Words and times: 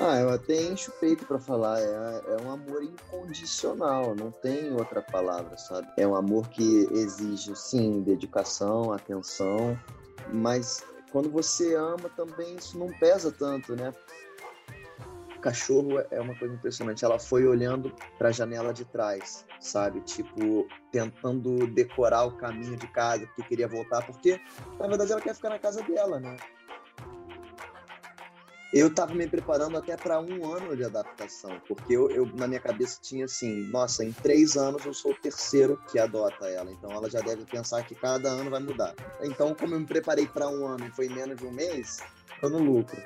Ah, 0.00 0.20
eu 0.20 0.30
até 0.30 0.62
encho 0.62 0.90
o 0.90 0.94
peito 0.94 1.26
pra 1.26 1.38
falar. 1.38 1.80
É, 1.80 2.22
é 2.28 2.42
um 2.42 2.52
amor 2.52 2.82
incondicional, 2.82 4.14
não 4.14 4.30
tem 4.30 4.72
outra 4.72 5.02
palavra, 5.02 5.56
sabe? 5.58 5.88
É 5.96 6.06
um 6.06 6.14
amor 6.14 6.48
que 6.48 6.88
exige, 6.92 7.56
sim, 7.56 8.02
dedicação, 8.02 8.92
atenção, 8.92 9.78
mas 10.32 10.84
quando 11.10 11.30
você 11.30 11.74
ama 11.74 12.08
também 12.16 12.56
isso 12.56 12.78
não 12.78 12.92
pesa 12.98 13.32
tanto, 13.32 13.74
né? 13.74 13.92
cachorro 15.38 16.00
é 16.10 16.20
uma 16.20 16.34
coisa 16.34 16.54
impressionante. 16.54 17.04
Ela 17.04 17.18
foi 17.18 17.46
olhando 17.46 17.92
para 18.18 18.28
a 18.28 18.32
janela 18.32 18.72
de 18.72 18.84
trás, 18.84 19.46
sabe? 19.60 20.00
Tipo, 20.00 20.66
tentando 20.92 21.66
decorar 21.68 22.24
o 22.24 22.32
caminho 22.32 22.76
de 22.76 22.86
casa, 22.88 23.26
porque 23.26 23.42
queria 23.44 23.68
voltar, 23.68 24.04
porque 24.04 24.40
na 24.78 24.86
verdade 24.86 25.12
ela 25.12 25.20
quer 25.20 25.34
ficar 25.34 25.50
na 25.50 25.58
casa 25.58 25.82
dela, 25.82 26.20
né? 26.20 26.36
Eu 28.70 28.88
estava 28.88 29.14
me 29.14 29.26
preparando 29.26 29.78
até 29.78 29.96
para 29.96 30.20
um 30.20 30.44
ano 30.44 30.76
de 30.76 30.84
adaptação, 30.84 31.58
porque 31.66 31.94
eu, 31.94 32.10
eu, 32.10 32.26
na 32.36 32.46
minha 32.46 32.60
cabeça 32.60 32.98
tinha 33.00 33.24
assim, 33.24 33.62
nossa, 33.70 34.04
em 34.04 34.12
três 34.12 34.58
anos 34.58 34.84
eu 34.84 34.92
sou 34.92 35.12
o 35.12 35.14
terceiro 35.14 35.80
que 35.90 35.98
adota 35.98 36.46
ela, 36.46 36.70
então 36.70 36.92
ela 36.92 37.08
já 37.08 37.20
deve 37.20 37.46
pensar 37.46 37.82
que 37.84 37.94
cada 37.94 38.28
ano 38.28 38.50
vai 38.50 38.60
mudar. 38.60 38.94
Então, 39.22 39.54
como 39.54 39.74
eu 39.74 39.80
me 39.80 39.86
preparei 39.86 40.26
para 40.26 40.50
um 40.50 40.66
ano 40.66 40.86
e 40.86 40.90
foi 40.90 41.08
menos 41.08 41.38
de 41.38 41.46
um 41.46 41.50
mês, 41.50 42.00
eu 42.42 42.50
no 42.50 42.58
lucro. 42.58 43.02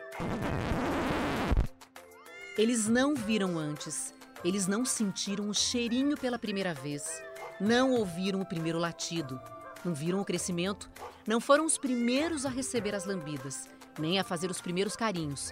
Eles 2.59 2.89
não 2.89 3.15
viram 3.15 3.57
antes, 3.57 4.13
eles 4.45 4.67
não 4.67 4.85
sentiram 4.85 5.49
o 5.49 5.55
cheirinho 5.55 6.17
pela 6.17 6.41
primeira 6.41 6.75
vez, 6.75 7.23
não 7.61 7.93
ouviram 7.93 8.41
o 8.41 8.47
primeiro 8.47 8.81
latido, 8.81 9.41
não 9.85 9.95
viram 9.95 10.21
o 10.21 10.25
crescimento, 10.25 10.91
não 11.25 11.41
foram 11.41 11.65
os 11.65 11.79
primeiros 11.79 12.45
a 12.45 12.49
receber 12.49 12.97
as 12.97 13.05
lambidas, 13.05 13.69
nem 13.99 14.19
a 14.19 14.25
fazer 14.25 14.51
os 14.51 14.61
primeiros 14.61 14.97
carinhos, 14.97 15.51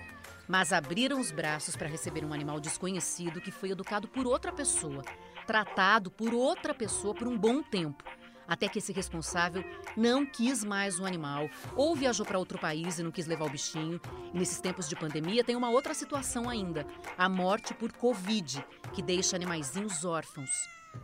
mas 0.49 0.73
abriram 0.73 1.21
os 1.21 1.31
braços 1.31 1.77
para 1.77 1.89
receber 1.89 2.25
um 2.25 2.33
animal 2.33 2.61
desconhecido 2.61 3.41
que 3.41 3.51
foi 3.51 3.71
educado 3.71 4.09
por 4.09 4.27
outra 4.27 4.53
pessoa, 4.53 5.03
tratado 5.47 6.11
por 6.11 6.35
outra 6.35 6.75
pessoa 6.75 7.15
por 7.15 7.29
um 7.29 7.37
bom 7.39 7.63
tempo 7.63 8.05
até 8.51 8.69
que 8.69 8.81
esse 8.81 8.93
responsável 8.93 9.65
não 9.97 10.27
quis 10.27 10.65
mais 10.65 10.99
o 10.99 11.07
animal, 11.07 11.49
ou 11.77 11.95
viajou 11.95 12.27
para 12.27 12.37
outro 12.37 12.59
país 12.59 12.99
e 12.99 13.03
não 13.05 13.13
quis 13.13 13.29
levar 13.29 13.45
o 13.45 13.51
bichinho. 13.51 14.01
E 14.35 14.39
nesses 14.39 14.61
tempos 14.61 14.89
de 14.89 14.97
pandemia 14.97 15.45
tem 15.45 15.55
uma 15.55 15.71
outra 15.71 15.95
situação 15.95 16.51
ainda: 16.51 16.85
a 17.17 17.29
morte 17.29 17.73
por 17.73 17.93
Covid, 17.93 18.67
que 18.93 19.01
deixa 19.01 19.37
animaizinhos 19.37 20.05
órfãos. 20.05 20.51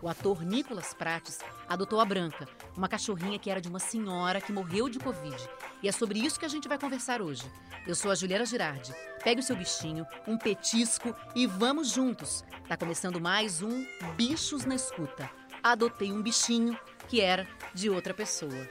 O 0.03 0.09
ator 0.09 0.43
Nicolas 0.43 0.93
Prates 0.93 1.39
adotou 1.69 2.01
a 2.01 2.05
Branca, 2.05 2.49
uma 2.77 2.89
cachorrinha 2.89 3.39
que 3.39 3.51
era 3.51 3.61
de 3.61 3.69
uma 3.69 3.79
senhora 3.79 4.41
que 4.41 4.53
morreu 4.53 4.89
de 4.89 4.99
Covid. 4.99 5.37
E 5.83 5.89
é 5.89 5.93
sobre 5.93 6.19
isso 6.19 6.39
que 6.39 6.45
a 6.45 6.49
gente 6.49 6.69
vai 6.69 6.79
conversar 6.79 7.23
hoje. 7.23 7.51
Eu 7.87 7.95
sou 7.95 8.11
a 8.11 8.15
Juliana 8.15 8.45
Girardi. 8.45 8.93
Pegue 9.23 9.41
o 9.41 9.45
seu 9.45 9.57
bichinho, 9.57 10.07
um 10.27 10.37
petisco 10.37 11.15
e 11.35 11.47
vamos 11.47 11.91
juntos. 11.91 12.45
Tá 12.69 12.77
começando 12.77 13.21
mais 13.21 13.63
um 13.63 13.87
Bichos 14.17 14.65
na 14.65 14.75
Escuta. 14.75 15.31
Adotei 15.63 16.13
um 16.13 16.23
bichinho 16.23 16.79
que 17.09 17.21
era 17.21 17.49
de 17.75 17.89
outra 17.89 18.13
pessoa. 18.13 18.69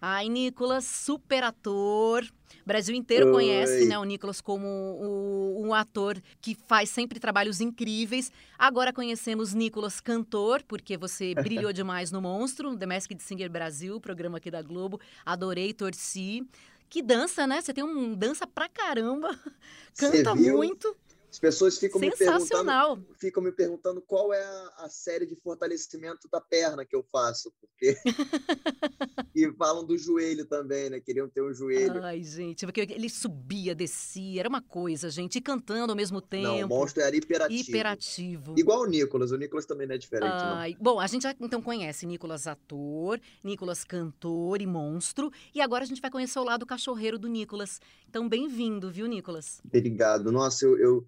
Ai, 0.00 0.28
Nicolas, 0.28 0.84
super 0.84 1.42
ator. 1.42 2.24
O 2.62 2.66
Brasil 2.66 2.94
inteiro 2.94 3.26
Oi. 3.26 3.32
conhece 3.32 3.86
né, 3.86 3.98
o 3.98 4.04
Nicolas 4.04 4.40
como 4.40 4.66
o, 4.66 5.62
um 5.64 5.74
ator 5.74 6.20
que 6.40 6.56
faz 6.66 6.90
sempre 6.90 7.18
trabalhos 7.18 7.60
incríveis. 7.60 8.30
Agora 8.58 8.92
conhecemos 8.92 9.52
Nicolas 9.52 10.00
cantor, 10.00 10.62
porque 10.62 10.96
você 10.96 11.34
brilhou 11.42 11.72
demais 11.72 12.10
no 12.10 12.20
Monstro, 12.20 12.76
The 12.76 12.86
Masked 12.86 13.22
Singer 13.22 13.50
Brasil, 13.50 14.00
programa 14.00 14.38
aqui 14.38 14.50
da 14.50 14.62
Globo. 14.62 15.00
Adorei, 15.24 15.72
torci. 15.72 16.46
Que 16.88 17.02
dança, 17.02 17.46
né? 17.46 17.60
Você 17.60 17.74
tem 17.74 17.82
um 17.82 18.14
dança 18.14 18.46
pra 18.46 18.68
caramba. 18.68 19.36
Canta 19.98 20.34
muito. 20.34 20.96
As 21.34 21.38
pessoas 21.40 21.76
ficam 21.76 22.00
me 22.00 22.12
perguntando, 22.12 23.04
ficam 23.18 23.42
me 23.42 23.50
perguntando 23.50 24.00
qual 24.00 24.32
é 24.32 24.40
a, 24.40 24.84
a, 24.84 24.88
série 24.88 25.26
de 25.26 25.34
fortalecimento 25.34 26.28
da 26.30 26.40
perna 26.40 26.84
que 26.84 26.94
eu 26.94 27.04
faço, 27.10 27.52
porque 27.60 27.96
e 29.34 29.52
falam 29.54 29.84
do 29.84 29.98
joelho 29.98 30.46
também, 30.46 30.90
né? 30.90 31.00
Queriam 31.00 31.28
ter 31.28 31.42
um 31.42 31.52
joelho. 31.52 32.04
Ai, 32.04 32.22
gente, 32.22 32.64
porque 32.64 32.82
ele 32.82 33.10
subia, 33.10 33.74
descia, 33.74 34.38
era 34.38 34.48
uma 34.48 34.62
coisa, 34.62 35.10
gente, 35.10 35.38
e 35.38 35.40
cantando 35.40 35.90
ao 35.90 35.96
mesmo 35.96 36.20
tempo. 36.20 36.46
Não, 36.46 36.66
o 36.66 36.68
monstro 36.68 37.02
era 37.02 37.16
hiperativo. 37.16 37.68
Hiperativo. 37.68 38.54
Igual 38.56 38.82
o 38.82 38.86
Nicolas, 38.86 39.32
o 39.32 39.36
Nicolas 39.36 39.66
também 39.66 39.88
não 39.88 39.96
é 39.96 39.98
diferente, 39.98 40.30
Ai, 40.32 40.74
não. 40.74 40.78
Bom, 40.80 41.00
a 41.00 41.06
gente 41.08 41.22
já 41.22 41.34
então 41.40 41.60
conhece 41.60 42.06
Nicolas 42.06 42.46
ator, 42.46 43.20
Nicolas 43.42 43.82
cantor 43.82 44.62
e 44.62 44.66
monstro, 44.68 45.32
e 45.52 45.60
agora 45.60 45.82
a 45.82 45.86
gente 45.86 46.00
vai 46.00 46.12
conhecer 46.12 46.38
o 46.38 46.44
lado 46.44 46.64
cachorreiro 46.64 47.18
do 47.18 47.26
Nicolas. 47.26 47.80
Então, 48.08 48.28
bem-vindo, 48.28 48.88
viu, 48.88 49.08
Nicolas? 49.08 49.60
Obrigado. 49.64 50.30
Nossa, 50.30 50.64
eu, 50.64 50.78
eu 50.78 51.06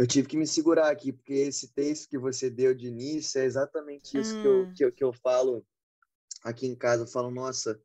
eu 0.00 0.06
tive 0.06 0.26
que 0.26 0.36
me 0.38 0.46
segurar 0.46 0.88
aqui, 0.88 1.12
porque 1.12 1.34
esse 1.34 1.68
texto 1.74 2.08
que 2.08 2.16
você 2.16 2.48
deu 2.48 2.74
de 2.74 2.86
início 2.86 3.38
é 3.38 3.44
exatamente 3.44 4.18
isso 4.18 4.34
hum. 4.34 4.40
que, 4.40 4.48
eu, 4.48 4.62
hum. 4.62 4.72
que, 4.72 4.84
eu, 4.86 4.92
que 4.92 5.04
eu 5.04 5.12
falo 5.12 5.62
aqui 6.42 6.66
em 6.66 6.74
casa. 6.74 7.02
Eu 7.02 7.06
falo, 7.06 7.30
nossa, 7.30 7.78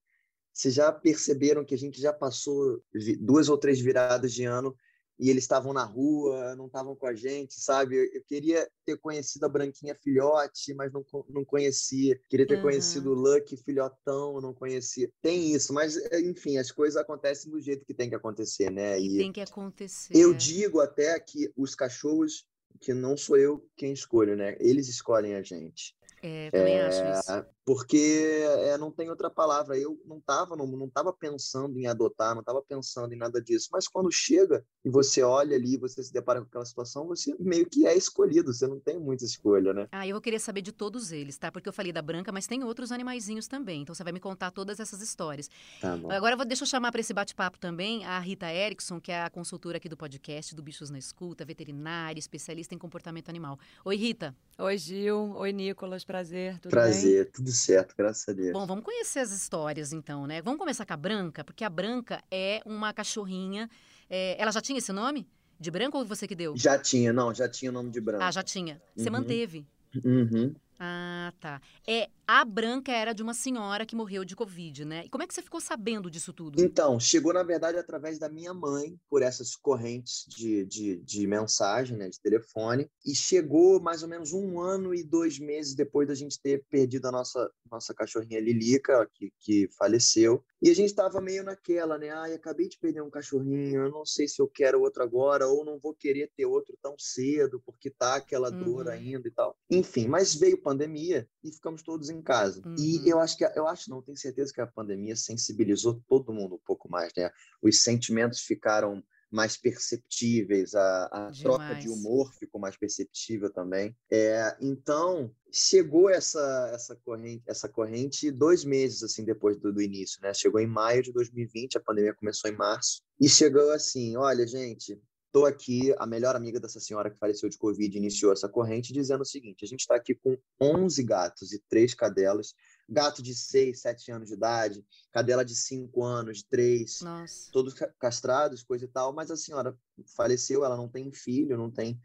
vocês 0.54 0.74
já 0.74 0.94
perceberam 0.94 1.66
que 1.66 1.76
a 1.76 1.78
gente 1.78 2.00
já 2.00 2.14
passou 2.14 2.82
duas 3.20 3.50
ou 3.50 3.58
três 3.58 3.82
viradas 3.82 4.32
de 4.32 4.46
ano 4.46 4.74
e 5.20 5.30
eles 5.30 5.44
estavam 5.44 5.74
na 5.74 5.84
rua, 5.84 6.56
não 6.56 6.68
estavam 6.68 6.96
com 6.96 7.08
a 7.08 7.14
gente, 7.14 7.60
sabe? 7.60 7.96
Eu, 7.96 8.22
queria 8.24 8.68
ter 8.86 8.98
conhecido 8.98 9.46
a 9.46 9.50
Branquinha 9.50 9.96
filhote, 9.96 10.74
mas 10.74 10.92
não, 10.92 11.06
não 11.30 11.46
conhecia. 11.46 12.20
Queria 12.30 12.46
ter 12.46 12.56
uhum. 12.56 12.64
conhecido 12.64 13.12
o 13.12 13.14
Lucky 13.14 13.58
filhotão, 13.58 14.42
não 14.42 14.54
conhecia. 14.54 15.10
Tem 15.22 15.54
isso, 15.54 15.74
mas 15.74 15.96
eh, 15.98 16.22
enfim, 16.22 16.58
as 16.58 16.72
coisas 16.72 16.98
acontecem 16.98 17.50
do 17.52 17.62
jeito 17.62 17.86
que 17.86 17.94
tem 17.94 18.10
que 18.10 18.16
acontecer, 18.16 18.70
né? 18.70 19.00
E, 19.00 19.16
e 19.16 19.18
tem 19.18 19.32
que 19.32 19.42
acontecer. 19.42 20.16
Eu 20.16 20.34
digo 20.34 20.82
até 20.82 21.18
que 21.20 21.52
os 21.56 21.76
cachorros, 21.76 22.46
que 22.82 22.94
não 22.94 23.16
sou 23.16 23.38
eu 23.38 23.66
quem 23.78 23.94
escolho, 23.94 24.36
né? 24.36 24.58
Eles 24.60 24.90
escolhem 24.90 25.36
a 25.36 25.42
gente. 25.42 25.96
É, 26.26 26.50
também 26.50 26.74
é, 26.74 26.88
acho 26.88 27.20
isso. 27.20 27.46
Porque 27.64 28.44
é, 28.62 28.78
não 28.78 28.92
tem 28.92 29.10
outra 29.10 29.30
palavra. 29.30 29.78
Eu 29.78 30.00
não 30.06 30.18
estava 30.18 30.56
não, 30.56 30.66
não 30.66 30.90
tava 30.90 31.14
pensando 31.14 31.80
em 31.80 31.86
adotar, 31.86 32.34
não 32.34 32.42
estava 32.42 32.62
pensando 32.64 33.14
em 33.14 33.18
nada 33.18 33.40
disso. 33.40 33.70
Mas 33.72 33.88
quando 33.88 34.12
chega 34.12 34.66
e 34.84 34.90
você 34.90 35.22
olha 35.22 35.56
ali, 35.56 35.78
você 35.78 36.02
se 36.04 36.12
depara 36.12 36.42
com 36.42 36.48
aquela 36.48 36.66
situação, 36.66 37.08
você 37.08 37.36
meio 37.40 37.68
que 37.68 37.86
é 37.86 37.96
escolhido. 37.96 38.52
Você 38.52 38.66
não 38.66 38.80
tem 38.80 39.00
muita 39.00 39.24
escolha, 39.24 39.72
né? 39.72 39.88
Ah, 39.92 40.08
eu 40.08 40.14
vou 40.14 40.22
querer 40.22 40.40
saber 40.40 40.62
de 40.62 40.72
todos 40.72 41.12
eles, 41.12 41.38
tá? 41.38 41.52
Porque 41.52 41.70
eu 41.70 41.74
falei 41.74 41.92
da 41.92 42.02
Branca, 42.02 42.32
mas 42.32 42.48
tem 42.48 42.64
outros 42.64 42.92
animaizinhos 42.92 43.48
também. 43.48 43.84
Então 43.84 43.94
você 43.94 44.04
vai 44.04 44.14
me 44.14 44.20
contar 44.20 44.50
todas 44.50 44.80
essas 44.80 45.02
histórias. 45.02 45.50
Tá 45.80 45.96
bom. 45.96 46.12
Agora 46.12 46.36
vou, 46.36 46.46
deixa 46.46 46.64
eu 46.64 46.68
chamar 46.68 46.92
para 46.92 47.02
esse 47.02 47.14
bate-papo 47.14 47.60
também 47.60 48.04
a 48.06 48.20
Rita 48.20 48.52
Erickson, 48.52 49.00
que 49.00 49.12
é 49.12 49.24
a 49.24 49.30
consultora 49.30 49.78
aqui 49.78 49.90
do 49.90 49.98
podcast 49.98 50.56
do 50.56 50.64
Bichos 50.64 50.90
na 50.90 50.98
Escuta, 50.98 51.46
veterinária, 51.46 52.20
especialista 52.20 52.74
em 52.74 52.78
comportamento 52.80 53.30
animal. 53.30 53.60
Oi, 53.84 53.96
Rita. 53.96 54.36
Oi, 54.58 54.78
Gil. 54.78 55.36
Oi, 55.36 55.52
Nicolas. 55.52 56.04
Prazer. 56.16 56.60
Tudo 56.60 56.72
Prazer, 56.72 57.24
bem? 57.26 57.34
tudo 57.34 57.52
certo, 57.52 57.94
graças 57.98 58.30
a 58.30 58.32
Deus. 58.32 58.54
Bom, 58.54 58.66
vamos 58.66 58.86
conhecer 58.86 59.20
as 59.20 59.32
histórias 59.32 59.92
então, 59.92 60.26
né? 60.26 60.42
Vamos 60.42 60.58
começar 60.58 60.86
com 60.86 60.94
a 60.94 60.98
Branca, 60.98 61.44
porque 61.44 61.62
a 61.66 61.70
Branca 61.70 62.24
é 62.32 62.62
uma 62.66 62.94
cachorrinha. 62.94 63.70
É... 64.10 64.42
Ela 64.42 64.52
já 64.52 64.62
tinha 64.62 64.78
esse 64.78 64.94
nome? 64.94 65.28
De 65.60 65.70
branco 65.70 65.98
ou 65.98 66.06
você 66.06 66.26
que 66.26 66.36
deu? 66.36 66.56
Já 66.56 66.78
tinha, 66.78 67.12
não, 67.12 67.34
já 67.34 67.50
tinha 67.50 67.70
o 67.70 67.74
nome 67.74 67.90
de 67.90 68.00
branco. 68.00 68.24
Ah, 68.24 68.32
já 68.32 68.42
tinha. 68.42 68.82
Você 68.96 69.08
uhum. 69.08 69.12
manteve. 69.12 69.68
Uhum. 70.06 70.56
Ah, 70.80 71.34
tá. 71.40 71.62
É, 71.86 72.10
a 72.28 72.44
Branca 72.44 72.92
era 72.92 73.14
de 73.14 73.22
uma 73.22 73.34
senhora 73.34 73.86
que 73.86 73.96
morreu 73.96 74.26
de 74.26 74.36
Covid, 74.36 74.86
né? 74.86 75.04
E 75.06 75.10
como 75.10 75.24
é 75.24 75.28
que 75.28 75.34
você 75.34 75.42
ficou 75.42 75.62
sabendo 75.62 76.10
disso 76.10 76.34
tudo? 76.34 76.62
Então, 76.62 77.00
chegou, 77.00 77.34
na 77.34 77.44
verdade, 77.44 77.78
através 77.78 78.18
da 78.18 78.30
minha 78.30 78.54
mãe, 78.54 79.00
por 79.10 79.22
essas 79.22 79.56
correntes 79.56 80.26
de, 80.28 80.66
de, 80.66 80.98
de 80.98 81.28
mensagem, 81.28 81.98
né, 81.98 82.10
de 82.10 82.20
telefone, 82.20 82.90
e 83.06 83.14
chegou 83.14 83.80
mais 83.80 84.04
ou 84.04 84.10
menos 84.10 84.34
um 84.34 84.60
ano 84.60 84.94
e 84.94 85.04
dois 85.04 85.40
meses 85.40 85.76
depois 85.76 86.08
da 86.08 86.16
gente 86.16 86.40
ter 86.42 86.64
perdido 86.70 87.08
a 87.08 87.12
nossa, 87.12 87.52
nossa 87.70 87.94
cachorrinha 87.94 88.40
Lilica, 88.40 89.08
que, 89.14 89.32
que 89.40 89.70
faleceu. 89.78 90.44
E 90.62 90.70
a 90.70 90.76
gente 90.76 90.90
estava 90.90 91.22
meio 91.22 91.44
naquela, 91.44 91.98
né? 91.98 92.10
Ai, 92.10 92.34
acabei 92.34 92.68
de 92.68 92.78
perder 92.80 93.02
um 93.02 93.10
cachorrinho, 93.10 93.84
eu 93.84 93.92
não 93.92 94.06
sei 94.06 94.28
se 94.28 94.42
eu 94.42 94.48
quero 94.48 94.82
outro 94.82 95.04
agora, 95.04 95.48
ou 95.48 95.64
não 95.64 95.78
vou 95.80 95.94
querer 95.94 96.32
ter 96.36 96.46
outro 96.46 96.78
tão 96.82 96.96
cedo, 96.98 97.62
porque 97.66 97.90
tá 97.90 98.16
aquela 98.16 98.50
uhum. 98.50 98.64
dor 98.64 98.90
ainda 98.90 99.28
e 99.28 99.32
tal. 99.32 99.56
Enfim, 99.70 100.08
mas 100.08 100.34
veio 100.34 100.62
pandemia 100.62 101.28
e 101.44 101.52
ficamos 101.52 101.84
todos 101.84 102.10
em 102.10 102.15
casa. 102.22 102.62
Uhum. 102.66 102.76
E 102.78 103.08
eu 103.08 103.20
acho 103.20 103.38
que, 103.38 103.46
eu 103.56 103.68
acho 103.68 103.90
não, 103.90 104.02
tenho 104.02 104.18
certeza 104.18 104.54
que 104.54 104.62
a 104.62 104.68
pandemia 104.68 105.16
sensibilizou 105.16 106.02
todo 106.08 106.34
mundo 106.34 106.56
um 106.56 106.62
pouco 106.66 106.90
mais, 106.90 107.12
né? 107.16 107.30
Os 107.62 107.82
sentimentos 107.82 108.42
ficaram 108.42 109.04
mais 109.32 109.58
perceptíveis, 109.58 110.76
a, 110.76 111.06
a 111.06 111.32
troca 111.32 111.76
de 111.76 111.90
humor 111.90 112.32
ficou 112.40 112.60
mais 112.60 112.78
perceptível 112.78 113.52
também. 113.52 113.96
É, 114.10 114.56
então 114.62 115.30
chegou 115.52 116.10
essa 116.10 116.72
essa 116.74 116.96
corrente 116.96 117.44
essa 117.46 117.68
corrente 117.68 118.32
dois 118.32 118.64
meses 118.64 119.04
assim 119.04 119.26
depois 119.26 119.58
do, 119.58 119.74
do, 119.74 119.82
início, 119.82 120.22
né? 120.22 120.34
Chegou 120.34 120.62
em 120.62 120.68
maio 120.68 121.04
de 121.04 121.12
2020, 121.12 121.78
a 121.78 121.82
pandemia 121.82 122.14
começou 122.14 122.50
em 122.50 122.56
março 122.56 123.02
e 123.20 123.28
chegou 123.28 123.72
assim, 123.72 124.16
olha 124.16 124.48
gente, 124.48 124.98
Estou 125.36 125.46
aqui, 125.46 125.94
a 125.98 126.08
melhor 126.08 126.34
amiga 126.34 126.62
dessa 126.62 126.80
senhora 126.80 127.12
que 127.12 127.20
faleceu 127.20 127.50
de 127.50 127.58
Covid 127.58 127.98
iniciou 127.98 128.32
essa 128.32 128.48
corrente 128.48 128.94
dizendo 128.94 129.20
o 129.20 129.26
seguinte: 129.26 129.66
a 129.66 129.68
gente 129.68 129.82
está 129.82 129.94
aqui 129.94 130.16
com 130.16 130.38
11 130.62 131.04
gatos 131.04 131.52
e 131.52 131.62
três 131.68 131.94
cadelas. 131.94 132.54
gato 132.88 133.22
de 133.22 133.36
6, 133.36 133.82
7 133.82 134.14
anos 134.14 134.30
de 134.30 134.34
idade, 134.36 134.86
cadela 135.12 135.44
de 135.44 135.54
5 135.54 136.02
anos, 136.02 136.38
de 136.38 136.46
3, 136.46 137.02
Nossa. 137.02 137.52
todos 137.52 137.74
castrados, 138.00 138.64
coisa 138.64 138.86
e 138.86 138.88
tal, 138.88 139.12
mas 139.12 139.30
a 139.30 139.36
senhora 139.36 139.78
faleceu, 140.16 140.64
ela 140.64 140.78
não 140.78 140.88
tem 140.88 141.12
filho, 141.12 141.58
não 141.58 141.70
tem 141.70 142.00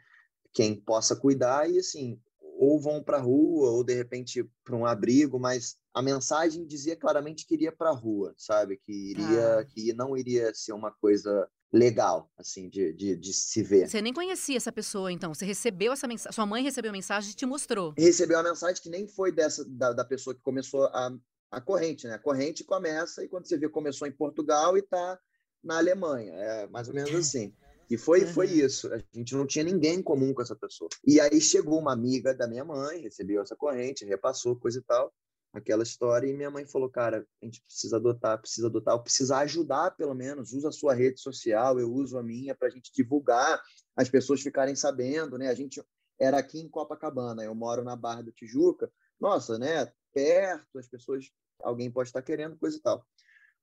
quem 0.52 0.74
possa 0.74 1.14
cuidar, 1.14 1.70
e 1.70 1.78
assim, 1.78 2.20
ou 2.58 2.80
vão 2.80 3.00
para 3.00 3.18
a 3.18 3.22
rua, 3.22 3.70
ou 3.70 3.84
de 3.84 3.94
repente 3.94 4.44
para 4.64 4.74
um 4.74 4.84
abrigo, 4.84 5.38
mas 5.38 5.78
a 5.94 6.02
mensagem 6.02 6.66
dizia 6.66 6.96
claramente 6.96 7.46
que 7.46 7.54
iria 7.54 7.70
para 7.70 7.90
a 7.90 7.94
rua, 7.94 8.34
sabe? 8.36 8.76
Que 8.76 9.12
iria, 9.12 9.60
ah. 9.60 9.64
que 9.64 9.92
não 9.92 10.16
iria 10.16 10.52
ser 10.52 10.72
uma 10.72 10.90
coisa 10.90 11.48
legal, 11.72 12.30
assim, 12.36 12.68
de, 12.68 12.92
de, 12.92 13.16
de, 13.16 13.32
se 13.32 13.62
ver. 13.62 13.88
Você 13.88 14.02
nem 14.02 14.12
conhecia 14.12 14.56
essa 14.56 14.72
pessoa, 14.72 15.12
então? 15.12 15.32
Você 15.32 15.44
recebeu 15.44 15.92
essa 15.92 16.06
mensagem? 16.06 16.34
Sua 16.34 16.46
mãe 16.46 16.62
recebeu 16.62 16.90
a 16.90 16.92
mensagem 16.92 17.30
e 17.30 17.34
te 17.34 17.46
mostrou? 17.46 17.94
Recebeu 17.96 18.38
a 18.38 18.42
mensagem 18.42 18.82
que 18.82 18.90
nem 18.90 19.06
foi 19.06 19.30
dessa 19.30 19.64
da, 19.64 19.92
da 19.92 20.04
pessoa 20.04 20.34
que 20.34 20.42
começou 20.42 20.84
a, 20.86 21.12
a 21.50 21.60
corrente, 21.60 22.06
né? 22.06 22.14
A 22.14 22.18
corrente 22.18 22.64
começa 22.64 23.24
e 23.24 23.28
quando 23.28 23.46
você 23.46 23.56
vê 23.56 23.68
começou 23.68 24.08
em 24.08 24.12
Portugal 24.12 24.76
e 24.76 24.80
está 24.80 25.18
na 25.62 25.78
Alemanha, 25.78 26.32
é 26.32 26.66
mais 26.68 26.88
ou 26.88 26.94
menos 26.94 27.14
assim. 27.14 27.54
E 27.88 27.96
foi, 27.96 28.22
uhum. 28.22 28.32
foi 28.32 28.46
isso. 28.46 28.92
A 28.92 28.98
gente 29.12 29.34
não 29.34 29.46
tinha 29.46 29.64
ninguém 29.64 29.96
em 29.96 30.02
comum 30.02 30.32
com 30.32 30.42
essa 30.42 30.54
pessoa. 30.54 30.88
E 31.04 31.20
aí 31.20 31.40
chegou 31.40 31.78
uma 31.80 31.92
amiga 31.92 32.32
da 32.32 32.46
minha 32.46 32.64
mãe, 32.64 33.00
recebeu 33.00 33.42
essa 33.42 33.56
corrente, 33.56 34.04
repassou, 34.04 34.56
coisa 34.56 34.78
e 34.78 34.82
tal 34.82 35.12
aquela 35.52 35.82
história 35.82 36.28
e 36.28 36.32
minha 36.32 36.50
mãe 36.50 36.66
falou, 36.66 36.88
cara, 36.88 37.26
a 37.42 37.44
gente 37.44 37.62
precisa 37.62 37.96
adotar, 37.96 38.38
precisa 38.40 38.68
adotar, 38.68 38.98
precisa 39.02 39.38
ajudar 39.38 39.90
pelo 39.92 40.14
menos, 40.14 40.52
usa 40.52 40.68
a 40.68 40.72
sua 40.72 40.94
rede 40.94 41.20
social, 41.20 41.78
eu 41.78 41.92
uso 41.92 42.16
a 42.18 42.22
minha 42.22 42.54
para 42.54 42.68
a 42.68 42.70
gente 42.70 42.92
divulgar, 42.92 43.60
as 43.96 44.08
pessoas 44.08 44.40
ficarem 44.40 44.76
sabendo, 44.76 45.36
né? 45.36 45.48
A 45.48 45.54
gente 45.54 45.82
era 46.18 46.38
aqui 46.38 46.60
em 46.60 46.68
Copacabana, 46.68 47.42
eu 47.42 47.54
moro 47.54 47.82
na 47.82 47.96
Barra 47.96 48.22
do 48.22 48.32
Tijuca, 48.32 48.90
nossa, 49.20 49.58
né? 49.58 49.90
Perto, 50.12 50.78
as 50.78 50.88
pessoas, 50.88 51.30
alguém 51.62 51.90
pode 51.90 52.08
estar 52.08 52.22
querendo 52.22 52.56
coisa 52.56 52.76
e 52.76 52.80
tal. 52.80 53.04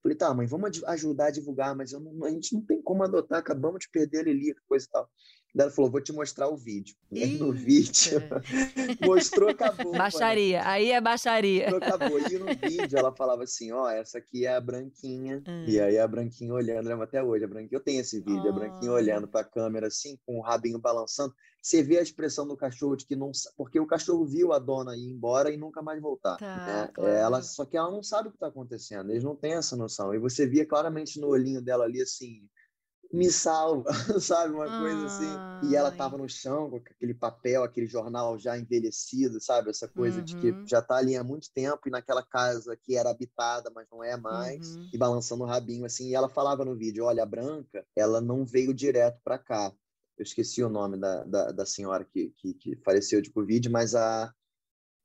Falei, 0.01 0.17
tá, 0.17 0.33
mãe, 0.33 0.45
vamos 0.45 0.83
ajudar 0.85 1.27
a 1.27 1.31
divulgar, 1.31 1.75
mas 1.75 1.91
não, 1.91 2.23
a 2.25 2.29
gente 2.29 2.53
não 2.53 2.61
tem 2.61 2.81
como 2.81 3.03
adotar, 3.03 3.39
acabamos 3.39 3.79
de 3.79 3.89
perder 3.89 4.27
a 4.27 4.67
coisa 4.67 4.85
e 4.85 4.89
tal. 4.89 5.09
Daí 5.57 5.65
ela 5.65 5.75
falou: 5.75 5.89
vou 5.89 5.99
te 5.99 6.13
mostrar 6.13 6.47
o 6.47 6.55
vídeo. 6.55 6.95
E 7.11 7.23
aí 7.23 7.35
no 7.35 7.51
vídeo 7.51 8.21
mostrou, 9.01 9.49
acabou. 9.49 9.91
Baixaria, 9.91 10.61
aí 10.63 10.91
é 10.91 11.01
baixaria. 11.01 11.71
Mostrou, 11.71 11.95
acabou. 11.95 12.19
E 12.19 12.37
no 12.37 12.45
vídeo 12.45 12.99
ela 12.99 13.11
falava 13.11 13.43
assim: 13.43 13.71
ó, 13.71 13.85
oh, 13.85 13.89
essa 13.89 14.19
aqui 14.19 14.45
é 14.45 14.55
a 14.55 14.61
branquinha. 14.61 15.41
Hum. 15.47 15.65
E 15.67 15.79
aí 15.79 15.97
a 15.97 16.07
branquinha 16.07 16.53
olhando, 16.53 16.87
lembro 16.87 17.03
até 17.03 17.23
hoje, 17.23 17.43
a 17.43 17.47
branquinha, 17.47 17.75
eu 17.75 17.83
tenho 17.83 18.01
esse 18.01 18.19
vídeo, 18.19 18.43
oh. 18.45 18.49
a 18.49 18.51
branquinha 18.51 18.91
olhando 18.91 19.27
para 19.27 19.41
a 19.41 19.43
câmera 19.43 19.87
assim, 19.87 20.15
com 20.27 20.37
o 20.37 20.41
rabinho 20.41 20.77
balançando. 20.77 21.33
Você 21.59 21.81
vê 21.81 21.97
a 21.97 22.03
expressão 22.03 22.47
do 22.47 22.55
cachorro 22.55 22.95
de 22.95 23.07
que 23.07 23.15
não. 23.15 23.31
Porque 23.57 23.79
o 23.79 23.87
cachorro 23.87 24.27
viu 24.27 24.53
a 24.53 24.59
dona 24.59 24.95
ir 24.95 25.09
embora 25.09 25.51
e 25.51 25.57
nunca 25.57 25.81
mais 25.81 25.99
voltar. 25.99 26.37
Tá, 26.37 26.65
né? 26.65 26.91
claro. 26.93 27.11
ela, 27.11 27.41
só 27.41 27.65
que 27.65 27.75
ela 27.75 27.89
não 27.89 28.03
sabe 28.03 28.27
o 28.27 28.31
que 28.31 28.37
está 28.37 28.47
acontecendo, 28.47 29.09
eles 29.09 29.23
não 29.23 29.35
têm 29.35 29.53
essa 29.53 29.75
noção. 29.75 30.13
E 30.13 30.19
você 30.19 30.45
via 30.45 30.67
claramente 30.67 31.19
no 31.19 31.29
olhinho 31.29 31.63
dela 31.63 31.85
ali 31.85 31.99
assim 31.99 32.47
me 33.11 33.31
salva, 33.31 33.91
sabe? 34.19 34.53
Uma 34.53 34.65
ah, 34.65 34.79
coisa 34.79 35.05
assim. 35.05 35.69
E 35.69 35.75
ela 35.75 35.91
tava 35.91 36.17
no 36.17 36.27
chão 36.27 36.69
com 36.69 36.77
aquele 36.77 37.13
papel, 37.13 37.63
aquele 37.63 37.87
jornal 37.87 38.37
já 38.37 38.57
envelhecido, 38.57 39.39
sabe? 39.41 39.69
Essa 39.69 39.87
coisa 39.87 40.19
uhum. 40.19 40.23
de 40.23 40.37
que 40.37 40.51
uhum. 40.51 40.67
já 40.67 40.81
tá 40.81 40.97
ali 40.97 41.15
há 41.15 41.23
muito 41.23 41.51
tempo 41.53 41.87
e 41.87 41.91
naquela 41.91 42.23
casa 42.23 42.75
que 42.75 42.95
era 42.95 43.09
habitada, 43.09 43.71
mas 43.73 43.87
não 43.91 44.03
é 44.03 44.17
mais, 44.17 44.75
uhum. 44.75 44.89
e 44.93 44.97
balançando 44.97 45.43
o 45.43 45.47
rabinho 45.47 45.85
assim. 45.85 46.09
E 46.09 46.15
ela 46.15 46.29
falava 46.29 46.65
no 46.65 46.75
vídeo: 46.75 47.05
olha, 47.05 47.23
a 47.23 47.25
Branca, 47.25 47.85
ela 47.95 48.19
não 48.19 48.45
veio 48.45 48.73
direto 48.73 49.19
para 49.23 49.37
cá. 49.37 49.73
Eu 50.17 50.23
esqueci 50.23 50.63
o 50.63 50.69
nome 50.69 50.97
da, 50.97 51.23
da, 51.23 51.51
da 51.51 51.65
senhora 51.65 52.03
que, 52.03 52.33
que, 52.37 52.53
que, 52.55 52.75
faleceu 52.77 53.21
de 53.21 53.29
Covid, 53.29 53.69
mas 53.69 53.93
a, 53.93 54.33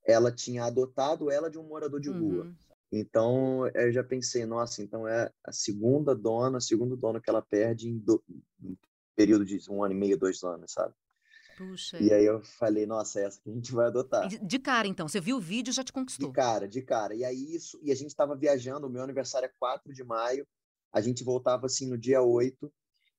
ela 0.06 0.32
tinha 0.32 0.64
adotado 0.64 1.30
ela 1.30 1.50
de 1.50 1.58
um 1.58 1.64
morador 1.64 2.00
de 2.00 2.08
rua. 2.08 2.44
Uhum. 2.44 2.54
Então, 2.92 3.66
eu 3.68 3.90
já 3.90 4.04
pensei, 4.04 4.44
nossa, 4.44 4.82
então 4.82 5.08
é 5.08 5.32
a 5.42 5.50
segunda 5.50 6.14
dona, 6.14 6.60
segundo 6.60 6.94
dono 6.94 7.22
que 7.22 7.30
ela 7.30 7.40
perde 7.40 7.88
em, 7.88 7.98
do, 7.98 8.22
em 8.62 8.76
período 9.16 9.46
de 9.46 9.58
um 9.70 9.82
ano 9.82 9.94
e 9.94 9.96
meio, 9.96 10.18
dois 10.18 10.42
anos, 10.42 10.72
sabe? 10.72 10.94
Puxa. 11.56 11.98
E 11.98 12.12
aí 12.12 12.24
eu 12.24 12.42
falei, 12.42 12.84
nossa, 12.84 13.20
é 13.20 13.24
essa 13.24 13.40
que 13.40 13.48
a 13.48 13.52
gente 13.54 13.72
vai 13.72 13.86
adotar. 13.86 14.28
De 14.28 14.58
cara, 14.58 14.86
então, 14.86 15.08
você 15.08 15.20
viu 15.20 15.38
o 15.38 15.40
vídeo 15.40 15.70
e 15.70 15.74
já 15.74 15.82
te 15.82 15.92
conquistou. 15.92 16.28
De 16.28 16.34
cara, 16.34 16.68
de 16.68 16.82
cara. 16.82 17.14
E 17.14 17.24
aí 17.24 17.54
isso, 17.54 17.80
e 17.82 17.90
a 17.90 17.94
gente 17.94 18.08
estava 18.08 18.36
viajando, 18.36 18.86
o 18.86 18.90
meu 18.90 19.02
aniversário 19.02 19.46
é 19.46 19.52
4 19.58 19.90
de 19.94 20.04
maio, 20.04 20.46
a 20.92 21.00
gente 21.00 21.24
voltava 21.24 21.64
assim 21.64 21.88
no 21.88 21.96
dia 21.96 22.20
8, 22.20 22.70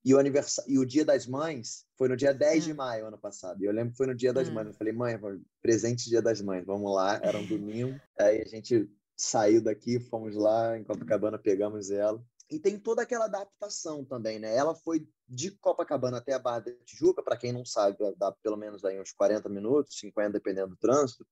e 0.05 0.13
o, 0.13 0.19
aniversário, 0.19 0.71
e 0.71 0.77
o 0.77 0.85
dia 0.85 1.05
das 1.05 1.25
mães 1.25 1.85
foi 1.97 2.09
no 2.09 2.17
dia 2.17 2.33
10 2.33 2.65
de 2.65 2.73
hum. 2.73 2.75
maio 2.75 3.07
ano 3.07 3.17
passado. 3.17 3.63
E 3.63 3.65
eu 3.65 3.71
lembro 3.71 3.91
que 3.91 3.97
foi 3.97 4.05
no 4.05 4.13
dia 4.13 4.33
das 4.33 4.49
hum. 4.49 4.53
mães. 4.53 4.67
Eu 4.67 4.73
falei, 4.73 4.93
mãe, 4.93 5.17
presente 5.61 6.09
dia 6.09 6.21
das 6.21 6.41
mães, 6.41 6.63
vamos 6.63 6.93
lá. 6.93 7.19
Era 7.23 7.39
um 7.39 7.45
domingo. 7.45 7.99
Aí 8.19 8.41
a 8.41 8.45
gente 8.45 8.87
saiu 9.15 9.61
daqui, 9.61 9.99
fomos 9.99 10.35
lá 10.35 10.77
em 10.77 10.83
Copacabana, 10.83 11.37
pegamos 11.37 11.91
ela. 11.91 12.23
E 12.49 12.59
tem 12.59 12.77
toda 12.77 13.01
aquela 13.01 13.25
adaptação 13.25 14.03
também, 14.05 14.37
né? 14.37 14.55
Ela 14.55 14.75
foi 14.75 15.07
de 15.27 15.51
Copacabana 15.51 16.17
até 16.17 16.33
a 16.33 16.39
Barra 16.39 16.59
da 16.59 16.71
Tijuca, 16.85 17.23
para 17.23 17.37
quem 17.37 17.51
não 17.51 17.65
sabe, 17.65 17.97
dá 18.17 18.31
pelo 18.31 18.57
menos 18.57 18.83
aí 18.85 18.99
uns 18.99 19.11
40 19.11 19.49
minutos, 19.49 19.97
50 19.97 20.31
dependendo 20.31 20.69
do 20.69 20.77
trânsito. 20.77 21.25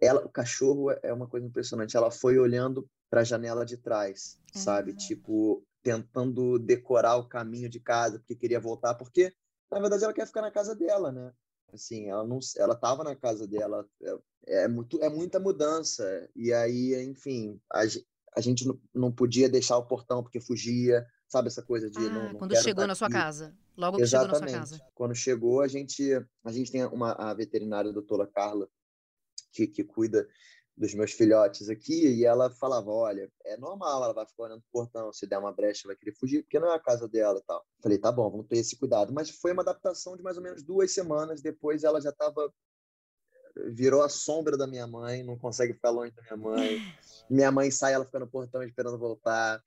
Ela, 0.00 0.24
o 0.24 0.28
cachorro 0.28 0.90
é 1.02 1.12
uma 1.12 1.28
coisa 1.28 1.46
impressionante. 1.46 1.96
Ela 1.96 2.10
foi 2.10 2.38
olhando 2.38 2.88
para 3.10 3.20
a 3.20 3.24
janela 3.24 3.64
de 3.64 3.76
trás, 3.76 4.38
uhum. 4.54 4.60
sabe? 4.62 4.94
Tipo, 4.94 5.64
tentando 5.82 6.58
decorar 6.58 7.16
o 7.16 7.28
caminho 7.28 7.68
de 7.68 7.78
casa, 7.78 8.18
porque 8.18 8.34
queria 8.34 8.58
voltar, 8.58 8.94
porque 8.94 9.32
na 9.70 9.80
verdade 9.80 10.04
ela 10.04 10.14
quer 10.14 10.26
ficar 10.26 10.42
na 10.42 10.50
casa 10.50 10.74
dela, 10.74 11.12
né? 11.12 11.32
Assim, 11.74 12.08
ela 12.08 12.24
não, 12.24 12.38
ela 12.56 12.74
estava 12.74 13.02
na 13.02 13.16
casa 13.16 13.46
dela, 13.46 13.86
é, 14.02 14.64
é, 14.64 14.68
muito, 14.68 15.02
é 15.02 15.08
muita 15.08 15.40
mudança. 15.40 16.28
E 16.34 16.52
aí, 16.52 16.94
enfim, 17.04 17.60
a, 17.72 17.82
a 18.36 18.40
gente 18.40 18.66
não, 18.94 19.12
podia 19.12 19.48
deixar 19.48 19.76
o 19.76 19.86
portão 19.86 20.22
porque 20.22 20.40
fugia, 20.40 21.04
sabe 21.28 21.48
essa 21.48 21.62
coisa 21.62 21.90
de 21.90 21.98
ah, 21.98 22.10
não, 22.10 22.32
não 22.32 22.38
quando 22.38 22.56
chegou 22.56 22.86
na 22.86 22.94
sua 22.94 23.10
casa, 23.10 23.56
logo 23.76 23.96
que 23.96 24.02
Exatamente. 24.02 24.34
chegou 24.34 24.40
na 24.40 24.66
sua 24.66 24.76
casa. 24.78 24.92
Quando 24.94 25.14
chegou, 25.14 25.60
a 25.60 25.68
gente 25.68 26.12
a 26.44 26.52
gente 26.52 26.70
tem 26.70 26.84
uma 26.86 27.12
a 27.12 27.34
veterinária 27.34 27.90
a 27.90 27.94
doutora 27.94 28.26
Carla 28.26 28.68
que, 29.52 29.66
que 29.66 29.84
cuida 29.84 30.28
dos 30.76 30.92
meus 30.94 31.12
filhotes 31.12 31.68
aqui, 31.68 32.08
e 32.08 32.24
ela 32.24 32.50
falava, 32.50 32.90
olha, 32.90 33.30
é 33.44 33.56
normal, 33.56 34.04
ela 34.04 34.12
vai 34.12 34.26
ficar 34.26 34.44
olhando 34.44 34.62
pro 34.62 34.82
portão, 34.82 35.12
se 35.12 35.26
der 35.26 35.38
uma 35.38 35.52
brecha 35.52 35.86
vai 35.86 35.96
querer 35.96 36.16
fugir, 36.16 36.42
porque 36.42 36.58
não 36.58 36.72
é 36.72 36.74
a 36.74 36.80
casa 36.80 37.08
dela 37.08 37.38
e 37.38 37.42
tal. 37.44 37.64
Falei, 37.80 37.98
tá 37.98 38.10
bom, 38.10 38.28
vamos 38.30 38.48
ter 38.48 38.56
esse 38.58 38.76
cuidado. 38.76 39.12
Mas 39.12 39.30
foi 39.30 39.52
uma 39.52 39.62
adaptação 39.62 40.16
de 40.16 40.22
mais 40.22 40.36
ou 40.36 40.42
menos 40.42 40.62
duas 40.62 40.92
semanas, 40.92 41.40
depois 41.40 41.84
ela 41.84 42.00
já 42.00 42.10
estava 42.10 42.52
virou 43.72 44.02
a 44.02 44.08
sombra 44.08 44.56
da 44.56 44.66
minha 44.66 44.86
mãe, 44.86 45.22
não 45.22 45.38
consegue 45.38 45.74
ficar 45.74 45.90
longe 45.90 46.12
da 46.12 46.22
minha 46.22 46.36
mãe. 46.36 46.78
Minha 47.30 47.52
mãe 47.52 47.70
sai, 47.70 47.92
ela 47.94 48.04
fica 48.04 48.18
no 48.18 48.26
portão 48.26 48.62
esperando 48.62 48.98
voltar. 48.98 49.62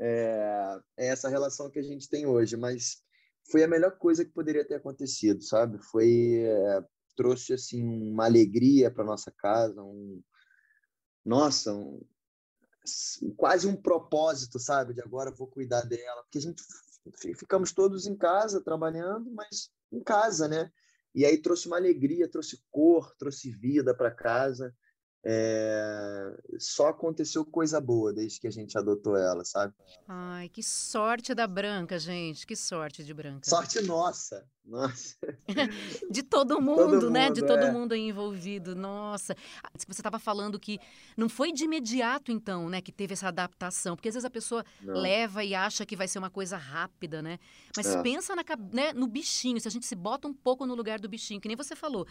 É, 0.00 0.78
é 0.96 1.06
essa 1.08 1.28
relação 1.28 1.70
que 1.70 1.78
a 1.78 1.82
gente 1.82 2.08
tem 2.08 2.26
hoje, 2.26 2.56
mas 2.56 3.02
foi 3.50 3.62
a 3.62 3.68
melhor 3.68 3.92
coisa 3.98 4.24
que 4.24 4.32
poderia 4.32 4.64
ter 4.64 4.74
acontecido, 4.74 5.42
sabe? 5.42 5.78
Foi 5.90 6.44
é, 6.44 6.84
trouxe 7.14 7.54
assim 7.54 7.82
uma 7.82 8.24
alegria 8.24 8.90
para 8.90 9.04
nossa 9.04 9.32
casa, 9.36 9.82
um, 9.82 10.22
nossa, 11.26 11.74
um, 11.74 12.00
quase 13.36 13.66
um 13.66 13.74
propósito, 13.74 14.60
sabe? 14.60 14.94
De 14.94 15.02
agora 15.02 15.32
vou 15.32 15.48
cuidar 15.48 15.82
dela, 15.82 16.22
porque 16.22 16.38
a 16.38 16.40
gente 16.40 16.62
ficamos 17.36 17.72
todos 17.72 18.06
em 18.06 18.16
casa 18.16 18.62
trabalhando, 18.62 19.30
mas 19.32 19.70
em 19.92 20.00
casa, 20.00 20.46
né? 20.46 20.72
E 21.12 21.24
aí 21.24 21.38
trouxe 21.38 21.66
uma 21.66 21.78
alegria, 21.78 22.30
trouxe 22.30 22.62
cor, 22.70 23.12
trouxe 23.16 23.50
vida 23.50 23.92
para 23.92 24.10
casa. 24.10 24.72
É... 25.28 26.36
Só 26.56 26.86
aconteceu 26.86 27.44
coisa 27.44 27.80
boa 27.80 28.12
desde 28.12 28.38
que 28.38 28.46
a 28.46 28.50
gente 28.50 28.78
adotou 28.78 29.16
ela, 29.16 29.44
sabe? 29.44 29.74
Ai, 30.06 30.48
que 30.48 30.62
sorte 30.62 31.34
da 31.34 31.48
Branca, 31.48 31.98
gente. 31.98 32.46
Que 32.46 32.54
sorte 32.54 33.02
de 33.02 33.12
Branca. 33.12 33.50
Sorte 33.50 33.82
nossa. 33.82 34.46
Nossa. 34.64 35.16
de 36.10 36.22
todo 36.22 36.60
mundo, 36.60 37.00
todo 37.00 37.10
né? 37.10 37.26
Mundo, 37.26 37.34
de 37.34 37.46
todo 37.46 37.64
é. 37.64 37.72
mundo 37.72 37.92
aí 37.92 38.08
envolvido. 38.08 38.76
Nossa. 38.76 39.36
Você 39.76 40.00
estava 40.00 40.20
falando 40.20 40.60
que 40.60 40.78
não 41.16 41.28
foi 41.28 41.52
de 41.52 41.64
imediato, 41.64 42.30
então, 42.30 42.68
né, 42.68 42.80
que 42.80 42.92
teve 42.92 43.12
essa 43.14 43.26
adaptação. 43.26 43.96
Porque 43.96 44.08
às 44.08 44.14
vezes 44.14 44.24
a 44.24 44.30
pessoa 44.30 44.64
não. 44.80 44.94
leva 44.94 45.42
e 45.42 45.56
acha 45.56 45.84
que 45.84 45.96
vai 45.96 46.06
ser 46.06 46.20
uma 46.20 46.30
coisa 46.30 46.56
rápida, 46.56 47.20
né? 47.20 47.40
Mas 47.76 47.86
é. 47.88 48.02
pensa 48.02 48.34
na, 48.36 48.44
né, 48.72 48.92
no 48.92 49.08
bichinho. 49.08 49.60
Se 49.60 49.66
a 49.66 49.70
gente 49.72 49.86
se 49.86 49.96
bota 49.96 50.28
um 50.28 50.34
pouco 50.34 50.64
no 50.66 50.74
lugar 50.74 51.00
do 51.00 51.08
bichinho, 51.08 51.40
que 51.40 51.48
nem 51.48 51.56
você 51.56 51.74
falou 51.74 52.06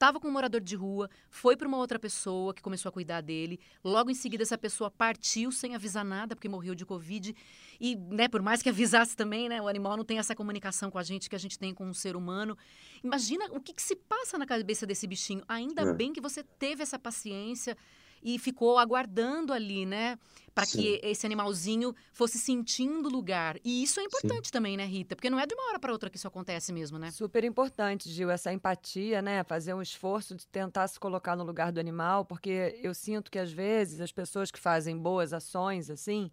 estava 0.00 0.18
com 0.18 0.28
um 0.28 0.30
morador 0.30 0.62
de 0.62 0.74
rua, 0.74 1.10
foi 1.28 1.54
para 1.54 1.68
uma 1.68 1.76
outra 1.76 1.98
pessoa 1.98 2.54
que 2.54 2.62
começou 2.62 2.88
a 2.88 2.92
cuidar 2.92 3.20
dele. 3.20 3.60
Logo 3.84 4.10
em 4.10 4.14
seguida, 4.14 4.42
essa 4.42 4.56
pessoa 4.56 4.90
partiu 4.90 5.52
sem 5.52 5.74
avisar 5.74 6.02
nada, 6.02 6.34
porque 6.34 6.48
morreu 6.48 6.74
de 6.74 6.86
Covid. 6.86 7.36
E, 7.78 7.96
né, 7.96 8.26
por 8.26 8.40
mais 8.40 8.62
que 8.62 8.70
avisasse 8.70 9.14
também, 9.14 9.46
né, 9.46 9.60
o 9.60 9.68
animal 9.68 9.98
não 9.98 10.04
tem 10.04 10.18
essa 10.18 10.34
comunicação 10.34 10.90
com 10.90 10.96
a 10.96 11.02
gente 11.02 11.28
que 11.28 11.36
a 11.36 11.38
gente 11.38 11.58
tem 11.58 11.74
com 11.74 11.86
um 11.86 11.92
ser 11.92 12.16
humano. 12.16 12.56
Imagina 13.04 13.44
o 13.50 13.60
que, 13.60 13.74
que, 13.74 13.82
se 13.82 13.94
passa 13.94 14.38
na 14.38 14.46
cabeça 14.46 14.86
desse 14.86 15.06
bichinho. 15.06 15.44
Ainda 15.46 15.82
é. 15.82 15.92
bem 15.92 16.14
que 16.14 16.20
você 16.20 16.42
teve 16.42 16.82
essa 16.82 16.98
paciência 16.98 17.76
e 18.22 18.38
ficou 18.38 18.78
aguardando 18.78 19.52
ali, 19.52 19.86
né? 19.86 20.18
Para 20.54 20.66
que 20.66 21.00
esse 21.02 21.24
animalzinho 21.24 21.94
fosse 22.12 22.38
sentindo 22.38 23.08
o 23.08 23.12
lugar. 23.12 23.56
E 23.64 23.82
isso 23.82 24.00
é 24.00 24.02
importante 24.02 24.48
Sim. 24.48 24.52
também, 24.52 24.76
né, 24.76 24.84
Rita? 24.84 25.14
Porque 25.14 25.30
não 25.30 25.38
é 25.38 25.46
de 25.46 25.54
uma 25.54 25.68
hora 25.68 25.78
para 25.78 25.92
outra 25.92 26.10
que 26.10 26.16
isso 26.16 26.26
acontece 26.26 26.72
mesmo, 26.72 26.98
né? 26.98 27.10
Super 27.10 27.44
importante, 27.44 28.10
Gil, 28.10 28.30
essa 28.30 28.52
empatia, 28.52 29.22
né? 29.22 29.42
Fazer 29.44 29.72
um 29.72 29.80
esforço 29.80 30.34
de 30.34 30.46
tentar 30.46 30.88
se 30.88 30.98
colocar 30.98 31.36
no 31.36 31.44
lugar 31.44 31.72
do 31.72 31.80
animal, 31.80 32.24
porque 32.24 32.78
eu 32.82 32.92
sinto 32.92 33.30
que 33.30 33.38
às 33.38 33.52
vezes 33.52 34.00
as 34.00 34.12
pessoas 34.12 34.50
que 34.50 34.58
fazem 34.58 34.98
boas 34.98 35.32
ações, 35.32 35.88
assim, 35.88 36.30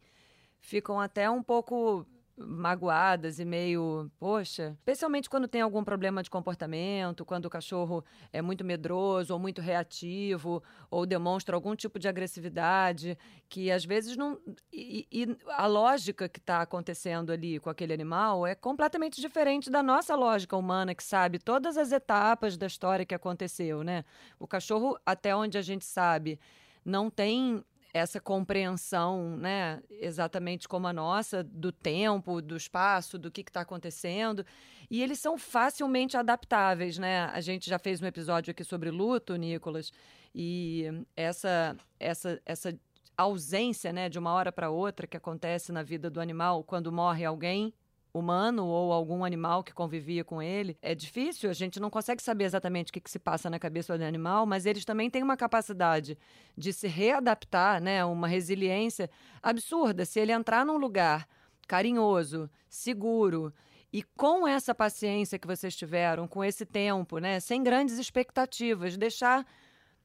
ficam 0.60 1.00
até 1.00 1.29
um 1.29 1.44
pouco 1.44 2.06
magoadas 2.38 3.39
e 3.39 3.46
meio, 3.46 4.12
poxa, 4.20 4.75
especialmente 4.77 5.29
quando 5.29 5.48
tem 5.48 5.62
algum 5.62 5.84
problema 5.84 6.22
de 6.22 6.29
comportamento, 6.29 7.25
quando 7.25 7.46
o 7.46 7.50
cachorro 7.50 8.06
é 8.32 8.41
muito 8.41 8.63
medroso 8.63 9.34
ou 9.34 9.39
muito 9.39 9.60
reativo 9.60 10.62
ou 10.91 11.06
demonstra 11.06 11.56
algum 11.56 11.75
tipo 11.75 11.98
de 11.98 12.08
agressividade, 12.08 13.17
que 13.50 13.72
às 13.72 13.84
vezes 13.84 14.15
não. 14.15 14.39
E, 14.72 15.08
e 15.12 15.38
a 15.50 15.65
lógica 15.65 16.29
que 16.29 16.39
está 16.39 16.62
acontecendo 16.62 17.32
ali 17.32 17.60
com 17.60 17.70
aquele 17.70 17.94
animal 17.94 18.46
é 18.46 18.53
completamente 18.53 19.20
diferente 19.20 19.70
da 19.70 19.82
nossa 19.82 20.15
lógica 20.15 20.56
humana, 20.56 20.94
que 20.94 21.03
sabe 21.03 21.39
todas 21.39 21.75
as 21.75 21.91
etapas 21.91 22.56
da 22.56 22.67
história 22.67 23.06
que 23.06 23.15
aconteceu, 23.15 23.84
né? 23.84 24.06
O 24.39 24.46
cachorro, 24.46 24.98
até 25.06 25.36
onde 25.36 25.58
a 25.58 25.62
gente 25.62 25.86
sabe, 25.86 26.39
não 26.86 27.10
tem 27.10 27.63
essa 27.98 28.20
compreensão, 28.20 29.38
né, 29.38 29.82
exatamente 29.89 30.68
como 30.68 30.88
a 30.88 30.94
nossa, 30.94 31.44
do 31.44 31.72
tempo, 31.72 32.42
do 32.42 32.56
espaço, 32.56 33.18
do 33.18 33.32
que 33.32 33.42
está 33.42 33.62
acontecendo. 33.62 34.46
E 34.89 35.04
eles 35.04 35.20
são 35.20 35.38
facilmente 35.38 36.16
adaptáveis, 36.16 36.98
né? 36.98 37.25
A 37.34 37.42
gente 37.42 37.70
já 37.70 37.77
fez 37.77 38.01
um 38.01 38.06
episódio 38.06 38.51
aqui 38.51 38.63
sobre 38.63 38.89
luto, 38.89 39.36
Nicolas, 39.36 39.92
e 40.34 40.86
essa, 41.16 41.75
essa, 42.00 42.42
essa 42.46 42.80
ausência, 43.18 43.92
né, 43.92 44.08
de 44.08 44.20
uma 44.20 44.32
hora 44.32 44.51
para 44.51 44.70
outra 44.70 45.08
que 45.08 45.18
acontece 45.18 45.72
na 45.72 45.84
vida 45.84 46.10
do 46.10 46.22
animal 46.22 46.63
quando 46.63 46.92
morre 46.92 47.25
alguém 47.25 47.74
humano 48.14 48.66
ou 48.66 48.92
algum 48.92 49.24
animal 49.24 49.64
que 49.64 49.74
convivia 49.74 50.24
com 50.24 50.42
ele. 50.42 50.78
É 50.82 50.96
difícil, 50.96 51.50
a 51.50 51.54
gente 51.54 51.80
não 51.80 51.90
consegue 51.90 52.22
saber 52.22 52.46
exatamente 52.46 52.90
o 52.90 52.94
que, 52.94 53.02
que 53.02 53.12
se 53.12 53.20
passa 53.20 53.50
na 53.50 53.60
cabeça 53.60 53.98
do 53.98 54.04
animal, 54.04 54.46
mas 54.46 54.66
eles 54.66 54.86
também 54.86 55.10
têm 55.10 55.24
uma 55.24 55.38
capacidade 55.38 56.18
de 56.58 56.74
se 56.74 56.88
readaptar, 56.88 57.82
né? 57.82 58.04
Uma 58.06 58.28
resiliência 58.28 59.10
absurda. 59.42 60.06
Se 60.06 60.20
ele 60.20 60.32
entrar 60.32 60.66
num 60.66 60.78
lugar 60.78 61.28
carinhoso, 61.68 62.50
seguro, 62.70 63.54
e 63.92 64.04
com 64.04 64.48
essa 64.48 64.74
paciência 64.74 65.40
que 65.40 65.48
vocês 65.48 65.76
tiveram, 65.76 66.28
com 66.28 66.44
esse 66.44 66.66
tempo, 66.66 67.20
né, 67.20 67.40
sem 67.40 67.64
grandes 67.64 67.98
expectativas, 67.98 68.98
deixar 68.98 69.46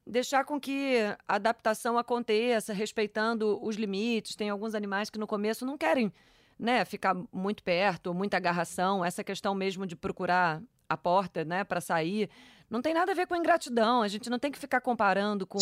deixar 0.05 0.45
com 0.45 0.59
que 0.59 0.99
a 1.29 1.37
adaptação 1.37 1.97
aconteça, 1.97 2.73
respeitando 2.73 3.59
os 3.65 3.77
limites. 3.77 4.35
Tem 4.35 4.51
alguns 4.51 4.75
animais 4.75 5.09
que 5.09 5.19
no 5.19 5.29
começo 5.29 5.65
não 5.65 5.79
querem 5.79 6.13
né, 6.63 6.85
ficar 6.85 7.17
muito 7.33 7.61
perto, 7.65 8.15
muita 8.15 8.37
agarração, 8.37 9.05
essa 9.05 9.25
questão 9.25 9.53
mesmo 9.53 9.85
de 9.85 9.97
procurar 9.97 10.63
a 10.89 10.97
porta, 10.97 11.45
né, 11.45 11.65
para 11.65 11.81
sair, 11.81 12.31
não 12.71 12.81
tem 12.81 12.95
nada 12.95 13.11
a 13.11 13.15
ver 13.15 13.27
com 13.27 13.35
ingratidão. 13.35 14.01
A 14.01 14.09
gente 14.09 14.31
não 14.31 14.39
tem 14.39 14.53
que 14.53 14.59
ficar 14.59 14.81
comparando 14.81 15.45
com, 15.45 15.59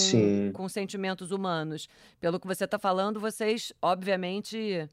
com 0.52 0.69
sentimentos 0.69 1.30
humanos. 1.30 1.88
Pelo 2.21 2.38
que 2.38 2.47
você 2.47 2.66
está 2.66 2.78
falando, 2.78 3.19
vocês, 3.19 3.73
obviamente, 3.80 4.88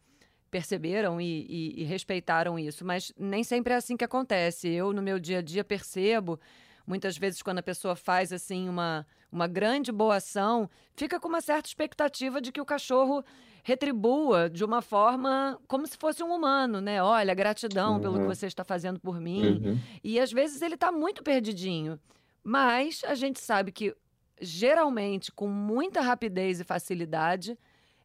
perceberam 0.50 1.20
e, 1.20 1.46
e, 1.50 1.82
e 1.82 1.84
respeitaram 1.84 2.58
isso, 2.58 2.86
mas 2.86 3.12
nem 3.20 3.44
sempre 3.44 3.74
é 3.74 3.76
assim 3.76 3.98
que 3.98 4.06
acontece. 4.06 4.70
Eu, 4.70 4.94
no 4.94 5.02
meu 5.02 5.20
dia 5.20 5.40
a 5.40 5.42
dia, 5.42 5.64
percebo 5.64 6.40
muitas 6.88 7.18
vezes 7.18 7.42
quando 7.42 7.60
a 7.60 7.64
pessoa 7.64 7.98
faz 7.98 8.32
assim 8.32 8.70
uma, 8.70 9.06
uma 9.30 9.46
grande 9.46 9.92
boa 9.92 10.16
ação, 10.16 10.70
fica 10.96 11.20
com 11.20 11.28
uma 11.28 11.42
certa 11.42 11.68
expectativa 11.68 12.40
de 12.40 12.50
que 12.50 12.62
o 12.62 12.66
cachorro 12.66 13.26
retribua 13.68 14.50
de 14.50 14.64
uma 14.64 14.82
forma 14.82 15.60
como 15.68 15.86
se 15.86 15.98
fosse 15.98 16.24
um 16.24 16.34
humano, 16.34 16.80
né? 16.80 17.04
Olha, 17.04 17.34
gratidão 17.34 17.96
uhum. 17.96 18.00
pelo 18.00 18.14
que 18.14 18.22
uhum. 18.22 18.28
você 18.28 18.48
está 18.48 18.64
fazendo 18.64 18.98
por 18.98 19.20
mim. 19.20 19.62
Uhum. 19.62 19.80
E 20.02 20.22
às 20.22 20.32
vezes 20.32 20.62
ele 20.62 20.76
está 20.76 20.90
muito 20.90 21.22
perdidinho. 21.22 22.00
Mas 22.42 23.02
a 23.04 23.14
gente 23.14 23.42
sabe 23.42 23.74
que 23.74 23.94
geralmente, 24.40 25.34
com 25.34 25.50
muita 25.50 26.00
rapidez 26.00 26.62
e 26.62 26.64
facilidade, 26.64 27.60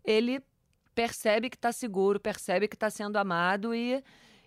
ele 0.05 0.43
percebe 0.97 1.49
que 1.49 1.57
está 1.57 1.71
seguro, 1.71 2.19
percebe 2.19 2.67
que 2.67 2.75
está 2.75 2.91
sendo 2.91 3.17
amado 3.17 3.73
e 3.73 4.03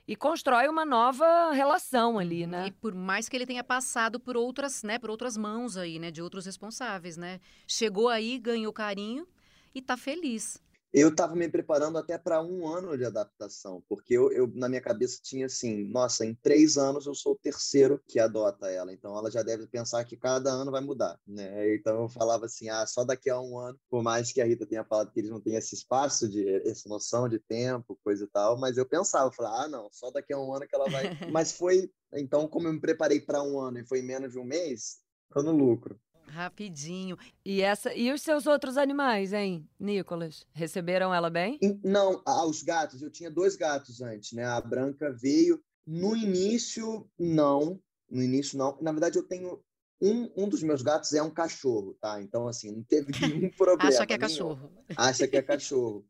e 0.08 0.16
constrói 0.16 0.68
uma 0.68 0.86
nova 0.86 1.52
relação 1.52 2.20
ali, 2.20 2.46
né? 2.46 2.68
E 2.68 2.72
por 2.72 2.94
mais 2.94 3.28
que 3.28 3.36
ele 3.36 3.46
tenha 3.46 3.64
passado 3.64 4.20
por 4.20 4.38
outras, 4.38 4.84
né, 4.84 5.00
por 5.00 5.10
outras 5.10 5.36
mãos 5.36 5.78
aí, 5.78 5.98
né, 5.98 6.12
de 6.12 6.22
outros 6.22 6.46
responsáveis, 6.46 7.18
né? 7.18 7.40
Chegou 7.66 8.08
aí, 8.08 8.38
ganhou 8.38 8.72
carinho 8.72 9.26
e 9.74 9.82
tá 9.82 9.98
feliz. 9.98 10.64
Eu 10.98 11.10
estava 11.10 11.36
me 11.36 11.50
preparando 11.50 11.98
até 11.98 12.18
para 12.18 12.42
um 12.42 12.66
ano 12.66 12.98
de 12.98 13.04
adaptação, 13.04 13.84
porque 13.90 14.14
eu, 14.14 14.32
eu, 14.32 14.50
na 14.56 14.70
minha 14.70 14.80
cabeça 14.80 15.20
tinha 15.22 15.48
assim, 15.48 15.84
nossa, 15.90 16.26
em 16.26 16.34
três 16.34 16.78
anos 16.78 17.06
eu 17.06 17.14
sou 17.14 17.34
o 17.34 17.38
terceiro 17.38 18.02
que 18.08 18.18
adota 18.18 18.72
ela, 18.72 18.94
então 18.94 19.14
ela 19.14 19.30
já 19.30 19.44
deve 19.44 19.68
pensar 19.68 20.06
que 20.06 20.16
cada 20.16 20.50
ano 20.50 20.72
vai 20.72 20.80
mudar, 20.80 21.20
né? 21.28 21.76
Então 21.76 22.04
eu 22.04 22.08
falava 22.08 22.46
assim, 22.46 22.70
ah, 22.70 22.88
só 22.88 23.04
daqui 23.04 23.30
a 23.30 23.38
um 23.42 23.60
ano, 23.60 23.78
por 23.90 24.02
mais 24.02 24.32
que 24.32 24.40
a 24.40 24.46
Rita 24.46 24.66
tenha 24.66 24.86
falado 24.86 25.12
que 25.12 25.20
eles 25.20 25.30
não 25.30 25.42
têm 25.42 25.56
esse 25.56 25.76
espaço 25.76 26.30
de 26.30 26.48
essa 26.66 26.88
noção 26.88 27.28
de 27.28 27.40
tempo, 27.40 28.00
coisa 28.02 28.24
e 28.24 28.28
tal, 28.28 28.58
mas 28.58 28.78
eu 28.78 28.86
pensava, 28.86 29.28
eu 29.28 29.34
falava, 29.34 29.64
ah, 29.64 29.68
não, 29.68 29.90
só 29.92 30.10
daqui 30.12 30.32
a 30.32 30.40
um 30.40 30.54
ano 30.54 30.66
que 30.66 30.76
ela 30.78 30.90
vai. 30.90 31.04
mas 31.30 31.52
foi, 31.52 31.92
então 32.14 32.48
como 32.48 32.70
eu 32.70 32.74
me 32.74 32.80
preparei 32.80 33.20
para 33.20 33.44
um 33.44 33.60
ano 33.60 33.80
e 33.80 33.86
foi 33.86 34.02
menos 34.02 34.32
de 34.32 34.40
um 34.40 34.46
mês, 34.46 35.00
tô 35.34 35.44
no 35.44 35.52
lucro. 35.52 36.00
Rapidinho. 36.28 37.18
E 37.44 37.62
essa 37.62 37.94
e 37.94 38.12
os 38.12 38.22
seus 38.22 38.46
outros 38.48 38.78
animais, 38.78 39.34
hein, 39.34 39.68
Nicolas? 39.80 40.46
Receberam 40.54 41.14
ela 41.14 41.30
bem? 41.30 41.60
Não, 41.84 42.22
ah, 42.26 42.46
os 42.46 42.64
gatos. 42.64 43.02
Eu 43.02 43.10
tinha 43.10 43.32
dois 43.32 43.56
gatos 43.56 44.02
antes, 44.02 44.34
né? 44.34 44.46
A 44.46 44.62
Branca 44.62 45.12
veio. 45.12 45.62
No 45.86 46.16
início, 46.16 47.08
não. 47.18 47.80
No 48.10 48.22
início, 48.22 48.58
não. 48.58 48.78
Na 48.82 48.92
verdade, 48.92 49.18
eu 49.18 49.24
tenho 49.24 49.62
um, 50.02 50.32
um 50.36 50.50
dos 50.50 50.62
meus 50.64 50.82
gatos 50.82 51.14
é 51.14 51.22
um 51.22 51.30
cachorro, 51.30 51.96
tá? 52.02 52.22
Então, 52.22 52.48
assim, 52.48 52.72
não 52.72 52.84
teve 52.84 53.12
nenhum 53.22 53.50
problema. 53.52 53.90
Acha 53.90 54.06
que 54.06 54.14
é 54.14 54.18
cachorro. 54.18 54.72
Acha 54.96 55.28
que 55.28 55.38
é 55.38 55.42
cachorro. 55.42 56.06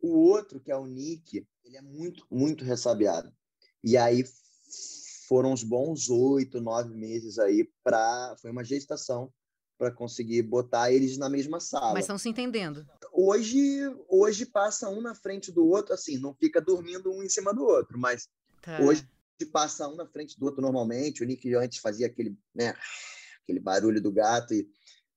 O 0.00 0.16
outro, 0.30 0.60
que 0.60 0.72
é 0.72 0.76
o 0.76 0.86
Nick, 0.86 1.46
ele 1.64 1.76
é 1.76 1.82
muito, 1.82 2.26
muito 2.30 2.64
ressabiado. 2.64 3.32
E 3.84 3.96
aí 3.96 4.24
foram 5.28 5.52
uns 5.52 5.62
bons 5.62 6.08
oito, 6.08 6.60
nove 6.60 6.94
meses 6.94 7.38
aí 7.38 7.68
para. 7.84 8.34
Foi 8.40 8.50
uma 8.50 8.64
gestação 8.64 9.32
para 9.80 9.90
conseguir 9.90 10.42
botar 10.42 10.92
eles 10.92 11.16
na 11.16 11.30
mesma 11.30 11.58
sala. 11.58 11.94
Mas 11.94 12.04
estão 12.04 12.18
se 12.18 12.28
entendendo. 12.28 12.86
Hoje, 13.14 13.80
hoje 14.10 14.44
passa 14.44 14.90
um 14.90 15.00
na 15.00 15.14
frente 15.14 15.50
do 15.50 15.66
outro, 15.66 15.94
assim, 15.94 16.18
não 16.18 16.34
fica 16.34 16.60
dormindo 16.60 17.10
um 17.10 17.22
em 17.22 17.30
cima 17.30 17.54
do 17.54 17.64
outro, 17.64 17.98
mas 17.98 18.28
tá. 18.60 18.78
hoje 18.82 19.08
passa 19.50 19.88
um 19.88 19.96
na 19.96 20.06
frente 20.06 20.38
do 20.38 20.44
outro 20.44 20.60
normalmente. 20.60 21.22
O 21.22 21.26
Nick 21.26 21.54
antes 21.54 21.78
fazia 21.78 22.08
aquele, 22.08 22.36
né, 22.54 22.74
aquele 23.42 23.58
barulho 23.58 24.02
do 24.02 24.12
gato 24.12 24.52
e 24.52 24.68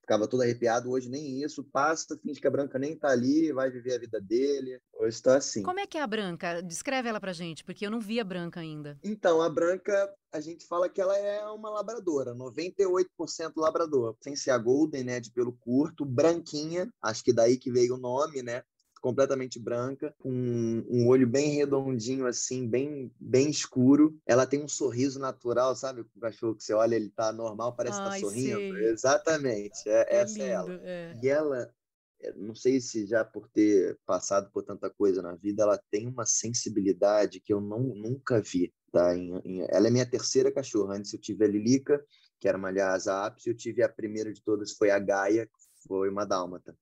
ficava 0.03 0.27
todo 0.27 0.43
arrepiado. 0.43 0.91
Hoje 0.91 1.09
nem 1.09 1.41
isso, 1.41 1.63
passa, 1.63 2.17
finge 2.21 2.39
que 2.39 2.47
a 2.47 2.51
Branca 2.51 2.77
nem 2.77 2.95
tá 2.95 3.09
ali, 3.09 3.51
vai 3.51 3.71
viver 3.71 3.95
a 3.95 3.99
vida 3.99 4.21
dele. 4.21 4.79
Hoje 4.93 5.15
está 5.15 5.37
assim. 5.37 5.63
Como 5.63 5.79
é 5.79 5.87
que 5.87 5.97
é 5.97 6.01
a 6.01 6.07
Branca? 6.07 6.61
Descreve 6.61 7.09
ela 7.09 7.19
pra 7.19 7.33
gente, 7.33 7.63
porque 7.63 7.85
eu 7.85 7.91
não 7.91 7.99
vi 7.99 8.19
a 8.19 8.23
Branca 8.23 8.59
ainda. 8.59 8.99
Então, 9.03 9.41
a 9.41 9.49
Branca, 9.49 10.13
a 10.31 10.39
gente 10.39 10.67
fala 10.67 10.89
que 10.89 11.01
ela 11.01 11.17
é 11.17 11.45
uma 11.47 11.69
labradora, 11.69 12.35
98% 12.35 13.53
labrador. 13.55 14.15
Sem 14.21 14.35
ser 14.35 14.51
a 14.51 14.57
Golden, 14.57 15.03
né, 15.03 15.19
de 15.19 15.31
pelo 15.31 15.53
curto, 15.53 16.05
branquinha, 16.05 16.89
acho 17.01 17.23
que 17.23 17.33
daí 17.33 17.57
que 17.57 17.71
veio 17.71 17.95
o 17.95 17.99
nome, 17.99 18.43
né? 18.43 18.61
Completamente 19.03 19.59
branca, 19.59 20.15
com 20.17 20.31
um 20.31 21.09
olho 21.09 21.27
bem 21.27 21.49
redondinho, 21.49 22.25
assim, 22.25 22.65
bem, 22.65 23.11
bem 23.19 23.49
escuro. 23.49 24.17
Ela 24.25 24.47
tem 24.47 24.63
um 24.63 24.67
sorriso 24.67 25.19
natural, 25.19 25.75
sabe? 25.75 25.99
O 25.99 26.19
cachorro 26.21 26.55
que 26.55 26.63
você 26.63 26.73
olha, 26.73 26.95
ele 26.95 27.09
tá 27.09 27.33
normal, 27.33 27.75
parece 27.75 27.99
Ai, 27.99 28.05
que 28.05 28.09
tá 28.09 28.19
sorrindo. 28.29 28.77
Exatamente, 28.77 29.77
é, 29.87 30.07
é 30.07 30.15
essa 30.21 30.39
lindo, 30.39 30.45
é 30.45 30.51
ela. 30.51 30.81
É. 30.83 31.19
E 31.21 31.27
ela, 31.27 31.73
é, 32.21 32.33
não 32.37 32.55
sei 32.55 32.79
se 32.79 33.05
já 33.05 33.25
por 33.25 33.49
ter 33.49 33.99
passado 34.05 34.49
por 34.53 34.63
tanta 34.63 34.89
coisa 34.89 35.21
na 35.21 35.35
vida, 35.35 35.63
ela 35.63 35.77
tem 35.91 36.07
uma 36.07 36.25
sensibilidade 36.25 37.41
que 37.41 37.51
eu 37.53 37.59
não, 37.59 37.81
nunca 37.81 38.41
vi. 38.41 38.73
Tá? 38.89 39.13
Em, 39.17 39.37
em, 39.43 39.67
ela 39.69 39.87
é 39.87 39.91
minha 39.91 40.09
terceira 40.09 40.49
cachorra. 40.49 40.95
Antes 40.95 41.11
eu 41.11 41.19
tive 41.19 41.43
a 41.43 41.47
Lilica, 41.49 42.01
que 42.39 42.47
era 42.47 42.57
uma 42.57 42.71
Lhasa 42.71 43.25
Apis, 43.25 43.45
eu 43.47 43.53
tive 43.53 43.83
a 43.83 43.89
primeira 43.89 44.31
de 44.31 44.41
todas, 44.41 44.71
foi 44.71 44.91
a 44.91 44.99
Gaia, 44.99 45.45
que 45.45 45.87
foi 45.89 46.07
uma 46.07 46.23
dálmata. 46.23 46.73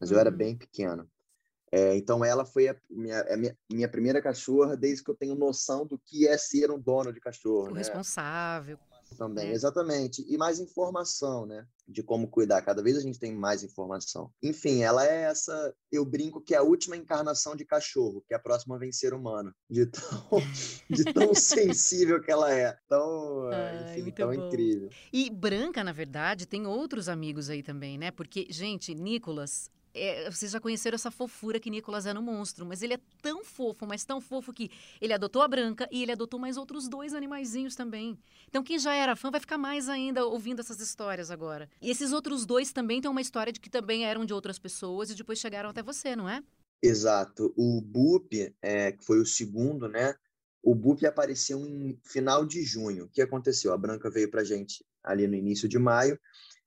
Mas 0.00 0.10
eu 0.10 0.18
era 0.18 0.30
uhum. 0.30 0.36
bem 0.36 0.56
pequeno. 0.56 1.08
É, 1.72 1.96
então, 1.96 2.22
ela 2.22 2.44
foi 2.44 2.68
a 2.68 2.76
minha, 2.90 3.22
a 3.22 3.36
minha, 3.36 3.56
minha, 3.72 3.88
primeira 3.88 4.20
cachorra 4.20 4.76
desde 4.76 5.02
que 5.02 5.10
eu 5.10 5.14
tenho 5.14 5.34
noção 5.34 5.86
do 5.86 5.98
que 5.98 6.28
é 6.28 6.36
ser 6.36 6.70
um 6.70 6.78
dono 6.78 7.10
de 7.10 7.18
cachorro. 7.18 7.68
O 7.68 7.70
né? 7.70 7.78
responsável. 7.78 8.78
também, 9.16 9.48
é. 9.48 9.52
exatamente. 9.52 10.22
E 10.28 10.36
mais 10.36 10.60
informação, 10.60 11.46
né? 11.46 11.66
De 11.88 12.02
como 12.02 12.28
cuidar. 12.28 12.60
Cada 12.60 12.82
vez 12.82 12.98
a 12.98 13.00
gente 13.00 13.18
tem 13.18 13.34
mais 13.34 13.62
informação. 13.62 14.30
Enfim, 14.42 14.82
ela 14.82 15.06
é 15.06 15.22
essa. 15.22 15.74
Eu 15.90 16.04
brinco 16.04 16.42
que 16.42 16.54
é 16.54 16.58
a 16.58 16.62
última 16.62 16.94
encarnação 16.94 17.56
de 17.56 17.64
cachorro, 17.64 18.22
que 18.28 18.34
é 18.34 18.36
a 18.36 18.40
próxima 18.40 18.78
vem 18.78 18.92
ser 18.92 19.14
humano. 19.14 19.50
De 19.68 19.86
tão, 19.86 20.28
de 20.90 21.04
tão 21.04 21.34
sensível 21.34 22.20
que 22.20 22.30
ela 22.30 22.52
é. 22.52 22.76
Tão, 22.86 23.48
Ai, 23.50 23.98
enfim, 23.98 24.10
tão 24.10 24.34
bom. 24.34 24.46
incrível. 24.46 24.90
E 25.10 25.30
Branca, 25.30 25.82
na 25.82 25.92
verdade, 25.92 26.46
tem 26.46 26.66
outros 26.66 27.08
amigos 27.08 27.48
aí 27.48 27.62
também, 27.62 27.96
né? 27.96 28.10
Porque, 28.10 28.46
gente, 28.50 28.94
Nicolas 28.94 29.70
é, 29.94 30.30
vocês 30.30 30.50
já 30.50 30.60
conheceram 30.60 30.94
essa 30.94 31.10
fofura 31.10 31.60
que 31.60 31.70
Nicolas 31.70 32.06
é 32.06 32.12
no 32.12 32.22
monstro, 32.22 32.64
mas 32.64 32.82
ele 32.82 32.94
é 32.94 33.00
tão 33.20 33.44
fofo, 33.44 33.86
mas 33.86 34.04
tão 34.04 34.20
fofo 34.20 34.52
que 34.52 34.70
ele 35.00 35.12
adotou 35.12 35.42
a 35.42 35.48
Branca 35.48 35.88
e 35.90 36.02
ele 36.02 36.12
adotou 36.12 36.38
mais 36.38 36.56
outros 36.56 36.88
dois 36.88 37.14
animaizinhos 37.14 37.74
também. 37.74 38.18
Então 38.48 38.62
quem 38.62 38.78
já 38.78 38.94
era 38.94 39.16
fã 39.16 39.30
vai 39.30 39.40
ficar 39.40 39.58
mais 39.58 39.88
ainda 39.88 40.24
ouvindo 40.24 40.60
essas 40.60 40.80
histórias 40.80 41.30
agora. 41.30 41.68
E 41.80 41.90
esses 41.90 42.12
outros 42.12 42.46
dois 42.46 42.72
também 42.72 43.00
têm 43.00 43.10
uma 43.10 43.20
história 43.20 43.52
de 43.52 43.60
que 43.60 43.70
também 43.70 44.04
eram 44.04 44.24
de 44.24 44.32
outras 44.32 44.58
pessoas 44.58 45.10
e 45.10 45.14
depois 45.14 45.38
chegaram 45.38 45.70
até 45.70 45.82
você, 45.82 46.16
não 46.16 46.28
é? 46.28 46.42
Exato. 46.82 47.52
O 47.56 47.80
Boop, 47.80 48.54
é, 48.60 48.92
que 48.92 49.04
foi 49.04 49.20
o 49.20 49.26
segundo, 49.26 49.88
né? 49.88 50.14
O 50.62 50.74
Boop 50.74 51.04
apareceu 51.06 51.60
em 51.66 51.98
final 52.04 52.44
de 52.44 52.62
junho. 52.62 53.04
O 53.04 53.08
que 53.08 53.22
aconteceu? 53.22 53.72
A 53.72 53.78
Branca 53.78 54.10
veio 54.10 54.30
pra 54.30 54.44
gente 54.44 54.84
ali 55.02 55.26
no 55.26 55.34
início 55.34 55.68
de 55.68 55.78
maio 55.78 56.18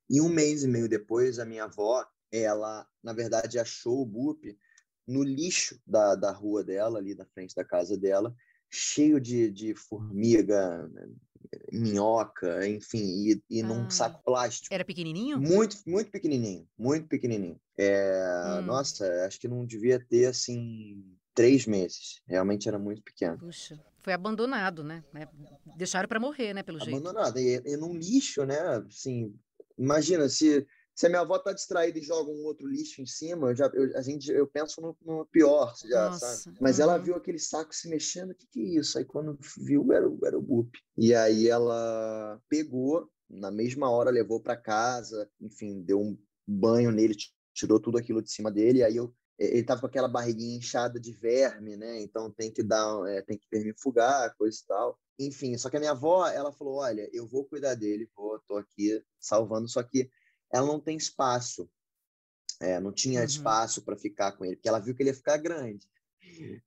e 0.08 0.20
um 0.20 0.28
mês 0.28 0.62
e 0.62 0.68
meio 0.68 0.88
depois 0.88 1.38
a 1.38 1.44
minha 1.44 1.64
avó 1.64 2.06
ela, 2.30 2.86
na 3.02 3.12
verdade, 3.12 3.58
achou 3.58 4.02
o 4.02 4.06
Boop 4.06 4.58
no 5.06 5.22
lixo 5.22 5.80
da, 5.86 6.14
da 6.14 6.32
rua 6.32 6.64
dela, 6.64 6.98
ali 6.98 7.14
na 7.14 7.24
frente 7.26 7.54
da 7.54 7.64
casa 7.64 7.96
dela, 7.96 8.34
cheio 8.68 9.20
de, 9.20 9.50
de 9.50 9.74
formiga, 9.74 10.90
minhoca, 11.72 12.66
enfim, 12.66 12.98
e, 12.98 13.42
e 13.48 13.62
ah. 13.62 13.66
num 13.66 13.90
saco 13.90 14.22
plástico. 14.24 14.74
Era 14.74 14.84
pequenininho? 14.84 15.38
Muito, 15.38 15.76
muito 15.86 16.10
pequenininho, 16.10 16.68
muito 16.76 17.06
pequenininho. 17.06 17.60
É, 17.78 18.58
hum. 18.58 18.62
Nossa, 18.62 19.06
acho 19.26 19.38
que 19.38 19.48
não 19.48 19.64
devia 19.64 20.00
ter, 20.00 20.26
assim, 20.26 21.04
três 21.34 21.66
meses. 21.66 22.22
Realmente 22.26 22.68
era 22.68 22.78
muito 22.78 23.02
pequeno. 23.02 23.38
Puxa, 23.38 23.78
foi 24.00 24.12
abandonado, 24.12 24.82
né? 24.82 25.04
É, 25.14 25.28
deixaram 25.76 26.08
para 26.08 26.20
morrer, 26.20 26.54
né, 26.54 26.62
pelo 26.62 26.82
abandonado. 26.82 27.36
jeito. 27.36 27.48
Abandonado, 27.48 27.68
e, 27.68 27.72
e 27.72 27.76
num 27.76 27.94
lixo, 27.94 28.44
né? 28.44 28.58
Assim, 28.88 29.34
imagina 29.78 30.28
se 30.28 30.66
se 30.96 31.04
a 31.04 31.08
minha 31.10 31.20
avó 31.20 31.38
tá 31.38 31.52
distraída 31.52 31.98
e 31.98 32.02
joga 32.02 32.30
um 32.30 32.44
outro 32.46 32.66
lixo 32.66 33.02
em 33.02 33.06
cima, 33.06 33.50
eu 33.50 33.54
já, 33.54 33.66
eu, 33.74 33.94
a 33.98 34.00
gente, 34.00 34.32
eu 34.32 34.46
penso 34.46 34.80
no, 34.80 34.96
no 35.04 35.26
pior, 35.26 35.74
já? 35.84 36.10
Mas 36.58 36.78
uhum. 36.78 36.84
ela 36.84 36.96
viu 36.96 37.14
aquele 37.14 37.38
saco 37.38 37.74
se 37.74 37.86
mexendo, 37.86 38.30
o 38.30 38.34
que, 38.34 38.46
que 38.46 38.60
é 38.60 38.80
isso? 38.80 38.96
Aí 38.96 39.04
quando 39.04 39.38
viu, 39.58 39.92
era, 39.92 40.06
era 40.24 40.38
o 40.38 40.42
Boop. 40.42 40.70
E 40.96 41.14
aí 41.14 41.48
ela 41.48 42.40
pegou, 42.48 43.10
na 43.28 43.50
mesma 43.50 43.90
hora 43.90 44.08
levou 44.10 44.40
para 44.40 44.56
casa, 44.56 45.30
enfim, 45.38 45.82
deu 45.82 46.00
um 46.00 46.18
banho 46.46 46.90
nele, 46.90 47.14
tirou 47.52 47.78
tudo 47.78 47.98
aquilo 47.98 48.22
de 48.22 48.30
cima 48.30 48.50
dele, 48.50 48.82
aí 48.82 48.96
eu 48.96 49.14
ele 49.38 49.64
tava 49.64 49.82
com 49.82 49.86
aquela 49.86 50.08
barriguinha 50.08 50.56
inchada 50.56 50.98
de 50.98 51.12
verme, 51.12 51.76
né? 51.76 52.00
Então 52.00 52.30
tem 52.30 52.50
que 52.50 52.62
dar, 52.62 53.06
é, 53.06 53.20
tem 53.20 53.36
que 53.36 53.46
vermifugar, 53.52 54.34
coisa 54.38 54.58
e 54.58 54.66
tal. 54.66 54.98
Enfim, 55.18 55.58
só 55.58 55.68
que 55.68 55.76
a 55.76 55.78
minha 55.78 55.92
avó, 55.92 56.26
ela 56.26 56.50
falou: 56.52 56.76
olha, 56.76 57.06
eu 57.12 57.26
vou 57.26 57.44
cuidar 57.44 57.74
dele, 57.74 58.08
vou, 58.16 58.40
tô 58.48 58.56
aqui 58.56 59.02
salvando, 59.20 59.68
só 59.68 59.82
que 59.82 60.10
ela 60.56 60.66
não 60.66 60.80
tem 60.80 60.96
espaço. 60.96 61.68
É, 62.60 62.80
não 62.80 62.92
tinha 62.92 63.20
uhum. 63.20 63.26
espaço 63.26 63.82
para 63.82 63.96
ficar 63.96 64.32
com 64.32 64.44
ele, 64.44 64.56
porque 64.56 64.68
ela 64.68 64.78
viu 64.78 64.94
que 64.94 65.02
ele 65.02 65.10
ia 65.10 65.14
ficar 65.14 65.36
grande. 65.36 65.86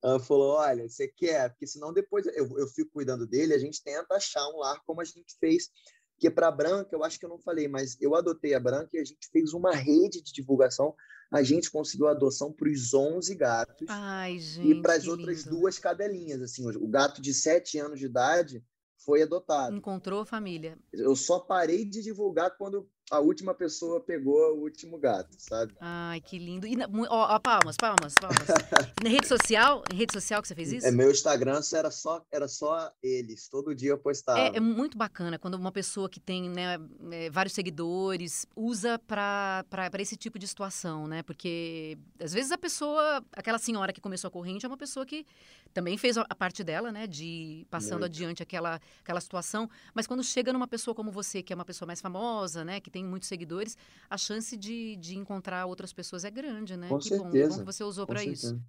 Ela 0.04 0.20
falou: 0.20 0.56
Olha, 0.56 0.88
você 0.88 1.08
quer? 1.08 1.50
Porque 1.50 1.68
senão 1.68 1.92
depois 1.94 2.26
eu, 2.28 2.58
eu 2.58 2.68
fico 2.68 2.92
cuidando 2.92 3.28
dele, 3.28 3.54
a 3.54 3.58
gente 3.58 3.84
tenta 3.84 4.16
achar 4.16 4.48
um 4.50 4.60
lar 4.60 4.82
como 4.86 5.02
a 5.02 5.06
gente 5.06 5.36
fez. 5.40 5.70
Porque 6.14 6.30
para 6.30 6.50
a 6.50 6.52
Branca, 6.52 6.94
eu 6.94 7.04
acho 7.04 7.18
que 7.18 7.26
eu 7.26 7.30
não 7.30 7.40
falei, 7.40 7.68
mas 7.68 7.98
eu 8.02 8.14
adotei 8.14 8.54
a 8.54 8.60
Branca 8.60 8.90
e 8.94 9.00
a 9.00 9.06
gente 9.06 9.30
fez 9.32 9.54
uma 9.54 9.74
rede 9.74 10.22
de 10.22 10.34
divulgação. 10.34 10.94
A 11.32 11.42
gente 11.44 11.72
conseguiu 11.72 12.08
a 12.08 12.12
adoção 12.12 12.52
para 12.52 12.70
os 12.70 12.94
11 12.94 13.36
gatos 13.36 13.88
Ai, 13.88 14.40
gente, 14.40 14.70
e 14.70 14.82
para 14.82 14.96
as 14.96 15.08
outras 15.08 15.44
lindo. 15.44 15.58
duas 15.58 15.80
cadelinhas. 15.80 16.42
Assim, 16.42 16.68
o 16.68 16.88
gato 16.88 17.22
de 17.22 17.34
7 17.34 17.78
anos 17.80 18.00
de 18.00 18.08
idade 18.08 18.64
foi 18.98 19.22
adotado. 19.22 19.76
Encontrou 19.76 20.26
família. 20.26 20.78
Eu 20.92 21.16
só 21.16 21.40
parei 21.40 21.86
de 21.86 22.02
divulgar 22.02 22.58
quando 22.58 22.90
a 23.12 23.20
última 23.20 23.54
pessoa 23.54 24.00
pegou 24.00 24.56
o 24.56 24.62
último 24.62 24.98
gato, 24.98 25.36
sabe? 25.38 25.74
Ai, 25.80 26.22
que 26.22 26.38
lindo. 26.38 26.68
E, 26.68 26.76
ó, 27.10 27.36
ó 27.36 27.40
palmas, 27.40 27.76
palmas, 27.76 28.14
palmas. 28.14 28.48
na 29.04 29.10
rede 29.10 29.28
social? 29.28 29.84
Em 29.92 29.96
rede 29.96 30.14
social 30.14 30.42
que 30.42 30.48
você 30.48 30.56
fez 30.56 30.72
isso? 30.72 30.88
É, 30.88 30.92
meu 30.92 31.10
Instagram 31.10 31.62
era 31.74 31.92
só, 31.92 32.24
era 32.32 32.48
só 32.48 32.92
eles. 33.02 33.48
Todo 33.48 33.74
dia 33.74 33.92
eu 33.92 33.98
postava. 33.98 34.40
É, 34.40 34.58
é 34.58 34.60
muito 34.60 34.98
bacana 34.98 35.40
quando 35.40 35.56
uma 35.56 35.72
pessoa 35.72 36.10
que 36.10 36.20
tem 36.20 36.50
né, 36.50 36.78
é, 37.12 37.30
vários 37.30 37.54
seguidores 37.54 38.46
usa 38.56 39.00
para 39.00 39.66
esse 40.00 40.16
tipo 40.16 40.38
de 40.38 40.48
situação, 40.48 41.08
né? 41.08 41.24
Porque 41.24 41.98
às 42.20 42.34
vezes 42.34 42.52
a 42.52 42.58
pessoa, 42.58 43.24
aquela 43.34 43.58
senhora 43.58 43.92
que 43.92 44.02
começou 44.02 44.28
a 44.28 44.32
corrente 44.32 44.66
é 44.66 44.68
uma 44.70 44.78
pessoa 44.78 45.06
que 45.06 45.26
também 45.74 45.98
fez 45.98 46.18
a 46.18 46.36
parte 46.36 46.64
dela, 46.64 46.92
né? 46.92 47.08
De 47.08 47.66
passando 47.70 48.02
muito. 48.02 48.06
adiante 48.06 48.44
aquela, 48.44 48.80
aquela 49.02 49.22
situação. 49.22 49.70
Mas 49.94 50.08
quando 50.08 50.24
chega 50.24 50.52
numa 50.54 50.68
pessoa 50.68 50.96
como 50.96 51.12
você, 51.12 51.42
que 51.42 51.54
é 51.54 51.56
uma 51.56 51.66
pessoa 51.66 51.88
mais 51.88 52.02
famosa, 52.02 52.64
né? 52.64 52.80
Que 52.80 52.90
tem 52.90 52.99
tem 53.00 53.06
muitos 53.06 53.30
seguidores, 53.30 53.78
a 54.10 54.18
chance 54.18 54.56
de, 54.58 54.98
de 54.98 55.18
encontrar 55.18 55.66
outras 55.66 55.94
pessoas 55.94 56.26
é 56.26 56.30
grande, 56.30 56.76
né? 56.76 56.90
Com 56.90 56.98
que 56.98 57.10
certeza. 57.10 57.24
bom, 57.24 57.32
que 57.32 57.48
bom 57.48 57.60
que 57.60 57.66
você 57.66 57.84
usou 57.84 58.06
para 58.06 58.24
isso. 58.24 58.60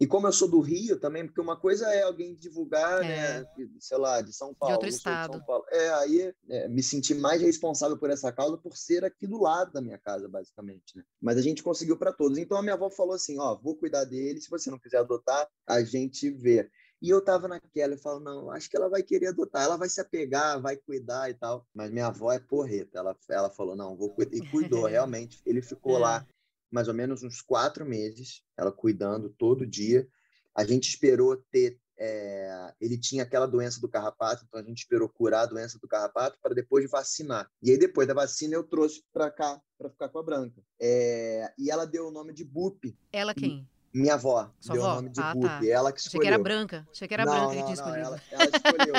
E 0.00 0.06
como 0.06 0.26
eu 0.26 0.32
sou 0.32 0.48
do 0.48 0.60
Rio 0.60 0.98
também, 0.98 1.24
porque 1.26 1.40
uma 1.40 1.56
coisa 1.56 1.86
é 1.88 2.02
alguém 2.02 2.34
divulgar, 2.34 3.02
é. 3.02 3.40
né, 3.40 3.46
sei 3.78 3.98
lá, 3.98 4.20
de 4.20 4.32
São 4.32 4.54
Paulo. 4.54 4.72
De 4.72 4.76
outro 4.76 4.88
estado. 4.88 5.38
De 5.38 5.46
Paulo. 5.46 5.64
É, 5.70 5.90
aí 5.94 6.34
é, 6.48 6.68
me 6.68 6.82
senti 6.82 7.14
mais 7.14 7.40
responsável 7.40 7.96
por 7.96 8.10
essa 8.10 8.32
causa 8.32 8.56
por 8.56 8.76
ser 8.76 9.04
aqui 9.04 9.26
do 9.26 9.40
lado 9.40 9.72
da 9.72 9.80
minha 9.80 9.98
casa, 9.98 10.28
basicamente. 10.28 10.96
Né? 10.96 11.04
Mas 11.20 11.36
a 11.36 11.42
gente 11.42 11.62
conseguiu 11.62 11.96
para 11.96 12.12
todos. 12.12 12.38
Então 12.38 12.58
a 12.58 12.62
minha 12.62 12.74
avó 12.74 12.90
falou 12.90 13.14
assim: 13.14 13.38
ó, 13.38 13.54
vou 13.56 13.76
cuidar 13.76 14.04
dele, 14.04 14.40
se 14.40 14.50
você 14.50 14.70
não 14.70 14.78
quiser 14.78 14.98
adotar, 14.98 15.48
a 15.66 15.82
gente 15.82 16.30
vê. 16.30 16.68
E 17.02 17.10
eu 17.10 17.20
tava 17.20 17.48
naquela, 17.48 17.94
eu 17.94 17.98
falo, 17.98 18.20
não, 18.20 18.48
acho 18.52 18.70
que 18.70 18.76
ela 18.76 18.88
vai 18.88 19.02
querer 19.02 19.26
adotar, 19.26 19.64
ela 19.64 19.76
vai 19.76 19.88
se 19.88 20.00
apegar, 20.00 20.62
vai 20.62 20.76
cuidar 20.76 21.28
e 21.28 21.34
tal. 21.34 21.66
Mas 21.74 21.90
minha 21.90 22.06
avó 22.06 22.30
é 22.30 22.38
porreta, 22.38 22.96
ela, 22.96 23.16
ela 23.28 23.50
falou, 23.50 23.74
não, 23.74 23.96
vou 23.96 24.10
cuidar. 24.10 24.36
E 24.36 24.48
cuidou, 24.48 24.86
realmente. 24.86 25.42
Ele 25.44 25.60
ficou 25.60 25.98
lá 25.98 26.24
é. 26.24 26.32
mais 26.70 26.86
ou 26.86 26.94
menos 26.94 27.24
uns 27.24 27.42
quatro 27.42 27.84
meses, 27.84 28.44
ela 28.56 28.70
cuidando 28.70 29.28
todo 29.30 29.66
dia. 29.66 30.06
A 30.54 30.62
gente 30.62 30.88
esperou 30.88 31.36
ter. 31.50 31.76
É, 31.98 32.72
ele 32.80 32.96
tinha 32.96 33.24
aquela 33.24 33.46
doença 33.46 33.80
do 33.80 33.88
carrapato, 33.88 34.44
então 34.46 34.60
a 34.60 34.62
gente 34.62 34.78
esperou 34.78 35.08
curar 35.08 35.42
a 35.42 35.46
doença 35.46 35.78
do 35.80 35.88
carrapato 35.88 36.38
para 36.40 36.54
depois 36.54 36.88
vacinar. 36.88 37.50
E 37.60 37.72
aí, 37.72 37.78
depois 37.78 38.06
da 38.06 38.14
vacina, 38.14 38.54
eu 38.54 38.62
trouxe 38.62 39.02
para 39.12 39.30
cá, 39.30 39.60
para 39.76 39.90
ficar 39.90 40.08
com 40.08 40.18
a 40.20 40.22
Branca. 40.22 40.62
É, 40.80 41.52
e 41.58 41.68
ela 41.68 41.84
deu 41.84 42.08
o 42.08 42.12
nome 42.12 42.32
de 42.32 42.44
Bup. 42.44 42.84
Ela 43.12 43.34
quem? 43.34 43.68
Minha 43.92 44.14
avó 44.14 44.50
Sua 44.58 44.74
deu 44.74 44.82
o 44.82 44.86
nome 44.86 45.10
de 45.10 45.20
ah, 45.20 45.34
tá. 45.34 45.66
ela 45.66 45.92
que 45.92 46.00
escolheu. 46.00 46.20
Achei 46.20 46.20
que 46.20 46.26
era 46.26 46.42
branca, 46.42 46.88
achei 46.90 47.08
que 47.08 47.14
era 47.14 47.24
não, 47.26 47.32
branca 47.32 47.46
não, 47.46 47.54
que 47.54 47.62
tinha 47.62 47.74
escolhido. 47.74 48.06
Ela, 48.06 48.22
ela 48.30 48.44
escolheu. 48.44 48.94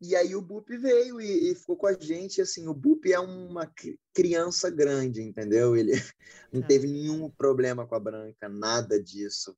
e 0.00 0.16
aí 0.16 0.34
o 0.34 0.40
Bup 0.40 0.68
veio 0.70 1.20
e, 1.20 1.50
e, 1.50 1.54
ficou 1.54 1.76
com 1.76 1.86
a 1.86 1.92
gente, 1.92 2.40
assim, 2.40 2.66
o 2.66 2.72
Bup 2.72 3.04
é 3.06 3.18
uma 3.18 3.70
criança 4.14 4.70
grande, 4.70 5.20
entendeu? 5.20 5.76
Ele 5.76 5.92
não 6.50 6.62
tá. 6.62 6.68
teve 6.68 6.86
nenhum 6.86 7.28
problema 7.28 7.86
com 7.86 7.94
a 7.94 8.00
branca, 8.00 8.48
nada 8.48 9.02
disso. 9.02 9.54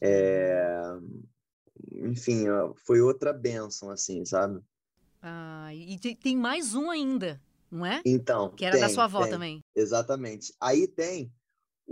É... 0.00 0.80
Enfim, 1.92 2.44
foi 2.86 3.00
outra 3.00 3.32
benção, 3.32 3.90
assim, 3.90 4.24
sabe? 4.24 4.60
Ah, 5.20 5.74
e 5.74 5.98
tem 5.98 6.36
mais 6.36 6.74
um 6.74 6.88
ainda, 6.88 7.40
não 7.70 7.84
é? 7.84 8.00
Então. 8.04 8.50
Que 8.50 8.64
era 8.64 8.76
tem, 8.76 8.82
da 8.82 8.88
sua 8.88 9.04
avó 9.04 9.22
tem, 9.22 9.30
também. 9.30 9.64
Exatamente. 9.74 10.54
Aí 10.60 10.86
tem 10.86 11.32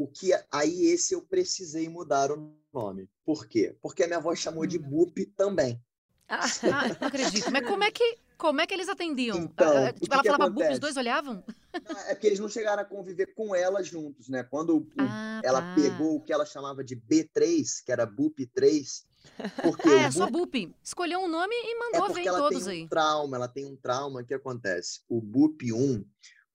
o 0.02 0.08
que 0.08 0.32
aí 0.50 0.86
esse 0.86 1.14
eu 1.14 1.22
precisei 1.22 1.88
mudar 1.88 2.30
o 2.30 2.52
nome. 2.72 3.08
Por 3.24 3.46
quê? 3.46 3.76
Porque 3.80 4.02
a 4.02 4.06
minha 4.06 4.18
avó 4.18 4.34
chamou 4.34 4.66
de 4.66 4.78
hum. 4.78 4.82
Bup 4.82 5.16
também. 5.36 5.80
Ah, 6.28 6.44
ah, 6.44 6.88
não 7.00 7.08
acredito. 7.08 7.50
Mas 7.50 7.66
como 7.66 7.84
é 7.84 7.90
que 7.90 8.18
como 8.36 8.60
é 8.60 8.66
que 8.66 8.74
eles 8.74 8.88
atendiam? 8.88 9.38
Então, 9.38 9.86
ah, 9.86 9.92
tipo, 9.92 10.12
ela 10.12 10.24
falava 10.24 10.50
Bup, 10.50 10.72
os 10.72 10.80
dois 10.80 10.96
olhavam? 10.96 11.44
Não, 11.88 12.00
é 12.08 12.14
que 12.16 12.26
eles 12.26 12.40
não 12.40 12.48
chegaram 12.48 12.82
a 12.82 12.84
conviver 12.84 13.32
com 13.34 13.54
ela 13.54 13.84
juntos, 13.84 14.28
né? 14.28 14.42
Quando 14.42 14.84
ah, 14.98 15.40
ela 15.44 15.62
tá. 15.62 15.74
pegou 15.76 16.16
o 16.16 16.20
que 16.20 16.32
ela 16.32 16.44
chamava 16.44 16.82
de 16.82 16.96
B3, 16.96 17.84
que 17.84 17.92
era 17.92 18.04
Bup 18.04 18.36
3, 18.52 19.06
porque 19.62 19.88
ah, 19.88 20.00
é, 20.00 20.04
Bup... 20.04 20.12
só 20.12 20.28
Bup. 20.28 20.54
Escolheu 20.82 21.20
um 21.20 21.28
nome 21.28 21.54
e 21.54 21.78
mandou 21.78 22.10
é 22.10 22.12
ver 22.12 22.24
todos 22.24 22.66
aí. 22.66 22.82
Um 22.82 22.88
trauma, 22.88 23.36
ela 23.36 23.48
tem 23.48 23.64
um 23.64 23.76
trauma 23.76 24.24
que 24.24 24.34
acontece. 24.34 25.02
O 25.08 25.20
Bup 25.20 25.62
1 25.62 26.04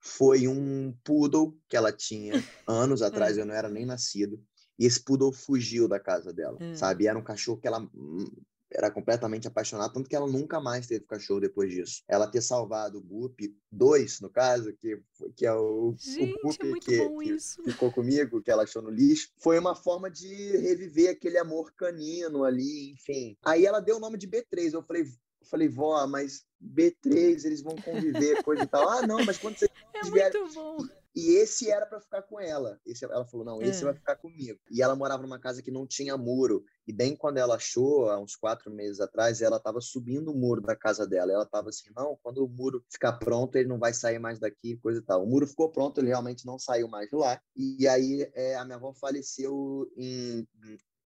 foi 0.07 0.47
um 0.47 0.93
poodle 1.03 1.57
que 1.67 1.75
ela 1.75 1.91
tinha 1.91 2.43
anos 2.65 3.01
atrás, 3.03 3.37
eu 3.37 3.45
não 3.45 3.53
era 3.53 3.69
nem 3.69 3.85
nascido, 3.85 4.41
e 4.79 4.85
esse 4.85 5.03
poodle 5.03 5.33
fugiu 5.33 5.87
da 5.87 5.99
casa 5.99 6.33
dela, 6.33 6.57
hum. 6.61 6.75
sabe? 6.75 7.07
era 7.07 7.17
um 7.17 7.23
cachorro 7.23 7.59
que 7.59 7.67
ela 7.67 7.79
hum, 7.79 8.25
era 8.71 8.91
completamente 8.91 9.47
apaixonada, 9.47 9.93
tanto 9.93 10.09
que 10.09 10.15
ela 10.15 10.27
nunca 10.27 10.59
mais 10.59 10.87
teve 10.87 11.05
cachorro 11.05 11.39
depois 11.39 11.71
disso. 11.71 12.03
Ela 12.07 12.27
ter 12.27 12.41
salvado 12.41 12.97
o 12.97 13.01
Boop 13.01 13.55
2, 13.71 14.19
no 14.21 14.29
caso, 14.29 14.73
que, 14.73 15.01
que 15.35 15.45
é 15.45 15.53
o, 15.53 15.95
Gente, 15.97 16.33
o 16.33 16.41
Boop 16.43 16.57
é 16.61 16.79
que, 16.79 17.37
que 17.63 17.71
ficou 17.71 17.91
comigo, 17.91 18.41
que 18.41 18.51
ela 18.51 18.63
achou 18.63 18.81
no 18.81 18.89
lixo, 18.89 19.29
foi 19.39 19.57
uma 19.57 19.75
forma 19.75 20.11
de 20.11 20.27
reviver 20.57 21.11
aquele 21.11 21.37
amor 21.37 21.73
canino 21.75 22.43
ali, 22.43 22.91
enfim. 22.91 23.37
Aí 23.43 23.65
ela 23.65 23.79
deu 23.79 23.97
o 23.97 24.01
nome 24.01 24.17
de 24.17 24.27
B3, 24.27 24.73
eu 24.73 24.83
falei, 24.83 25.05
falei, 25.47 25.67
vó, 25.67 26.05
mas 26.07 26.45
B3, 26.61 27.45
eles 27.45 27.61
vão 27.61 27.75
conviver, 27.75 28.43
coisa 28.43 28.63
e 28.63 28.67
tal. 28.67 28.87
Ah, 28.89 29.05
não, 29.05 29.23
mas 29.25 29.37
quando 29.37 29.57
você 29.57 29.69
é 29.93 30.03
muito 30.03 30.53
bom. 30.53 30.77
E 31.17 31.31
esse 31.31 31.71
era 31.71 31.83
para 31.87 31.99
ficar 31.99 32.21
com 32.21 32.39
ela. 32.39 32.79
Esse, 32.85 33.03
ela 33.03 33.25
falou: 33.25 33.43
não, 33.43 33.59
esse 33.59 33.81
é. 33.81 33.85
vai 33.85 33.93
ficar 33.95 34.17
comigo. 34.17 34.59
E 34.69 34.83
ela 34.83 34.95
morava 34.95 35.23
numa 35.23 35.39
casa 35.39 35.63
que 35.63 35.71
não 35.71 35.87
tinha 35.87 36.15
muro. 36.15 36.63
E 36.85 36.93
bem 36.93 37.15
quando 37.15 37.39
ela 37.39 37.55
achou, 37.55 38.07
há 38.11 38.19
uns 38.19 38.35
quatro 38.35 38.71
meses 38.71 38.99
atrás, 38.99 39.41
ela 39.41 39.57
estava 39.57 39.81
subindo 39.81 40.31
o 40.31 40.37
muro 40.37 40.61
da 40.61 40.75
casa 40.75 41.07
dela. 41.07 41.31
Ela 41.31 41.43
estava 41.43 41.69
assim: 41.69 41.89
não, 41.95 42.15
quando 42.21 42.45
o 42.45 42.47
muro 42.47 42.85
ficar 42.87 43.13
pronto, 43.13 43.55
ele 43.55 43.67
não 43.67 43.79
vai 43.79 43.95
sair 43.95 44.19
mais 44.19 44.37
daqui, 44.37 44.77
coisa 44.77 44.99
e 44.99 45.01
tal. 45.01 45.23
O 45.23 45.27
muro 45.27 45.47
ficou 45.47 45.71
pronto, 45.71 45.99
ele 45.99 46.09
realmente 46.09 46.45
não 46.45 46.59
saiu 46.59 46.87
mais 46.87 47.09
de 47.09 47.15
lá. 47.15 47.41
E 47.55 47.87
aí 47.87 48.29
é, 48.35 48.55
a 48.55 48.63
minha 48.63 48.77
avó 48.77 48.93
faleceu 48.93 49.91
em, 49.97 50.47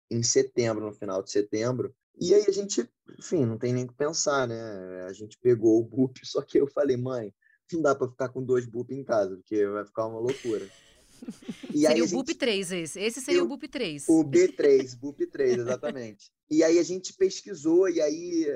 em 0.08 0.22
setembro, 0.22 0.86
no 0.86 0.92
final 0.92 1.20
de 1.20 1.32
setembro. 1.32 1.92
E 2.18 2.34
aí 2.34 2.44
a 2.48 2.52
gente, 2.52 2.88
enfim, 3.18 3.44
não 3.44 3.58
tem 3.58 3.72
nem 3.72 3.84
o 3.84 3.88
que 3.88 3.94
pensar, 3.94 4.48
né? 4.48 5.04
A 5.06 5.12
gente 5.12 5.38
pegou 5.38 5.80
o 5.80 5.84
BUP, 5.84 6.18
só 6.24 6.42
que 6.42 6.58
eu 6.58 6.66
falei, 6.66 6.96
mãe 6.96 7.32
não 7.74 7.82
dá 7.82 7.94
para 7.94 8.08
ficar 8.08 8.28
com 8.28 8.44
dois 8.44 8.66
BUP 8.66 8.92
em 8.94 9.02
casa, 9.02 9.36
porque 9.36 9.66
vai 9.66 9.84
ficar 9.84 10.06
uma 10.06 10.20
loucura. 10.20 10.68
E 11.74 11.80
seria 11.80 12.04
o 12.04 12.08
BUP 12.08 12.34
3 12.34 12.72
esse. 12.72 13.00
Esse 13.00 13.20
seria 13.20 13.40
eu, 13.40 13.44
o 13.44 13.48
BUP 13.48 13.66
3. 13.66 14.04
O 14.08 14.22
B3, 14.22 14.96
BUP 14.96 15.26
3, 15.26 15.58
exatamente. 15.58 16.30
e 16.50 16.62
aí 16.62 16.78
a 16.78 16.82
gente 16.82 17.12
pesquisou, 17.14 17.88
e 17.88 18.00
aí 18.00 18.46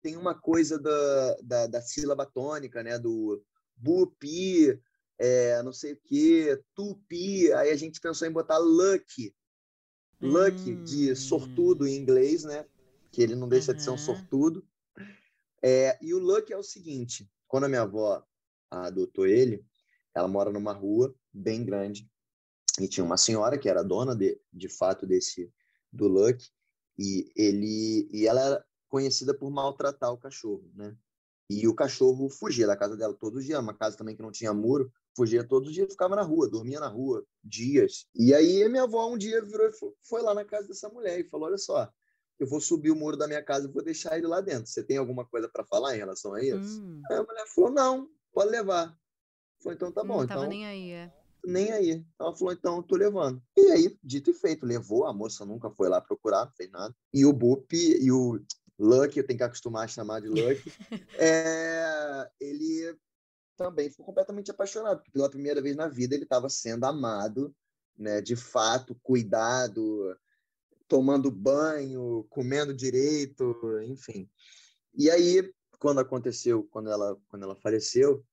tem 0.00 0.16
uma 0.16 0.34
coisa 0.34 0.78
da, 0.78 1.36
da, 1.42 1.66
da 1.66 1.82
sílaba 1.82 2.24
tônica, 2.24 2.82
né? 2.82 2.98
Do 2.98 3.42
BUPI, 3.76 4.80
é, 5.18 5.62
não 5.62 5.72
sei 5.72 5.92
o 5.94 6.00
quê, 6.04 6.60
tupi. 6.74 7.52
Aí 7.52 7.70
a 7.70 7.76
gente 7.76 8.00
pensou 8.00 8.26
em 8.26 8.32
botar 8.32 8.58
lucky. 8.58 9.34
Lucky, 10.20 10.72
hum. 10.72 10.84
de 10.84 11.14
sortudo 11.16 11.86
em 11.86 11.96
inglês, 11.96 12.44
né? 12.44 12.64
Que 13.14 13.22
ele 13.22 13.36
não 13.36 13.48
deixa 13.48 13.70
uhum. 13.70 13.76
de 13.76 13.82
ser 13.84 13.90
um 13.90 13.98
sortudo. 13.98 14.66
É, 15.62 15.96
e 16.02 16.12
o 16.12 16.18
lucky 16.18 16.52
é 16.52 16.56
o 16.56 16.64
seguinte: 16.64 17.30
quando 17.46 17.64
a 17.64 17.68
minha 17.68 17.82
avó 17.82 18.26
adotou 18.68 19.24
ele, 19.24 19.64
ela 20.12 20.26
mora 20.26 20.50
numa 20.50 20.72
rua 20.72 21.14
bem 21.32 21.64
grande 21.64 22.10
e 22.80 22.88
tinha 22.88 23.04
uma 23.04 23.16
senhora 23.16 23.56
que 23.56 23.68
era 23.68 23.84
dona 23.84 24.16
de, 24.16 24.36
de 24.52 24.68
fato 24.68 25.06
desse 25.06 25.52
do 25.92 26.08
Luck 26.08 26.44
e 26.98 27.30
ele 27.36 28.08
e 28.12 28.26
ela 28.26 28.40
era 28.40 28.66
conhecida 28.88 29.32
por 29.32 29.48
maltratar 29.48 30.12
o 30.12 30.18
cachorro, 30.18 30.68
né? 30.74 30.96
E 31.48 31.68
o 31.68 31.74
cachorro 31.74 32.28
fugia 32.28 32.66
da 32.66 32.76
casa 32.76 32.96
dela 32.96 33.14
todos 33.14 33.38
os 33.40 33.44
dias, 33.44 33.60
uma 33.60 33.74
casa 33.74 33.96
também 33.96 34.16
que 34.16 34.22
não 34.22 34.32
tinha 34.32 34.52
muro, 34.52 34.90
fugia 35.16 35.44
todos 35.44 35.68
os 35.68 35.74
dias, 35.74 35.92
ficava 35.92 36.16
na 36.16 36.22
rua, 36.22 36.48
dormia 36.48 36.80
na 36.80 36.88
rua 36.88 37.24
dias. 37.44 38.06
E 38.12 38.34
aí 38.34 38.68
minha 38.68 38.84
avó 38.84 39.08
um 39.08 39.16
dia 39.16 39.40
virou 39.40 39.70
foi 40.02 40.20
lá 40.20 40.34
na 40.34 40.44
casa 40.44 40.66
dessa 40.66 40.88
mulher 40.88 41.20
e 41.20 41.28
falou: 41.28 41.46
"Olha 41.46 41.58
só, 41.58 41.88
eu 42.38 42.46
vou 42.46 42.60
subir 42.60 42.90
o 42.90 42.96
muro 42.96 43.16
da 43.16 43.26
minha 43.26 43.42
casa 43.42 43.68
e 43.68 43.72
vou 43.72 43.82
deixar 43.82 44.16
ele 44.16 44.26
lá 44.26 44.40
dentro. 44.40 44.66
Você 44.66 44.82
tem 44.82 44.96
alguma 44.96 45.24
coisa 45.24 45.48
para 45.48 45.64
falar 45.64 45.94
em 45.94 45.98
relação 45.98 46.34
a 46.34 46.42
isso?" 46.42 46.82
Hum. 46.82 47.02
Aí 47.10 47.16
a 47.16 47.22
mulher 47.22 47.46
falou: 47.46 47.70
"Não, 47.70 48.08
pode 48.32 48.50
levar. 48.50 48.96
Falei, 49.62 49.76
então 49.76 49.90
tá 49.90 50.04
bom. 50.04 50.18
Não 50.18 50.26
tava 50.26 50.40
então, 50.40 50.50
nem 50.50 50.66
aí, 50.66 50.90
é. 50.90 51.12
Nem 51.44 51.72
aí. 51.72 52.04
Ela 52.20 52.34
falou, 52.34 52.52
então 52.52 52.76
eu 52.76 52.82
tô 52.82 52.96
levando. 52.96 53.42
E 53.56 53.70
aí, 53.70 53.98
dito 54.02 54.30
e 54.30 54.34
feito, 54.34 54.66
levou, 54.66 55.06
a 55.06 55.12
moça 55.12 55.44
nunca 55.44 55.70
foi 55.70 55.88
lá 55.88 56.00
procurar, 56.00 56.44
não 56.44 56.52
fez 56.52 56.70
nada. 56.70 56.94
E 57.12 57.24
o 57.24 57.32
Bup 57.32 57.72
e 57.72 58.10
o 58.12 58.40
Lucky, 58.78 59.18
eu 59.18 59.26
tenho 59.26 59.38
que 59.38 59.44
acostumar 59.44 59.84
a 59.84 59.88
chamar 59.88 60.20
de 60.20 60.28
Lucky, 60.28 60.72
é, 61.18 62.30
ele 62.40 62.96
também 63.56 63.88
ficou 63.88 64.06
completamente 64.06 64.50
apaixonado, 64.50 64.98
porque 64.98 65.12
pela 65.12 65.30
primeira 65.30 65.62
vez 65.62 65.76
na 65.76 65.88
vida 65.88 66.14
ele 66.14 66.24
estava 66.24 66.48
sendo 66.48 66.84
amado, 66.84 67.54
né, 67.96 68.20
de 68.20 68.34
fato, 68.34 68.96
cuidado, 69.02 70.16
tomando 70.94 71.28
banho, 71.28 72.24
comendo 72.30 72.72
direito, 72.72 73.52
enfim. 73.82 74.30
E 74.96 75.10
aí, 75.10 75.52
quando 75.76 75.98
aconteceu, 75.98 76.62
quando 76.70 76.88
ela, 76.88 77.18
quando 77.26 77.42
ela 77.42 77.56
faleceu, 77.56 78.24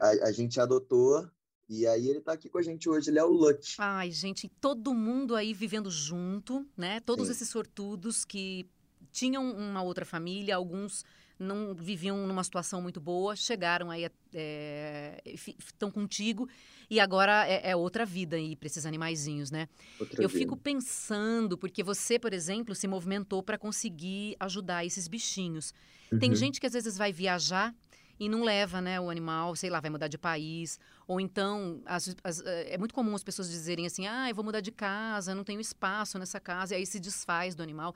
a, 0.00 0.28
a 0.28 0.30
gente 0.30 0.60
adotou 0.60 1.28
e 1.68 1.88
aí 1.88 2.08
ele 2.08 2.20
está 2.20 2.34
aqui 2.34 2.48
com 2.48 2.58
a 2.58 2.62
gente 2.62 2.88
hoje, 2.88 3.10
ele 3.10 3.18
é 3.18 3.24
o 3.24 3.32
Luck. 3.32 3.74
Ai, 3.78 4.12
gente, 4.12 4.48
todo 4.60 4.94
mundo 4.94 5.34
aí 5.34 5.52
vivendo 5.52 5.90
junto, 5.90 6.64
né? 6.76 7.00
Todos 7.00 7.26
Sim. 7.26 7.32
esses 7.32 7.48
sortudos 7.48 8.24
que 8.24 8.64
tinham 9.10 9.50
uma 9.50 9.82
outra 9.82 10.04
família, 10.04 10.54
alguns 10.54 11.04
não 11.38 11.74
viviam 11.74 12.26
numa 12.26 12.44
situação 12.44 12.80
muito 12.80 13.00
boa, 13.00 13.34
chegaram 13.34 13.90
aí, 13.90 14.08
é, 14.32 15.22
estão 15.24 15.90
contigo 15.90 16.48
e 16.88 17.00
agora 17.00 17.46
é, 17.48 17.70
é, 17.70 17.76
outra 17.76 18.04
vida 18.04 18.36
aí 18.36 18.54
para 18.54 18.66
esses 18.66 18.86
animaizinhos, 18.86 19.50
né? 19.50 19.68
Outra 19.98 20.22
Eu 20.22 20.28
vida. 20.28 20.40
fico 20.40 20.56
pensando, 20.56 21.58
porque 21.58 21.82
você, 21.82 22.18
por 22.18 22.32
exemplo, 22.32 22.74
se 22.74 22.86
movimentou 22.86 23.42
para 23.42 23.58
conseguir 23.58 24.36
ajudar 24.38 24.84
esses 24.84 25.08
bichinhos. 25.08 25.74
Uhum. 26.12 26.18
Tem 26.18 26.34
gente 26.34 26.60
que 26.60 26.66
às 26.66 26.72
vezes 26.72 26.96
vai 26.96 27.12
viajar 27.12 27.74
e 28.18 28.28
não 28.28 28.44
leva 28.44 28.80
né, 28.80 29.00
o 29.00 29.10
animal, 29.10 29.56
sei 29.56 29.70
lá, 29.70 29.80
vai 29.80 29.90
mudar 29.90 30.08
de 30.08 30.16
país. 30.16 30.78
Ou 31.06 31.20
então, 31.20 31.82
as, 31.84 32.14
as, 32.22 32.40
é 32.44 32.78
muito 32.78 32.94
comum 32.94 33.14
as 33.14 33.24
pessoas 33.24 33.50
dizerem 33.50 33.86
assim: 33.86 34.06
ah, 34.06 34.28
eu 34.28 34.34
vou 34.34 34.44
mudar 34.44 34.60
de 34.60 34.70
casa, 34.70 35.34
não 35.34 35.44
tenho 35.44 35.60
espaço 35.60 36.18
nessa 36.18 36.38
casa, 36.38 36.74
e 36.74 36.78
aí 36.78 36.86
se 36.86 37.00
desfaz 37.00 37.54
do 37.54 37.62
animal 37.62 37.94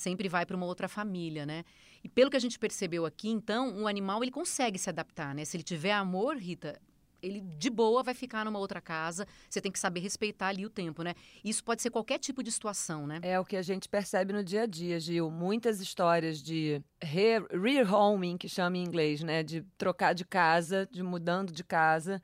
sempre 0.00 0.28
vai 0.28 0.46
para 0.46 0.56
uma 0.56 0.66
outra 0.66 0.88
família, 0.88 1.44
né? 1.44 1.64
E 2.02 2.08
pelo 2.08 2.30
que 2.30 2.36
a 2.36 2.40
gente 2.40 2.58
percebeu 2.58 3.04
aqui, 3.04 3.28
então, 3.28 3.82
o 3.82 3.86
animal 3.86 4.22
ele 4.22 4.30
consegue 4.30 4.78
se 4.78 4.88
adaptar, 4.88 5.34
né? 5.34 5.44
Se 5.44 5.56
ele 5.56 5.62
tiver 5.62 5.92
amor, 5.92 6.36
Rita, 6.36 6.80
ele 7.22 7.40
de 7.40 7.68
boa 7.68 8.02
vai 8.02 8.14
ficar 8.14 8.44
numa 8.44 8.58
outra 8.58 8.80
casa. 8.80 9.26
Você 9.48 9.60
tem 9.60 9.70
que 9.70 9.78
saber 9.78 10.00
respeitar 10.00 10.48
ali 10.48 10.64
o 10.64 10.70
tempo, 10.70 11.02
né? 11.02 11.14
Isso 11.44 11.62
pode 11.62 11.82
ser 11.82 11.90
qualquer 11.90 12.18
tipo 12.18 12.42
de 12.42 12.50
situação, 12.50 13.06
né? 13.06 13.20
É 13.22 13.38
o 13.38 13.44
que 13.44 13.56
a 13.56 13.62
gente 13.62 13.88
percebe 13.88 14.32
no 14.32 14.42
dia 14.42 14.62
a 14.62 14.66
dia, 14.66 14.98
Gil. 14.98 15.30
Muitas 15.30 15.80
histórias 15.80 16.42
de 16.42 16.82
rehoming, 17.02 18.38
que 18.38 18.48
chama 18.48 18.78
em 18.78 18.82
inglês, 18.82 19.22
né? 19.22 19.42
De 19.42 19.62
trocar 19.76 20.14
de 20.14 20.24
casa, 20.24 20.88
de 20.90 21.02
mudando 21.02 21.52
de 21.52 21.62
casa. 21.62 22.22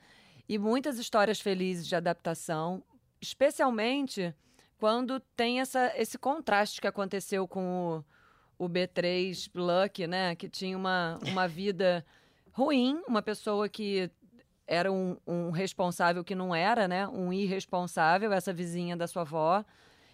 E 0.49 0.59
muitas 0.59 0.99
histórias 0.99 1.41
felizes 1.41 1.87
de 1.87 1.95
adaptação, 1.95 2.83
especialmente 3.21 4.35
quando 4.79 5.21
tem 5.37 5.61
essa, 5.61 5.93
esse 5.97 6.19
contraste 6.19 6.81
que 6.81 6.87
aconteceu 6.87 7.47
com 7.49 8.05
o, 8.59 8.65
o 8.67 8.69
B3 8.69 9.51
Luck, 9.55 10.07
né? 10.07 10.35
Que 10.35 10.49
tinha 10.49 10.77
uma, 10.77 11.19
uma 11.27 11.49
vida 11.49 12.05
ruim, 12.53 13.03
uma 13.07 13.23
pessoa 13.23 13.69
que 13.69 14.11
era 14.67 14.91
um, 14.91 15.17
um, 15.27 15.51
responsável 15.51 16.25
que 16.25 16.35
não 16.35 16.55
era, 16.55 16.89
né? 16.89 17.07
Um 17.09 17.33
irresponsável, 17.33 18.33
essa 18.33 18.53
vizinha 18.53 18.97
da 18.97 19.07
sua 19.07 19.23
avó, 19.23 19.65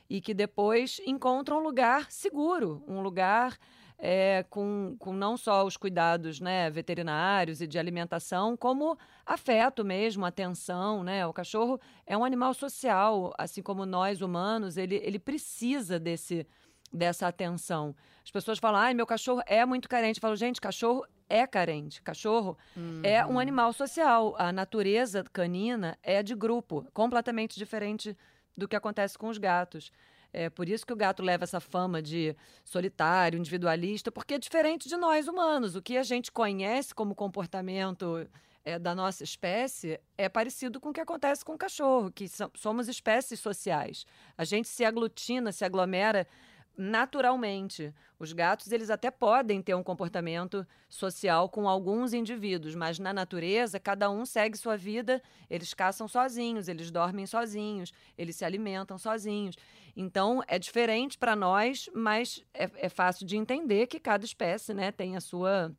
e 0.08 0.20
que 0.20 0.34
depois 0.34 1.00
encontra 1.06 1.54
um 1.54 1.60
lugar 1.60 2.10
seguro, 2.10 2.84
um 2.86 3.00
lugar 3.00 3.56
é, 4.04 4.44
com, 4.50 4.96
com 4.98 5.12
não 5.12 5.36
só 5.36 5.64
os 5.64 5.76
cuidados 5.76 6.40
né, 6.40 6.68
veterinários 6.68 7.60
e 7.60 7.68
de 7.68 7.78
alimentação, 7.78 8.56
como 8.56 8.98
afeto 9.24 9.84
mesmo, 9.84 10.26
atenção, 10.26 11.04
né? 11.04 11.24
O 11.24 11.32
cachorro 11.32 11.80
é 12.04 12.18
um 12.18 12.24
animal 12.24 12.52
social, 12.52 13.32
assim 13.38 13.62
como 13.62 13.86
nós 13.86 14.20
humanos, 14.20 14.76
ele, 14.76 14.96
ele 14.96 15.20
precisa 15.20 16.00
desse 16.00 16.44
dessa 16.92 17.26
atenção. 17.26 17.96
As 18.22 18.30
pessoas 18.30 18.58
falam, 18.58 18.78
ai, 18.78 18.92
meu 18.92 19.06
cachorro 19.06 19.40
é 19.46 19.64
muito 19.64 19.88
carente. 19.88 20.18
Eu 20.18 20.20
falo, 20.20 20.36
gente, 20.36 20.60
cachorro 20.60 21.06
é 21.26 21.46
carente. 21.46 22.02
Cachorro 22.02 22.58
uhum. 22.76 23.00
é 23.02 23.24
um 23.24 23.30
uhum. 23.30 23.38
animal 23.38 23.72
social. 23.72 24.34
A 24.36 24.52
natureza 24.52 25.24
canina 25.32 25.96
é 26.02 26.22
de 26.22 26.34
grupo, 26.34 26.86
completamente 26.92 27.58
diferente 27.58 28.14
do 28.54 28.68
que 28.68 28.76
acontece 28.76 29.16
com 29.16 29.28
os 29.28 29.38
gatos. 29.38 29.90
É 30.32 30.48
por 30.48 30.68
isso 30.68 30.86
que 30.86 30.92
o 30.92 30.96
gato 30.96 31.22
leva 31.22 31.44
essa 31.44 31.60
fama 31.60 32.00
de 32.00 32.34
solitário, 32.64 33.38
individualista, 33.38 34.10
porque 34.10 34.34
é 34.34 34.38
diferente 34.38 34.88
de 34.88 34.96
nós 34.96 35.28
humanos. 35.28 35.76
O 35.76 35.82
que 35.82 35.96
a 35.96 36.02
gente 36.02 36.32
conhece 36.32 36.94
como 36.94 37.14
comportamento 37.14 38.26
é, 38.64 38.78
da 38.78 38.94
nossa 38.94 39.24
espécie 39.24 40.00
é 40.16 40.28
parecido 40.28 40.80
com 40.80 40.90
o 40.90 40.92
que 40.92 41.00
acontece 41.00 41.44
com 41.44 41.54
o 41.54 41.58
cachorro, 41.58 42.10
que 42.10 42.26
somos 42.54 42.88
espécies 42.88 43.40
sociais. 43.40 44.06
A 44.36 44.44
gente 44.44 44.68
se 44.68 44.84
aglutina, 44.84 45.52
se 45.52 45.64
aglomera 45.64 46.26
naturalmente. 46.76 47.92
Os 48.18 48.32
gatos, 48.32 48.70
eles 48.70 48.90
até 48.90 49.10
podem 49.10 49.60
ter 49.60 49.74
um 49.74 49.82
comportamento 49.82 50.66
social 50.88 51.48
com 51.48 51.68
alguns 51.68 52.12
indivíduos, 52.12 52.74
mas 52.74 52.98
na 52.98 53.12
natureza, 53.12 53.80
cada 53.80 54.10
um 54.10 54.24
segue 54.24 54.56
sua 54.56 54.76
vida, 54.76 55.20
eles 55.50 55.74
caçam 55.74 56.06
sozinhos, 56.06 56.68
eles 56.68 56.90
dormem 56.90 57.26
sozinhos, 57.26 57.92
eles 58.16 58.36
se 58.36 58.44
alimentam 58.44 58.96
sozinhos. 58.98 59.56
Então, 59.96 60.42
é 60.46 60.58
diferente 60.58 61.18
para 61.18 61.36
nós, 61.36 61.90
mas 61.94 62.44
é, 62.54 62.70
é, 62.76 62.88
fácil 62.88 63.26
de 63.26 63.36
entender 63.36 63.86
que 63.86 64.00
cada 64.00 64.24
espécie 64.24 64.72
né, 64.72 64.90
tem 64.90 65.16
a 65.16 65.20
sua, 65.20 65.74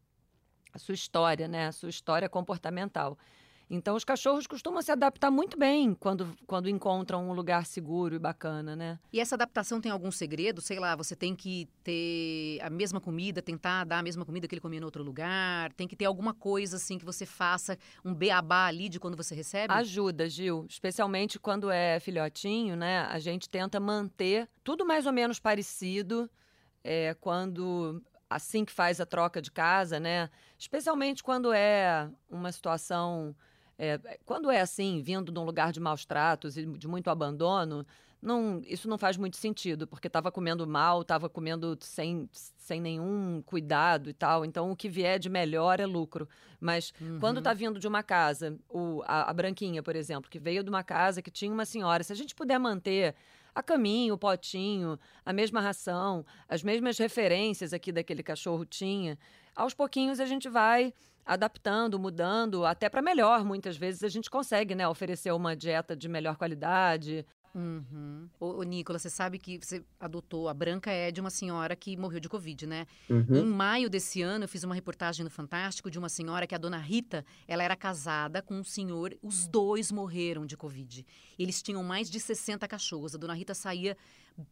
a 0.71 0.77
sua 0.77 0.93
história, 0.93 1.47
né, 1.47 1.67
a 1.67 1.71
sua 1.71 1.89
história 1.89 2.29
comportamental. 2.29 3.17
Então, 3.73 3.95
os 3.95 4.05
cachorros 4.05 4.45
costumam 4.45 4.83
se 4.83 4.91
adaptar 4.91 5.31
muito 5.31 5.57
bem 5.57 5.95
quando, 5.95 6.37
quando 6.45 6.69
encontram 6.69 7.27
um 7.27 7.33
lugar 7.33 7.65
seguro 7.65 8.13
e 8.13 8.19
bacana, 8.19 8.75
né? 8.75 8.99
E 9.11 9.19
essa 9.19 9.33
adaptação 9.33 9.81
tem 9.81 9.91
algum 9.91 10.11
segredo? 10.11 10.61
Sei 10.61 10.79
lá, 10.79 10.95
você 10.95 11.15
tem 11.15 11.35
que 11.35 11.67
ter 11.83 12.59
a 12.61 12.69
mesma 12.69 13.01
comida, 13.01 13.41
tentar 13.41 13.83
dar 13.83 13.97
a 13.97 14.03
mesma 14.03 14.23
comida 14.23 14.47
que 14.47 14.53
ele 14.53 14.61
comia 14.61 14.79
em 14.79 14.83
outro 14.83 15.03
lugar? 15.03 15.73
Tem 15.73 15.87
que 15.87 15.95
ter 15.95 16.05
alguma 16.05 16.35
coisa, 16.35 16.77
assim, 16.77 16.99
que 16.99 17.03
você 17.03 17.25
faça, 17.25 17.75
um 18.05 18.13
beabá 18.13 18.67
ali 18.67 18.87
de 18.87 18.99
quando 18.99 19.17
você 19.17 19.33
recebe? 19.33 19.73
Ajuda, 19.73 20.29
Gil. 20.29 20.67
Especialmente 20.69 21.39
quando 21.39 21.71
é 21.71 21.99
filhotinho, 21.99 22.75
né? 22.75 23.07
A 23.09 23.17
gente 23.17 23.49
tenta 23.49 23.79
manter 23.79 24.47
tudo 24.63 24.85
mais 24.85 25.07
ou 25.07 25.11
menos 25.11 25.39
parecido. 25.39 26.29
É, 26.83 27.15
quando 27.19 28.03
assim 28.29 28.63
que 28.63 28.71
faz 28.71 29.01
a 29.01 29.05
troca 29.05 29.41
de 29.41 29.51
casa, 29.51 29.99
né? 29.99 30.29
Especialmente 30.59 31.23
quando 31.23 31.51
é 31.51 32.07
uma 32.29 32.51
situação. 32.51 33.35
É, 33.77 33.99
quando 34.25 34.51
é 34.51 34.61
assim, 34.61 35.01
vindo 35.01 35.31
de 35.31 35.39
um 35.39 35.43
lugar 35.43 35.71
de 35.71 35.79
maus 35.79 36.05
tratos 36.05 36.57
e 36.57 36.65
de 36.65 36.87
muito 36.87 37.09
abandono, 37.09 37.85
não, 38.23 38.61
isso 38.65 38.87
não 38.87 38.97
faz 38.97 39.17
muito 39.17 39.35
sentido, 39.35 39.85
porque 39.85 40.07
estava 40.07 40.31
comendo 40.31 40.65
mal, 40.65 41.01
estava 41.01 41.27
comendo 41.27 41.77
sem, 41.81 42.29
sem 42.31 42.79
nenhum 42.79 43.41
cuidado 43.45 44.09
e 44.09 44.13
tal. 44.13 44.45
Então, 44.45 44.71
o 44.71 44.75
que 44.75 44.87
vier 44.87 45.19
de 45.19 45.29
melhor 45.29 45.79
é 45.79 45.85
lucro. 45.85 46.27
Mas 46.59 46.93
uhum. 47.01 47.19
quando 47.19 47.39
está 47.39 47.53
vindo 47.53 47.79
de 47.79 47.87
uma 47.87 48.01
casa, 48.01 48.57
o, 48.69 49.01
a, 49.05 49.29
a 49.29 49.33
Branquinha, 49.33 49.83
por 49.83 49.95
exemplo, 49.95 50.31
que 50.31 50.39
veio 50.39 50.63
de 50.63 50.69
uma 50.69 50.83
casa 50.83 51.21
que 51.21 51.29
tinha 51.29 51.51
uma 51.51 51.65
senhora, 51.65 52.03
se 52.03 52.13
a 52.13 52.15
gente 52.15 52.33
puder 52.33 52.57
manter 52.57 53.13
a 53.53 53.61
caminho, 53.61 54.13
o 54.13 54.17
potinho, 54.17 54.97
a 55.25 55.33
mesma 55.33 55.59
ração, 55.59 56.25
as 56.47 56.63
mesmas 56.63 56.97
referências 56.97 57.73
aqui 57.73 57.91
daquele 57.91 58.23
cachorro 58.23 58.65
tinha, 58.65 59.19
aos 59.55 59.73
pouquinhos 59.73 60.19
a 60.19 60.25
gente 60.25 60.49
vai 60.49 60.93
adaptando, 61.25 61.99
mudando, 61.99 62.65
até 62.65 62.89
para 62.89 63.01
melhor. 63.01 63.43
Muitas 63.43 63.77
vezes 63.77 64.03
a 64.03 64.09
gente 64.09 64.29
consegue, 64.29 64.75
né, 64.75 64.87
oferecer 64.87 65.31
uma 65.31 65.55
dieta 65.55 65.95
de 65.95 66.07
melhor 66.07 66.35
qualidade, 66.35 67.25
Uhum. 67.55 68.27
Ô, 68.39 68.59
ô, 68.59 68.63
Nicolas, 68.63 69.03
você 69.03 69.09
sabe 69.09 69.37
que 69.37 69.59
você 69.61 69.83
adotou 69.99 70.49
a 70.49 70.53
Branca 70.53 70.89
é 70.91 71.11
de 71.11 71.21
uma 71.21 71.29
senhora 71.29 71.75
que 71.75 71.95
morreu 71.95 72.19
de 72.19 72.27
Covid, 72.27 72.65
né? 72.65 72.87
Uhum. 73.09 73.35
Em 73.35 73.45
maio 73.45 73.89
desse 73.89 74.21
ano, 74.21 74.45
eu 74.45 74.47
fiz 74.47 74.63
uma 74.63 74.73
reportagem 74.73 75.23
no 75.23 75.29
Fantástico 75.29 75.91
de 75.91 75.99
uma 75.99 76.09
senhora 76.09 76.47
que 76.47 76.55
a 76.55 76.57
dona 76.57 76.77
Rita, 76.77 77.23
ela 77.47 77.63
era 77.63 77.75
casada 77.75 78.41
com 78.41 78.55
um 78.55 78.63
senhor, 78.63 79.15
os 79.21 79.47
dois 79.47 79.91
morreram 79.91 80.45
de 80.45 80.57
Covid. 80.57 81.05
Eles 81.37 81.61
tinham 81.61 81.83
mais 81.83 82.09
de 82.09 82.19
60 82.19 82.67
cachorros. 82.67 83.13
A 83.13 83.17
dona 83.19 83.33
Rita 83.35 83.53
saía 83.53 83.95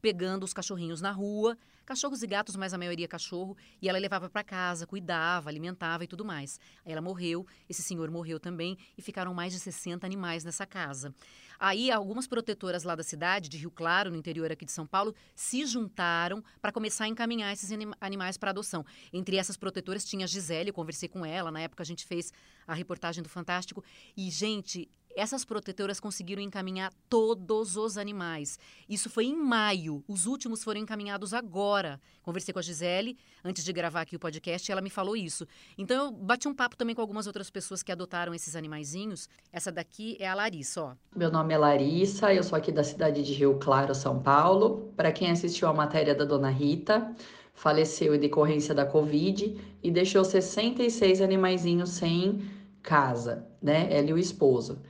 pegando 0.01 0.43
os 0.43 0.53
cachorrinhos 0.53 1.01
na 1.01 1.11
rua, 1.11 1.57
cachorros 1.85 2.23
e 2.23 2.27
gatos, 2.27 2.55
mas 2.55 2.73
a 2.73 2.77
maioria 2.77 3.07
cachorro, 3.07 3.57
e 3.81 3.89
ela 3.89 3.99
levava 3.99 4.29
para 4.29 4.43
casa, 4.43 4.87
cuidava, 4.87 5.49
alimentava 5.49 6.03
e 6.03 6.07
tudo 6.07 6.23
mais. 6.23 6.59
Aí 6.85 6.91
ela 6.91 7.01
morreu, 7.01 7.45
esse 7.69 7.83
senhor 7.83 8.09
morreu 8.09 8.39
também, 8.39 8.77
e 8.97 9.01
ficaram 9.01 9.33
mais 9.33 9.51
de 9.53 9.59
60 9.59 10.05
animais 10.05 10.43
nessa 10.43 10.65
casa. 10.65 11.13
Aí, 11.59 11.91
algumas 11.91 12.25
protetoras 12.25 12.83
lá 12.83 12.95
da 12.95 13.03
cidade, 13.03 13.47
de 13.47 13.57
Rio 13.57 13.69
Claro, 13.69 14.09
no 14.09 14.17
interior 14.17 14.51
aqui 14.51 14.65
de 14.65 14.71
São 14.71 14.87
Paulo, 14.87 15.13
se 15.35 15.63
juntaram 15.65 16.43
para 16.59 16.71
começar 16.71 17.03
a 17.03 17.07
encaminhar 17.07 17.53
esses 17.53 17.69
animais 17.99 18.35
para 18.35 18.49
adoção. 18.49 18.83
Entre 19.13 19.35
essas 19.35 19.57
protetoras 19.57 20.03
tinha 20.03 20.25
a 20.25 20.27
Gisele, 20.27 20.69
eu 20.69 20.73
conversei 20.73 21.07
com 21.07 21.23
ela, 21.23 21.51
na 21.51 21.61
época 21.61 21.83
a 21.83 21.85
gente 21.85 22.05
fez 22.05 22.33
a 22.65 22.73
reportagem 22.73 23.21
do 23.21 23.29
Fantástico. 23.29 23.83
E, 24.17 24.31
gente, 24.31 24.89
essas 25.15 25.45
protetoras 25.45 25.99
conseguiram 25.99 26.41
encaminhar 26.41 26.91
todos 27.09 27.77
os 27.77 27.97
animais. 27.97 28.57
Isso 28.87 29.09
foi 29.09 29.25
em 29.25 29.35
maio. 29.35 30.03
Os 30.07 30.25
últimos 30.25 30.63
foram 30.63 30.79
encaminhados 30.79 31.33
agora. 31.33 31.99
Conversei 32.21 32.53
com 32.53 32.59
a 32.59 32.61
Gisele 32.61 33.17
antes 33.43 33.63
de 33.63 33.73
gravar 33.73 34.01
aqui 34.01 34.15
o 34.15 34.19
podcast 34.19 34.69
e 34.69 34.71
ela 34.71 34.81
me 34.81 34.89
falou 34.89 35.15
isso. 35.15 35.47
Então 35.77 36.05
eu 36.05 36.11
bati 36.11 36.47
um 36.47 36.53
papo 36.53 36.75
também 36.75 36.95
com 36.95 37.01
algumas 37.01 37.27
outras 37.27 37.49
pessoas 37.49 37.81
que 37.83 37.91
adotaram 37.91 38.33
esses 38.33 38.55
animaizinhos. 38.55 39.27
Essa 39.51 39.71
daqui 39.71 40.17
é 40.19 40.27
a 40.27 40.35
Larissa, 40.35 40.81
ó. 40.81 40.93
Meu 41.15 41.31
nome 41.31 41.53
é 41.53 41.57
Larissa, 41.57 42.33
eu 42.33 42.43
sou 42.43 42.57
aqui 42.57 42.71
da 42.71 42.83
cidade 42.83 43.23
de 43.23 43.33
Rio 43.33 43.57
Claro, 43.59 43.93
São 43.95 44.21
Paulo. 44.21 44.91
Para 44.95 45.11
quem 45.11 45.31
assistiu 45.31 45.67
a 45.67 45.73
matéria 45.73 46.15
da 46.15 46.25
dona 46.25 46.49
Rita, 46.49 47.13
faleceu 47.53 48.15
em 48.15 48.19
decorrência 48.19 48.73
da 48.73 48.85
Covid 48.85 49.59
e 49.83 49.91
deixou 49.91 50.23
66 50.23 51.21
animaizinhos 51.21 51.89
sem 51.89 52.41
casa, 52.81 53.47
né? 53.61 53.87
Ela 53.91 54.09
e 54.09 54.13
o 54.13 54.17
esposo. 54.17 54.81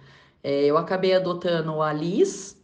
É, 0.43 0.65
eu 0.65 0.77
acabei 0.77 1.13
adotando 1.13 1.81
a 1.81 1.93
Liz, 1.93 2.57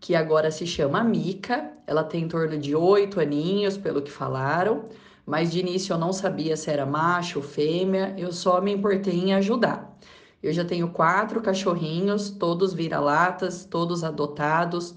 que 0.00 0.14
agora 0.14 0.50
se 0.50 0.66
chama 0.66 1.02
Mica. 1.02 1.72
Ela 1.86 2.04
tem 2.04 2.24
em 2.24 2.28
torno 2.28 2.58
de 2.58 2.74
oito 2.74 3.20
aninhos, 3.20 3.76
pelo 3.76 4.02
que 4.02 4.10
falaram. 4.10 4.88
Mas 5.26 5.50
de 5.50 5.60
início 5.60 5.94
eu 5.94 5.98
não 5.98 6.12
sabia 6.12 6.56
se 6.56 6.70
era 6.70 6.84
macho 6.84 7.38
ou 7.38 7.44
fêmea, 7.44 8.14
eu 8.18 8.30
só 8.30 8.60
me 8.60 8.72
importei 8.72 9.18
em 9.18 9.34
ajudar. 9.34 9.98
Eu 10.42 10.52
já 10.52 10.64
tenho 10.64 10.90
quatro 10.90 11.40
cachorrinhos, 11.40 12.30
todos 12.30 12.74
vira-latas, 12.74 13.64
todos 13.64 14.04
adotados, 14.04 14.94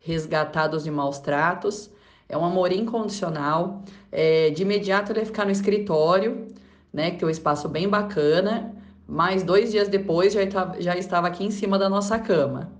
resgatados 0.00 0.84
de 0.84 0.90
maus 0.90 1.18
tratos. 1.18 1.90
É 2.26 2.36
um 2.36 2.44
amor 2.44 2.72
incondicional. 2.72 3.84
É, 4.10 4.48
de 4.50 4.62
imediato 4.62 5.12
ele 5.12 5.20
ia 5.20 5.26
ficar 5.26 5.44
no 5.44 5.50
escritório, 5.50 6.48
né? 6.90 7.10
Que 7.10 7.18
tem 7.18 7.28
um 7.28 7.30
espaço 7.30 7.68
bem 7.68 7.86
bacana 7.88 8.74
mas 9.08 9.42
dois 9.42 9.70
dias 9.70 9.88
depois 9.88 10.34
já, 10.34 10.40
já 10.78 10.94
estava 10.94 11.26
aqui 11.26 11.42
em 11.42 11.50
cima 11.50 11.78
da 11.78 11.88
nossa 11.88 12.18
cama. 12.18 12.70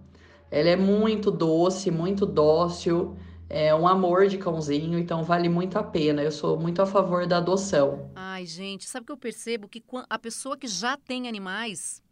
Ela 0.50 0.68
é 0.68 0.76
muito 0.76 1.30
doce, 1.30 1.90
muito 1.90 2.26
dócil, 2.26 3.16
é 3.48 3.74
um 3.74 3.88
amor 3.88 4.26
de 4.28 4.36
cãozinho, 4.36 4.98
então 4.98 5.24
vale 5.24 5.48
muito 5.48 5.78
a 5.78 5.82
pena. 5.82 6.22
Eu 6.22 6.30
sou 6.30 6.58
muito 6.58 6.82
a 6.82 6.86
favor 6.86 7.26
da 7.26 7.38
adoção. 7.38 8.10
Ai, 8.14 8.44
gente, 8.44 8.86
sabe 8.86 9.06
que 9.06 9.12
eu 9.12 9.16
percebo 9.16 9.66
que 9.66 9.82
a 10.08 10.18
pessoa 10.18 10.56
que 10.56 10.68
já 10.68 10.98
tem 10.98 11.26
animais 11.26 12.02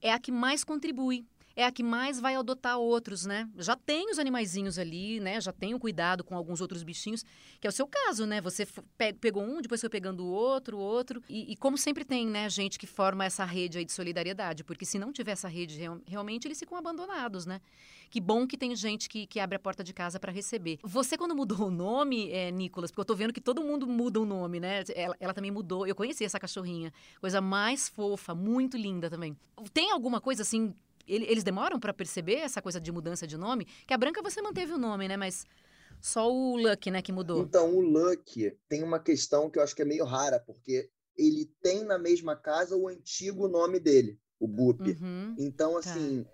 é 0.00 0.12
a 0.12 0.20
que 0.20 0.30
mais 0.30 0.62
contribui 0.62 1.26
é 1.56 1.64
a 1.64 1.72
que 1.72 1.82
mais 1.82 2.18
vai 2.18 2.34
adotar 2.34 2.78
outros, 2.78 3.24
né? 3.24 3.48
Já 3.56 3.76
tem 3.76 4.10
os 4.10 4.18
animaizinhos 4.18 4.78
ali, 4.78 5.20
né? 5.20 5.40
Já 5.40 5.52
tem 5.52 5.74
o 5.74 5.78
cuidado 5.78 6.24
com 6.24 6.36
alguns 6.36 6.60
outros 6.60 6.82
bichinhos, 6.82 7.24
que 7.60 7.66
é 7.66 7.70
o 7.70 7.72
seu 7.72 7.86
caso, 7.86 8.26
né? 8.26 8.40
Você 8.40 8.66
pe 8.98 9.12
pegou 9.12 9.42
um, 9.42 9.60
depois 9.60 9.80
foi 9.80 9.90
pegando 9.90 10.24
o 10.24 10.28
outro, 10.28 10.78
outro. 10.78 11.22
E, 11.28 11.52
e, 11.52 11.56
como 11.56 11.78
sempre 11.78 12.04
tem, 12.04 12.26
né, 12.26 12.48
gente 12.48 12.78
que 12.78 12.86
forma 12.86 13.24
essa 13.24 13.44
rede 13.44 13.78
aí 13.78 13.84
de 13.84 13.92
solidariedade, 13.92 14.64
porque 14.64 14.84
se 14.84 14.98
não 14.98 15.12
tiver 15.12 15.32
essa 15.32 15.48
rede, 15.48 15.78
realmente 16.06 16.48
eles 16.48 16.58
ficam 16.58 16.76
abandonados, 16.76 17.46
né? 17.46 17.60
Que 18.10 18.20
bom 18.20 18.46
que 18.46 18.56
tem 18.56 18.74
gente 18.74 19.08
que, 19.08 19.26
que 19.26 19.40
abre 19.40 19.56
a 19.56 19.58
porta 19.58 19.82
de 19.82 19.92
casa 19.92 20.18
para 20.20 20.32
receber. 20.32 20.78
Você, 20.82 21.16
quando 21.16 21.34
mudou 21.34 21.68
o 21.68 21.70
nome, 21.70 22.30
é, 22.30 22.50
Nicolas, 22.50 22.90
porque 22.90 23.00
eu 23.00 23.04
tô 23.04 23.14
vendo 23.14 23.32
que 23.32 23.40
todo 23.40 23.62
mundo 23.62 23.86
muda 23.86 24.20
o 24.20 24.24
nome, 24.24 24.60
né? 24.60 24.84
Ela, 24.94 25.16
ela 25.18 25.34
também 25.34 25.50
mudou. 25.50 25.86
Eu 25.86 25.94
conheci 25.94 26.24
essa 26.24 26.38
cachorrinha. 26.38 26.92
Coisa 27.20 27.40
mais 27.40 27.88
fofa, 27.88 28.34
muito 28.34 28.76
linda 28.76 29.08
também. 29.08 29.36
Tem 29.72 29.90
alguma 29.90 30.20
coisa 30.20 30.42
assim 30.42 30.74
eles 31.06 31.44
demoram 31.44 31.78
para 31.78 31.92
perceber 31.92 32.36
essa 32.36 32.62
coisa 32.62 32.80
de 32.80 32.90
mudança 32.92 33.26
de 33.26 33.36
nome? 33.36 33.66
Que 33.86 33.94
a 33.94 33.98
Branca 33.98 34.22
você 34.22 34.40
manteve 34.40 34.72
o 34.72 34.78
nome, 34.78 35.08
né? 35.08 35.16
Mas 35.16 35.46
só 36.00 36.30
o 36.30 36.56
Luck, 36.56 36.90
né, 36.90 37.00
que 37.00 37.12
mudou. 37.12 37.42
Então, 37.42 37.74
o 37.74 37.80
Luck 37.80 38.54
tem 38.68 38.82
uma 38.82 39.00
questão 39.00 39.48
que 39.48 39.58
eu 39.58 39.62
acho 39.62 39.74
que 39.74 39.82
é 39.82 39.86
meio 39.86 40.04
rara, 40.04 40.38
porque 40.38 40.90
ele 41.16 41.50
tem 41.62 41.84
na 41.84 41.98
mesma 41.98 42.36
casa 42.36 42.76
o 42.76 42.88
antigo 42.88 43.48
nome 43.48 43.80
dele, 43.80 44.18
o 44.38 44.46
Boop. 44.46 44.82
Uhum, 44.82 45.34
então, 45.38 45.72
tá. 45.72 45.78
assim, 45.78 46.24
tá. 46.24 46.30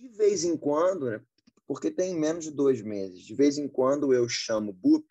de 0.00 0.08
vez 0.08 0.44
em 0.44 0.56
quando, 0.56 1.10
né, 1.10 1.20
porque 1.66 1.90
tem 1.90 2.18
menos 2.18 2.44
de 2.44 2.50
dois 2.50 2.80
meses, 2.80 3.20
de 3.20 3.34
vez 3.34 3.58
em 3.58 3.68
quando 3.68 4.14
eu 4.14 4.28
chamo 4.28 4.72
Boop 4.72 5.04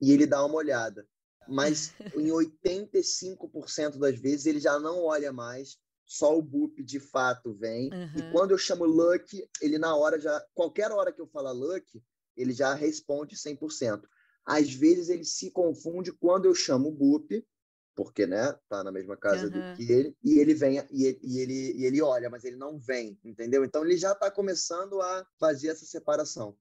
e 0.00 0.12
ele 0.12 0.26
dá 0.26 0.44
uma 0.44 0.54
olhada. 0.54 1.06
Mas 1.48 1.92
em 2.16 2.28
85% 2.28 3.98
das 3.98 4.18
vezes 4.18 4.46
ele 4.46 4.60
já 4.60 4.78
não 4.78 5.04
olha 5.04 5.32
mais, 5.32 5.76
só 6.12 6.36
o 6.36 6.42
Boop 6.42 6.82
de 6.82 7.00
fato 7.00 7.54
vem. 7.54 7.90
Uhum. 7.90 8.10
E 8.16 8.32
quando 8.32 8.50
eu 8.50 8.58
chamo 8.58 8.84
Luck, 8.84 9.48
ele 9.62 9.78
na 9.78 9.96
hora 9.96 10.20
já. 10.20 10.44
Qualquer 10.54 10.92
hora 10.92 11.10
que 11.10 11.20
eu 11.20 11.26
falar 11.26 11.52
Luck, 11.52 12.02
ele 12.36 12.52
já 12.52 12.74
responde 12.74 13.34
100%. 13.34 14.02
Às 14.44 14.74
vezes 14.74 15.08
ele 15.08 15.24
se 15.24 15.50
confunde 15.50 16.12
quando 16.12 16.44
eu 16.44 16.54
chamo 16.54 16.90
o 16.90 16.94
Boop, 16.94 17.42
porque 17.94 18.26
né, 18.26 18.54
tá 18.68 18.84
na 18.84 18.92
mesma 18.92 19.16
casa 19.16 19.46
uhum. 19.46 19.50
do 19.50 19.76
que 19.76 19.90
ele, 19.90 20.14
e 20.22 20.38
ele 20.38 20.52
vem 20.52 20.86
e 20.90 21.04
ele, 21.04 21.20
e 21.22 21.38
ele, 21.38 21.72
e 21.78 21.84
ele 21.86 22.02
olha, 22.02 22.28
mas 22.28 22.44
ele 22.44 22.56
não 22.56 22.78
vem, 22.78 23.18
entendeu? 23.24 23.64
Então 23.64 23.82
ele 23.82 23.96
já 23.96 24.12
está 24.12 24.30
começando 24.30 25.00
a 25.00 25.26
fazer 25.38 25.68
essa 25.68 25.86
separação. 25.86 26.54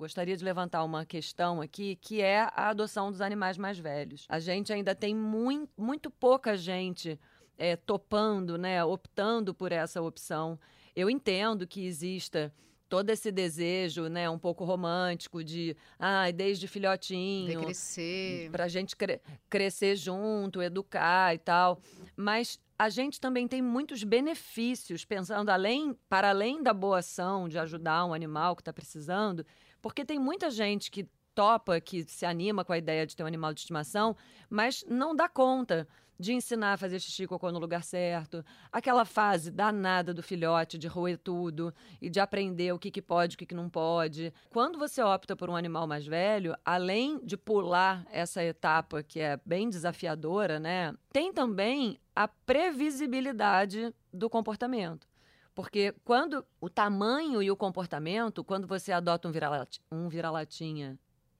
Gostaria 0.00 0.34
de 0.34 0.42
levantar 0.42 0.82
uma 0.82 1.04
questão 1.04 1.60
aqui, 1.60 1.94
que 1.96 2.22
é 2.22 2.40
a 2.40 2.70
adoção 2.70 3.10
dos 3.10 3.20
animais 3.20 3.58
mais 3.58 3.78
velhos. 3.78 4.24
A 4.30 4.40
gente 4.40 4.72
ainda 4.72 4.94
tem 4.94 5.14
muito, 5.14 5.70
muito 5.76 6.10
pouca 6.10 6.56
gente 6.56 7.20
é, 7.58 7.76
topando, 7.76 8.56
né, 8.56 8.82
optando 8.82 9.52
por 9.52 9.72
essa 9.72 10.00
opção. 10.00 10.58
Eu 10.96 11.10
entendo 11.10 11.66
que 11.66 11.84
exista 11.84 12.50
todo 12.88 13.10
esse 13.10 13.30
desejo, 13.30 14.08
né, 14.08 14.30
um 14.30 14.38
pouco 14.38 14.64
romântico 14.64 15.44
de, 15.44 15.76
ah, 15.98 16.30
desde 16.30 16.66
filhotinho, 16.66 17.58
de 17.58 17.64
crescer, 17.66 18.50
para 18.50 18.64
a 18.64 18.68
gente 18.68 18.96
cre 18.96 19.20
crescer 19.50 19.96
junto, 19.96 20.62
educar 20.62 21.34
e 21.34 21.38
tal. 21.38 21.78
Mas 22.16 22.58
a 22.78 22.88
gente 22.88 23.20
também 23.20 23.46
tem 23.46 23.60
muitos 23.60 24.02
benefícios 24.02 25.04
pensando 25.04 25.50
além, 25.50 25.94
para 26.08 26.30
além 26.30 26.62
da 26.62 26.72
boa 26.72 27.00
ação 27.00 27.50
de 27.50 27.58
ajudar 27.58 28.06
um 28.06 28.14
animal 28.14 28.56
que 28.56 28.62
está 28.62 28.72
precisando 28.72 29.44
porque 29.80 30.04
tem 30.04 30.18
muita 30.18 30.50
gente 30.50 30.90
que 30.90 31.08
topa, 31.34 31.80
que 31.80 32.04
se 32.04 32.26
anima 32.26 32.64
com 32.64 32.72
a 32.72 32.78
ideia 32.78 33.06
de 33.06 33.16
ter 33.16 33.22
um 33.22 33.26
animal 33.26 33.54
de 33.54 33.60
estimação, 33.60 34.16
mas 34.48 34.84
não 34.88 35.14
dá 35.14 35.28
conta 35.28 35.88
de 36.20 36.34
ensinar 36.34 36.74
a 36.74 36.76
fazer 36.76 37.00
xixi 37.00 37.22
e 37.22 37.26
cocô 37.26 37.50
no 37.50 37.58
lugar 37.58 37.82
certo, 37.82 38.44
aquela 38.70 39.06
fase 39.06 39.50
danada 39.50 40.12
do 40.12 40.22
filhote 40.22 40.76
de 40.76 40.86
roer 40.86 41.16
tudo 41.16 41.74
e 42.00 42.10
de 42.10 42.20
aprender 42.20 42.72
o 42.72 42.78
que, 42.78 42.90
que 42.90 43.00
pode 43.00 43.34
o 43.34 43.38
que, 43.38 43.46
que 43.46 43.54
não 43.54 43.70
pode. 43.70 44.30
Quando 44.50 44.78
você 44.78 45.02
opta 45.02 45.34
por 45.34 45.48
um 45.48 45.56
animal 45.56 45.86
mais 45.86 46.06
velho, 46.06 46.54
além 46.62 47.18
de 47.24 47.38
pular 47.38 48.06
essa 48.12 48.44
etapa 48.44 49.02
que 49.02 49.18
é 49.18 49.40
bem 49.46 49.70
desafiadora, 49.70 50.60
né, 50.60 50.94
tem 51.10 51.32
também 51.32 51.98
a 52.14 52.28
previsibilidade 52.28 53.94
do 54.12 54.28
comportamento. 54.28 55.08
Porque 55.54 55.94
quando 56.04 56.44
o 56.60 56.68
tamanho 56.68 57.42
e 57.42 57.50
o 57.50 57.56
comportamento, 57.56 58.44
quando 58.44 58.66
você 58.66 58.92
adota 58.92 59.28
um 59.28 59.32
vira-latinha 59.32 59.82
um 59.90 60.08
vira 60.08 60.30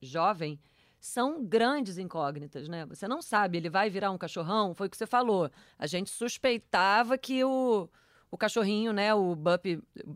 jovem, 0.03 0.61
são 1.01 1.43
grandes 1.43 1.97
incógnitas, 1.97 2.69
né? 2.69 2.85
Você 2.87 3.09
não 3.09 3.23
sabe, 3.23 3.57
ele 3.57 3.71
vai 3.71 3.89
virar 3.89 4.11
um 4.11 4.19
cachorrão? 4.19 4.75
Foi 4.75 4.87
o 4.87 4.91
que 4.91 4.97
você 4.97 5.07
falou. 5.07 5.51
A 5.79 5.87
gente 5.87 6.11
suspeitava 6.11 7.17
que 7.17 7.43
o, 7.43 7.89
o 8.31 8.37
cachorrinho, 8.37 8.93
né, 8.93 9.15
o 9.15 9.35
Bup 9.35 9.65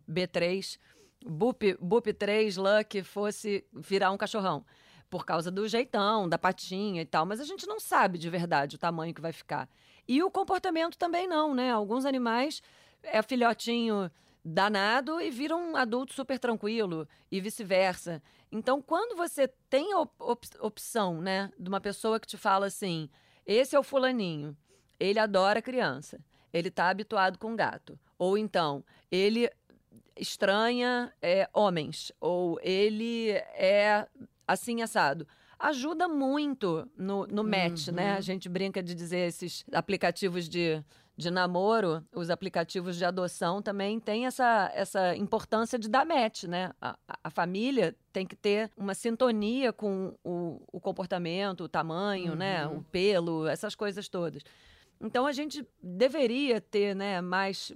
B3, 0.09 0.79
Bup, 1.25 1.63
Bup 1.81 2.07
3 2.07 2.57
Luck 2.59 3.03
fosse 3.03 3.65
virar 3.73 4.11
um 4.11 4.19
cachorrão. 4.19 4.65
Por 5.09 5.25
causa 5.25 5.51
do 5.51 5.67
jeitão, 5.67 6.29
da 6.29 6.37
patinha 6.37 7.01
e 7.01 7.07
tal. 7.07 7.25
Mas 7.25 7.41
a 7.41 7.45
gente 7.45 7.67
não 7.67 7.81
sabe 7.81 8.19
de 8.19 8.29
verdade 8.29 8.77
o 8.77 8.79
tamanho 8.79 9.15
que 9.15 9.21
vai 9.21 9.33
ficar. 9.33 9.69
E 10.07 10.23
o 10.23 10.31
comportamento 10.31 10.99
também 10.99 11.27
não, 11.27 11.55
né? 11.55 11.71
Alguns 11.71 12.05
animais 12.05 12.61
é 13.05 13.23
filhotinho 13.23 14.11
danado 14.45 15.21
e 15.21 15.31
vira 15.31 15.57
um 15.57 15.75
adulto 15.77 16.13
super 16.13 16.39
tranquilo 16.39 17.09
e 17.31 17.41
vice-versa. 17.41 18.23
Então, 18.53 18.83
quando 18.83 19.17
você 19.17 19.49
tem 19.71 19.93
a 19.95 20.01
op 20.01 20.47
opção, 20.61 21.21
né, 21.21 21.51
de 21.59 21.69
uma 21.69 21.81
pessoa 21.81 22.21
que 22.21 22.27
te 22.27 22.37
fala 22.37 22.67
assim: 22.67 23.09
esse 23.47 23.75
é 23.75 23.79
o 23.79 23.83
fulaninho, 23.83 24.57
ele 25.01 25.19
adora 25.19 25.63
criança, 25.63 26.21
ele 26.53 26.69
está 26.69 26.91
habituado 26.91 27.39
com 27.39 27.57
gato, 27.57 27.99
ou 28.19 28.37
então 28.37 28.85
ele 29.11 29.51
estranha 30.17 31.13
é, 31.21 31.49
homens, 31.53 32.13
ou 32.21 32.59
ele 32.63 33.31
é 33.31 34.07
assim 34.47 34.83
assado 34.83 35.27
ajuda 35.59 36.07
muito 36.07 36.87
no, 36.97 37.27
no 37.27 37.43
match, 37.43 37.89
uhum. 37.89 37.95
né? 37.95 38.13
A 38.13 38.17
uhum. 38.17 38.23
gente 38.23 38.49
brinca 38.49 38.83
de 38.83 38.95
dizer 38.95 39.29
esses 39.29 39.65
aplicativos 39.73 40.49
de, 40.49 40.85
de 41.17 41.31
namoro, 41.31 42.05
os 42.13 42.29
aplicativos 42.29 42.97
de 42.97 43.05
adoção 43.05 43.63
também 43.63 44.01
têm 44.01 44.27
essa, 44.27 44.71
essa 44.75 45.17
importância 45.17 45.79
de 45.79 45.89
dar 45.89 46.05
match, 46.05 46.45
né? 46.45 46.73
A, 46.81 46.97
a 47.23 47.31
família 47.31 47.95
tem 48.13 48.27
que 48.27 48.35
ter 48.35 48.71
uma 48.77 48.95
sintonia 48.95 49.73
com 49.73 50.15
o, 50.25 50.61
o 50.73 50.81
comportamento, 50.81 51.65
o 51.65 51.69
tamanho, 51.69 52.35
né? 52.35 52.67
uhum. 52.67 52.73
né? 52.73 52.79
O 52.79 52.83
pelo, 52.83 53.47
essas 53.47 53.75
coisas 53.77 54.09
todas. 54.09 54.43
Então 55.01 55.27
a 55.27 55.33
gente 55.33 55.67
deveria 55.83 56.61
ter, 56.61 56.95
né, 56.95 57.21
mais 57.21 57.73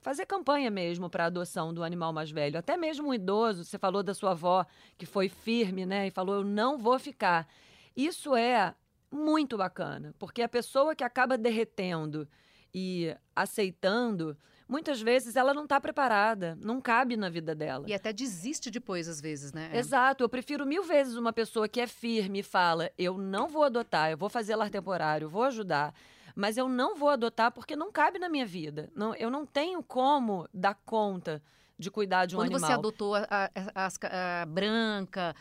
fazer 0.00 0.26
campanha 0.26 0.70
mesmo 0.70 1.08
para 1.08 1.24
a 1.24 1.26
adoção 1.28 1.72
do 1.72 1.84
animal 1.84 2.12
mais 2.12 2.30
velho. 2.30 2.58
Até 2.58 2.76
mesmo 2.76 3.08
um 3.08 3.14
idoso, 3.14 3.64
você 3.64 3.78
falou 3.78 4.02
da 4.02 4.12
sua 4.12 4.32
avó 4.32 4.66
que 4.98 5.06
foi 5.06 5.28
firme, 5.28 5.86
né, 5.86 6.08
e 6.08 6.10
falou 6.10 6.36
eu 6.36 6.44
não 6.44 6.78
vou 6.78 6.98
ficar. 6.98 7.48
Isso 7.96 8.34
é 8.34 8.74
muito 9.10 9.56
bacana, 9.56 10.14
porque 10.18 10.42
a 10.42 10.48
pessoa 10.48 10.94
que 10.96 11.04
acaba 11.04 11.38
derretendo 11.38 12.26
e 12.74 13.14
aceitando, 13.34 14.36
muitas 14.68 15.00
vezes 15.00 15.36
ela 15.36 15.52
não 15.52 15.64
está 15.64 15.80
preparada, 15.80 16.56
não 16.60 16.80
cabe 16.80 17.16
na 17.16 17.28
vida 17.28 17.54
dela. 17.54 17.84
E 17.88 17.94
até 17.94 18.12
desiste 18.12 18.70
depois, 18.70 19.08
às 19.08 19.20
vezes, 19.20 19.52
né? 19.52 19.70
Exato. 19.74 20.24
Eu 20.24 20.28
prefiro 20.28 20.66
mil 20.66 20.82
vezes 20.82 21.16
uma 21.16 21.32
pessoa 21.32 21.68
que 21.68 21.80
é 21.80 21.86
firme 21.86 22.40
e 22.40 22.42
fala: 22.42 22.90
eu 22.98 23.18
não 23.18 23.48
vou 23.48 23.64
adotar, 23.64 24.10
eu 24.10 24.16
vou 24.16 24.28
fazer 24.28 24.56
lar 24.56 24.70
temporário, 24.70 25.28
vou 25.28 25.44
ajudar 25.44 25.94
mas 26.34 26.56
eu 26.56 26.68
não 26.68 26.96
vou 26.96 27.10
adotar 27.10 27.52
porque 27.52 27.76
não 27.76 27.92
cabe 27.92 28.18
na 28.18 28.28
minha 28.28 28.46
vida. 28.46 28.90
Não, 28.94 29.14
eu 29.14 29.30
não 29.30 29.44
tenho 29.44 29.82
como 29.82 30.48
dar 30.52 30.74
conta 30.84 31.42
de 31.78 31.90
cuidar 31.90 32.26
de 32.26 32.34
um 32.34 32.38
Quando 32.38 32.54
animal. 32.54 32.60
Quando 32.60 32.68
você 32.68 32.78
adotou 32.78 33.14
a, 33.14 33.26
a, 33.28 33.50
a, 33.74 34.42
a 34.42 34.46
branca, 34.46 35.34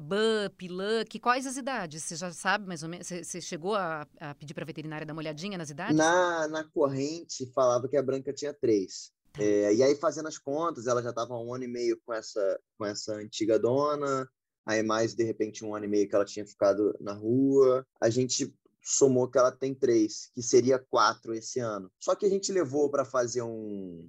Bup, 0.00 0.62
Luck, 0.68 1.18
quais 1.18 1.46
as 1.46 1.56
idades? 1.56 2.04
Você 2.04 2.16
já 2.16 2.32
sabe 2.32 2.66
mais 2.66 2.82
ou 2.82 2.88
menos? 2.88 3.06
Você, 3.06 3.24
você 3.24 3.40
chegou 3.40 3.74
a, 3.74 4.06
a 4.20 4.34
pedir 4.34 4.52
para 4.52 4.64
a 4.64 4.66
veterinária 4.66 5.06
dar 5.06 5.12
uma 5.12 5.22
olhadinha 5.22 5.56
nas 5.56 5.70
idades? 5.70 5.96
Na, 5.96 6.46
na 6.48 6.64
corrente 6.64 7.50
falava 7.54 7.88
que 7.88 7.96
a 7.96 8.02
branca 8.02 8.32
tinha 8.32 8.52
três. 8.52 9.10
Tá. 9.32 9.42
É, 9.42 9.74
e 9.74 9.82
aí, 9.82 9.94
fazendo 9.96 10.28
as 10.28 10.38
contas, 10.38 10.86
ela 10.86 11.02
já 11.02 11.10
estava 11.10 11.36
um 11.38 11.54
ano 11.54 11.64
e 11.64 11.68
meio 11.68 11.98
com 12.04 12.12
essa, 12.12 12.60
com 12.78 12.84
essa 12.84 13.14
antiga 13.14 13.58
dona, 13.58 14.28
aí 14.66 14.82
mais, 14.82 15.14
de 15.14 15.24
repente, 15.24 15.64
um 15.64 15.74
ano 15.74 15.86
e 15.86 15.88
meio 15.88 16.08
que 16.08 16.14
ela 16.14 16.24
tinha 16.24 16.46
ficado 16.46 16.94
na 17.00 17.12
rua. 17.12 17.86
A 18.00 18.10
gente 18.10 18.54
somou 18.82 19.28
que 19.28 19.38
ela 19.38 19.50
tem 19.50 19.74
três, 19.74 20.30
que 20.34 20.42
seria 20.42 20.78
quatro 20.78 21.34
esse 21.34 21.58
ano. 21.58 21.90
Só 21.98 22.14
que 22.14 22.26
a 22.26 22.28
gente 22.28 22.52
levou 22.52 22.90
para 22.90 23.04
fazer 23.04 23.42
um, 23.42 24.08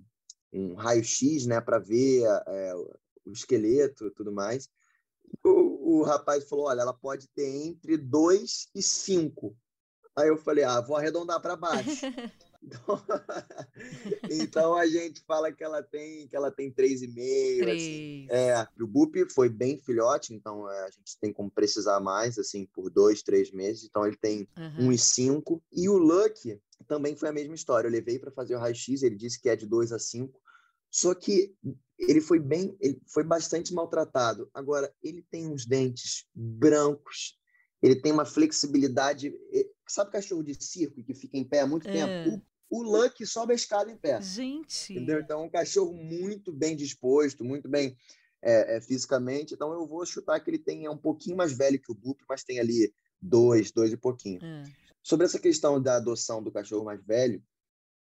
um 0.54 0.76
raio-x, 0.76 1.46
né, 1.46 1.60
para 1.60 1.80
ver 1.80 2.24
é, 2.48 2.76
o 3.26 3.32
esqueleto 3.32 4.08
e 4.08 4.12
tudo 4.12 4.32
mais. 4.32 4.70
O, 5.44 6.00
o, 6.00 6.04
rapaz 6.04 6.48
falou: 6.48 6.66
olha, 6.66 6.82
ela 6.82 6.94
pode 6.94 7.28
ter 7.30 7.48
entre 7.48 7.98
dois 7.98 8.70
e 8.76 8.82
cinco. 8.82 9.56
Aí 10.16 10.28
eu 10.28 10.38
falei: 10.38 10.64
ah, 10.64 10.82
vou 10.82 10.98
arredondar 10.98 11.42
para 11.42 11.56
baixo. 11.56 12.06
Então, 12.64 13.02
então, 14.30 14.76
a 14.76 14.88
gente 14.88 15.22
fala 15.26 15.52
que 15.52 15.64
ela 15.64 15.82
tem 15.84 16.28
que 16.28 16.36
ela 16.36 16.52
tem 16.52 16.72
três 16.72 17.02
e 17.02 17.08
meio. 17.08 17.70
Assim. 17.70 18.28
É, 18.30 18.68
o 18.82 18.88
Bup 18.88 19.16
foi 19.32 19.50
bem 19.50 19.78
filhote, 19.78 20.34
então 20.34 20.70
é, 20.70 20.86
a 20.86 20.90
gente 20.90 21.18
tem 21.20 21.32
como 21.32 21.52
precisar 21.52 22.00
mais, 22.00 22.38
assim, 22.38 22.66
por 22.66 22.90
dois, 22.90 23.22
três 23.22 23.52
meses. 23.52 23.86
Então 23.86 24.06
ele 24.06 24.18
tem 24.18 24.48
uhum. 24.58 24.88
um 24.88 24.92
e 24.92 24.98
cinco. 24.98 25.64
E 25.72 25.88
o 25.88 25.98
Luck 25.98 26.60
também 26.88 27.16
foi 27.16 27.30
a 27.30 27.34
mesma 27.34 27.56
história. 27.56 27.88
Eu 27.88 27.92
levei 27.92 28.20
para 28.20 28.32
fazer 28.32 28.56
o 28.56 28.60
raio-x, 28.60 29.04
ele 29.04 29.16
disse 29.16 29.40
que 29.40 29.50
é 29.50 29.56
de 29.56 29.66
dois 29.66 29.92
a 29.92 30.00
cinco. 30.00 30.40
Só 30.90 31.14
que 31.14 31.54
ele 31.98 32.22
foi 32.22 32.40
bem, 32.40 32.78
ele 32.80 33.02
foi 33.08 33.24
bastante 33.24 33.74
maltratado. 33.74 34.50
Agora 34.54 34.94
ele 35.02 35.26
tem 35.32 35.48
uns 35.48 35.66
dentes 35.66 36.26
brancos, 36.34 37.38
ele 37.82 37.96
tem 37.96 38.12
uma 38.12 38.26
flexibilidade. 38.26 39.34
Sabe 39.88 40.12
cachorro 40.12 40.44
de 40.44 40.54
circo 40.62 41.04
que 41.04 41.14
fica 41.14 41.38
em 41.38 41.44
pé 41.44 41.62
há 41.62 41.68
muito 41.68 41.88
é. 41.88 41.92
tempo? 41.94 42.42
o 42.70 42.82
Luck 42.82 43.26
sobe 43.26 43.54
a 43.54 43.56
escada 43.56 43.92
em 43.92 43.98
pé. 43.98 44.22
Gente. 44.22 44.94
Entendeu? 44.94 45.20
Então, 45.20 45.42
é 45.42 45.44
um 45.44 45.50
cachorro 45.50 45.94
muito 45.94 46.52
bem 46.52 46.76
disposto, 46.76 47.44
muito 47.44 47.70
bem 47.70 47.96
é, 48.42 48.78
é, 48.78 48.82
fisicamente. 48.82 49.54
Então, 49.54 49.72
eu 49.72 49.88
vou 49.88 50.06
chutar 50.06 50.40
que 50.40 50.50
ele 50.50 50.60
tem, 50.60 50.86
é 50.86 50.90
um 50.90 50.98
pouquinho 50.98 51.38
mais 51.38 51.54
velho 51.54 51.80
que 51.80 51.92
o 51.92 51.96
Boop, 51.96 52.22
mas 52.28 52.44
tem 52.44 52.60
ali 52.60 52.94
dois, 53.22 53.72
dois 53.72 53.92
e 53.92 53.98
pouquinho. 53.98 54.44
É. 54.44 54.64
Sobre 55.02 55.26
essa 55.26 55.40
questão 55.40 55.82
da 55.82 55.96
adoção 55.96 56.44
do 56.44 56.52
cachorro 56.52 56.86
mais 56.86 57.02
velho, 57.04 57.42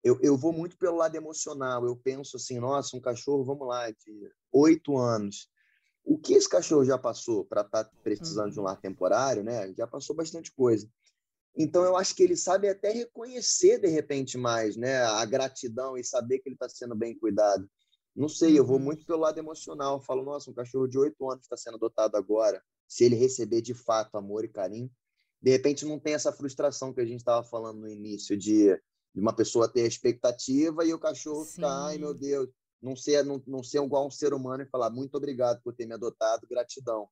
eu, 0.03 0.19
eu 0.21 0.37
vou 0.37 0.51
muito 0.51 0.77
pelo 0.77 0.97
lado 0.97 1.15
emocional. 1.15 1.85
Eu 1.85 1.95
penso 1.95 2.35
assim, 2.35 2.59
nossa, 2.59 2.95
um 2.97 2.99
cachorro, 2.99 3.43
vamos 3.43 3.67
lá, 3.67 3.89
de 3.89 4.29
oito 4.51 4.97
anos. 4.97 5.47
O 6.03 6.17
que 6.17 6.33
esse 6.33 6.49
cachorro 6.49 6.83
já 6.83 6.97
passou 6.97 7.45
para 7.45 7.61
estar 7.61 7.85
tá 7.85 7.91
precisando 8.03 8.47
uhum. 8.47 8.51
de 8.51 8.59
um 8.59 8.63
uhum. 8.63 8.67
lar 8.67 8.81
temporário, 8.81 9.43
né? 9.43 9.73
Já 9.73 9.87
passou 9.87 10.13
bastante 10.13 10.51
coisa. 10.51 10.89
Então, 11.55 11.83
eu 11.83 11.95
acho 11.95 12.15
que 12.15 12.23
ele 12.23 12.35
sabe 12.35 12.67
até 12.67 12.91
reconhecer, 12.91 13.79
de 13.79 13.87
repente, 13.87 14.37
mais 14.37 14.75
né, 14.75 15.03
a 15.03 15.23
gratidão 15.23 15.95
e 15.95 16.03
saber 16.03 16.39
que 16.39 16.49
ele 16.49 16.55
está 16.55 16.67
sendo 16.67 16.95
bem 16.95 17.17
cuidado. 17.17 17.69
Não 18.15 18.27
sei, 18.27 18.57
eu 18.59 18.65
vou 18.65 18.77
uhum. 18.77 18.83
muito 18.83 19.05
pelo 19.05 19.19
lado 19.19 19.37
emocional. 19.37 19.95
Eu 19.95 20.01
falo, 20.01 20.23
nossa, 20.23 20.51
um 20.51 20.53
cachorro 20.53 20.87
de 20.87 20.97
oito 20.97 21.29
anos 21.31 21.45
está 21.45 21.55
sendo 21.55 21.75
adotado 21.75 22.17
agora. 22.17 22.61
Se 22.87 23.05
ele 23.05 23.15
receber 23.15 23.61
de 23.61 23.73
fato 23.73 24.17
amor 24.17 24.43
e 24.43 24.49
carinho, 24.49 24.91
de 25.41 25.51
repente 25.51 25.85
não 25.85 25.99
tem 25.99 26.13
essa 26.13 26.31
frustração 26.31 26.93
que 26.93 27.01
a 27.01 27.05
gente 27.05 27.19
estava 27.19 27.43
falando 27.43 27.79
no 27.79 27.89
início 27.89 28.37
de, 28.37 28.77
de, 29.13 29.21
uma 29.21 29.33
pessoa 29.33 29.67
ter 29.67 29.85
expectativa 29.85 30.85
e 30.85 30.93
o 30.93 30.99
cachorro 30.99 31.45
Sim. 31.45 31.55
ficar, 31.55 31.85
ai 31.85 31.97
meu 31.97 32.13
Deus, 32.13 32.49
não 32.81 32.95
ser, 32.95 33.23
não, 33.23 33.41
não 33.47 33.63
ser 33.63 33.81
igual 33.81 34.07
um 34.07 34.11
ser 34.11 34.33
humano 34.33 34.63
e 34.63 34.69
falar 34.69 34.89
muito 34.89 35.15
obrigado 35.15 35.61
por 35.63 35.73
ter 35.73 35.85
me 35.85 35.93
adotado, 35.93 36.47
gratidão 36.47 37.07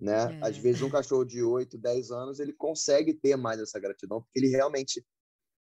né? 0.00 0.38
É. 0.40 0.48
Às 0.48 0.56
vezes 0.56 0.80
um 0.80 0.88
cachorro 0.88 1.24
de 1.24 1.42
8, 1.42 1.76
10 1.76 2.10
anos, 2.10 2.40
ele 2.40 2.52
consegue 2.52 3.12
ter 3.12 3.36
mais 3.36 3.60
essa 3.60 3.78
gratidão, 3.78 4.22
porque 4.22 4.38
ele 4.38 4.48
realmente 4.48 5.04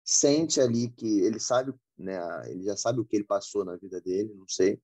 sente 0.02 0.60
ali 0.60 0.88
que 0.88 1.20
ele 1.20 1.38
sabe, 1.38 1.74
né? 1.98 2.18
Ele 2.50 2.64
já 2.64 2.76
sabe 2.76 3.00
o 3.00 3.04
que 3.04 3.14
ele 3.14 3.24
passou 3.24 3.64
na 3.64 3.76
vida 3.76 4.00
dele, 4.00 4.32
não 4.34 4.48
sei. 4.48 4.80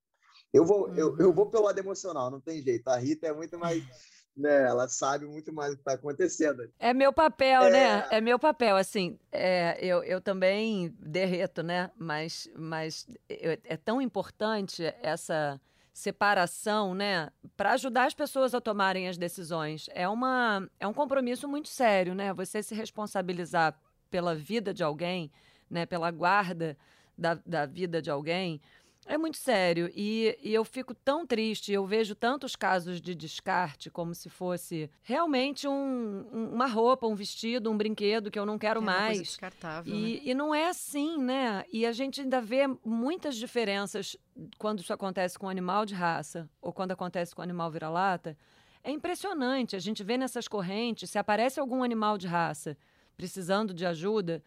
Eu 0.53 0.65
vou, 0.65 0.89
uhum. 0.89 0.95
eu, 0.95 1.19
eu 1.19 1.33
vou 1.33 1.51
pelo 1.51 1.65
lado 1.65 1.79
emocional, 1.79 2.31
não 2.31 2.41
tem 2.41 2.63
jeito. 2.63 2.87
A 2.89 2.97
Rita 2.97 3.27
é 3.27 3.33
muito 3.33 3.59
mais, 3.59 3.83
né? 4.39 4.65
Ela 4.67 4.89
sabe 4.89 5.27
muito 5.27 5.53
mais 5.53 5.73
o 5.73 5.77
que 5.77 5.81
está 5.83 5.93
acontecendo. 5.93 6.71
É 6.79 6.95
meu 6.95 7.13
papel, 7.13 7.65
é... 7.65 7.71
né? 7.71 8.07
É 8.11 8.21
meu 8.21 8.39
papel, 8.39 8.77
assim. 8.77 9.19
É, 9.33 9.79
eu, 9.85 10.03
eu 10.05 10.21
também 10.21 10.95
derreto, 10.99 11.63
né? 11.63 11.91
Mas, 11.97 12.49
mas 12.57 13.07
é 13.29 13.77
tão 13.77 14.01
importante 14.01 14.83
essa 15.03 15.61
separação, 15.99 16.95
né, 16.95 17.29
para 17.57 17.73
ajudar 17.73 18.05
as 18.05 18.15
pessoas 18.15 18.55
a 18.55 18.61
tomarem 18.61 19.09
as 19.09 19.19
decisões. 19.19 19.89
É, 19.93 20.09
uma, 20.09 20.65
é 20.79 20.87
um 20.87 20.95
compromisso 20.95 21.49
muito 21.49 21.69
sério, 21.69 22.15
né? 22.15 22.33
Você 22.35 22.63
se 22.63 22.73
responsabilizar 22.73 23.77
pela 24.09 24.33
vida 24.33 24.73
de 24.73 24.85
alguém, 24.85 25.29
né, 25.69 25.85
pela 25.87 26.09
guarda 26.13 26.79
da, 27.19 27.35
da 27.45 27.67
vida 27.67 28.01
de 28.01 28.09
alguém, 28.11 28.61
é 29.09 29.17
muito 29.17 29.39
sério 29.39 29.91
e, 29.95 30.39
e, 30.43 30.53
eu 30.53 30.65
fico 30.65 30.95
tão 30.95 31.27
triste. 31.27 31.73
Eu 31.73 31.87
vejo 31.87 32.15
tantos 32.15 32.55
casos 32.55 33.01
de 33.01 33.15
descarte 33.15 33.91
como 33.91 34.15
se 34.15 34.29
fosse 34.29 34.91
realmente 35.03 35.67
um, 35.67 36.27
um, 36.33 36.53
uma 36.53 36.67
roupa, 36.67 37.07
um 37.07 37.15
vestido, 37.15 37.71
um 37.71 37.77
brinquedo 37.77 38.31
que 38.31 38.39
eu 38.39 38.45
não 38.45 38.59
quero 38.59 38.81
é 38.81 38.85
mais. 38.85 39.17
Coisa 39.19 39.23
descartável, 39.23 39.95
e, 39.95 40.15
né? 40.15 40.21
e 40.25 40.35
não 40.35 40.55
é 40.55 40.69
assim, 40.69 41.19
né? 41.19 41.65
E 41.73 41.87
a 41.87 41.93
gente 41.93 42.21
ainda 42.21 42.41
vê 42.41 42.67
muitas 42.85 43.37
diferenças 43.37 44.17
quando 44.59 44.81
isso 44.81 44.93
acontece 44.93 45.39
com 45.39 45.47
um 45.47 45.51
animal 45.51 45.87
de 45.87 45.95
raça 45.95 46.49
ou 46.61 46.73
quando 46.73 46.93
acontece 46.93 47.35
com 47.35 47.41
um 47.41 47.45
animal 47.45 47.71
vira-lata. 47.71 48.37
É 48.85 48.91
impressionante. 48.91 49.75
A 49.75 49.81
gente 49.81 50.05
vê 50.05 50.19
nessas 50.19 50.47
correntes, 50.47 51.11
se 51.11 51.19
aparece 51.19 51.59
algum 51.59 51.83
animal 51.83 52.19
de 52.19 52.27
raça 52.27 52.77
precisando 53.17 53.75
de 53.75 53.85
ajuda, 53.85 54.41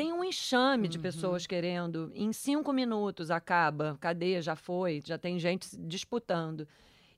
tem 0.00 0.14
um 0.14 0.24
enxame 0.24 0.84
uhum. 0.84 0.88
de 0.88 0.98
pessoas 0.98 1.46
querendo. 1.46 2.10
Em 2.14 2.32
cinco 2.32 2.72
minutos 2.72 3.30
acaba, 3.30 3.98
cadeia 4.00 4.40
já 4.40 4.56
foi, 4.56 5.02
já 5.04 5.18
tem 5.18 5.38
gente 5.38 5.76
disputando. 5.76 6.66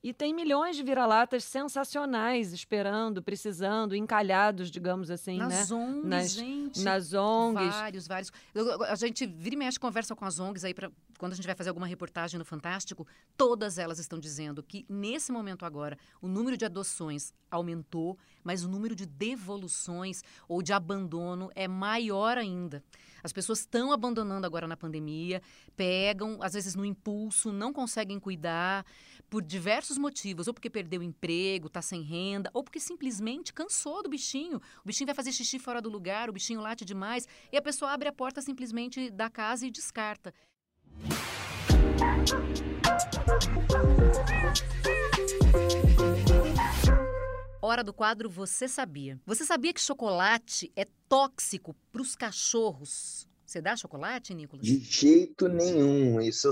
E 0.02 0.12
tem 0.12 0.34
milhões 0.34 0.74
de 0.74 0.82
vira-latas 0.82 1.44
sensacionais 1.44 2.52
esperando, 2.52 3.22
precisando, 3.22 3.94
encalhados, 3.94 4.68
digamos 4.68 5.12
assim, 5.12 5.38
nas 5.38 5.70
né? 5.70 5.76
ONGs, 5.76 6.04
nas 6.04 6.30
gente. 6.32 6.82
Nas 6.82 7.12
ONGs. 7.12 7.72
Vários, 7.72 8.08
vários. 8.08 8.32
Eu, 8.52 8.82
a 8.82 8.96
gente 8.96 9.26
vira 9.26 9.54
e 9.54 9.58
mexe, 9.58 9.78
conversa 9.78 10.16
com 10.16 10.24
as 10.24 10.40
ONGs 10.40 10.64
aí 10.64 10.74
para 10.74 10.90
quando 11.22 11.34
a 11.34 11.36
gente 11.36 11.46
vai 11.46 11.54
fazer 11.54 11.70
alguma 11.70 11.86
reportagem 11.86 12.36
no 12.36 12.44
Fantástico, 12.44 13.06
todas 13.36 13.78
elas 13.78 14.00
estão 14.00 14.18
dizendo 14.18 14.60
que 14.60 14.84
nesse 14.88 15.30
momento 15.30 15.64
agora 15.64 15.96
o 16.20 16.26
número 16.26 16.56
de 16.56 16.64
adoções 16.64 17.32
aumentou, 17.48 18.18
mas 18.44 18.64
o 18.64 18.68
número 18.68 18.94
de 18.94 19.06
devoluções 19.06 20.22
ou 20.48 20.62
de 20.62 20.72
abandono 20.72 21.50
é 21.54 21.66
maior 21.68 22.38
ainda. 22.38 22.82
As 23.22 23.32
pessoas 23.32 23.60
estão 23.60 23.92
abandonando 23.92 24.46
agora 24.46 24.66
na 24.66 24.76
pandemia, 24.76 25.40
pegam, 25.76 26.38
às 26.42 26.54
vezes 26.54 26.74
no 26.74 26.84
impulso, 26.84 27.52
não 27.52 27.72
conseguem 27.72 28.18
cuidar 28.18 28.84
por 29.30 29.42
diversos 29.42 29.96
motivos, 29.96 30.48
ou 30.48 30.52
porque 30.52 30.68
perdeu 30.68 31.00
o 31.00 31.04
emprego, 31.04 31.68
está 31.68 31.80
sem 31.80 32.02
renda, 32.02 32.50
ou 32.52 32.62
porque 32.62 32.80
simplesmente 32.80 33.52
cansou 33.52 34.02
do 34.02 34.10
bichinho. 34.10 34.60
O 34.84 34.86
bichinho 34.86 35.06
vai 35.06 35.14
fazer 35.14 35.32
xixi 35.32 35.58
fora 35.58 35.80
do 35.80 35.88
lugar, 35.88 36.28
o 36.28 36.32
bichinho 36.32 36.60
late 36.60 36.84
demais, 36.84 37.26
e 37.50 37.56
a 37.56 37.62
pessoa 37.62 37.92
abre 37.92 38.08
a 38.08 38.12
porta 38.12 38.42
simplesmente 38.42 39.08
da 39.10 39.30
casa 39.30 39.66
e 39.66 39.70
descarta. 39.70 40.34
Hora 47.64 47.84
do 47.84 47.92
quadro 47.92 48.28
Você 48.28 48.66
Sabia. 48.66 49.20
Você 49.24 49.44
sabia 49.44 49.72
que 49.72 49.80
chocolate 49.80 50.72
é 50.74 50.84
tóxico 51.08 51.76
para 51.92 52.02
os 52.02 52.16
cachorros? 52.16 53.28
Você 53.46 53.60
dá 53.62 53.76
chocolate, 53.76 54.34
Nicolas? 54.34 54.66
De 54.66 54.80
jeito 54.80 55.46
nenhum. 55.46 56.20
Isso, 56.20 56.50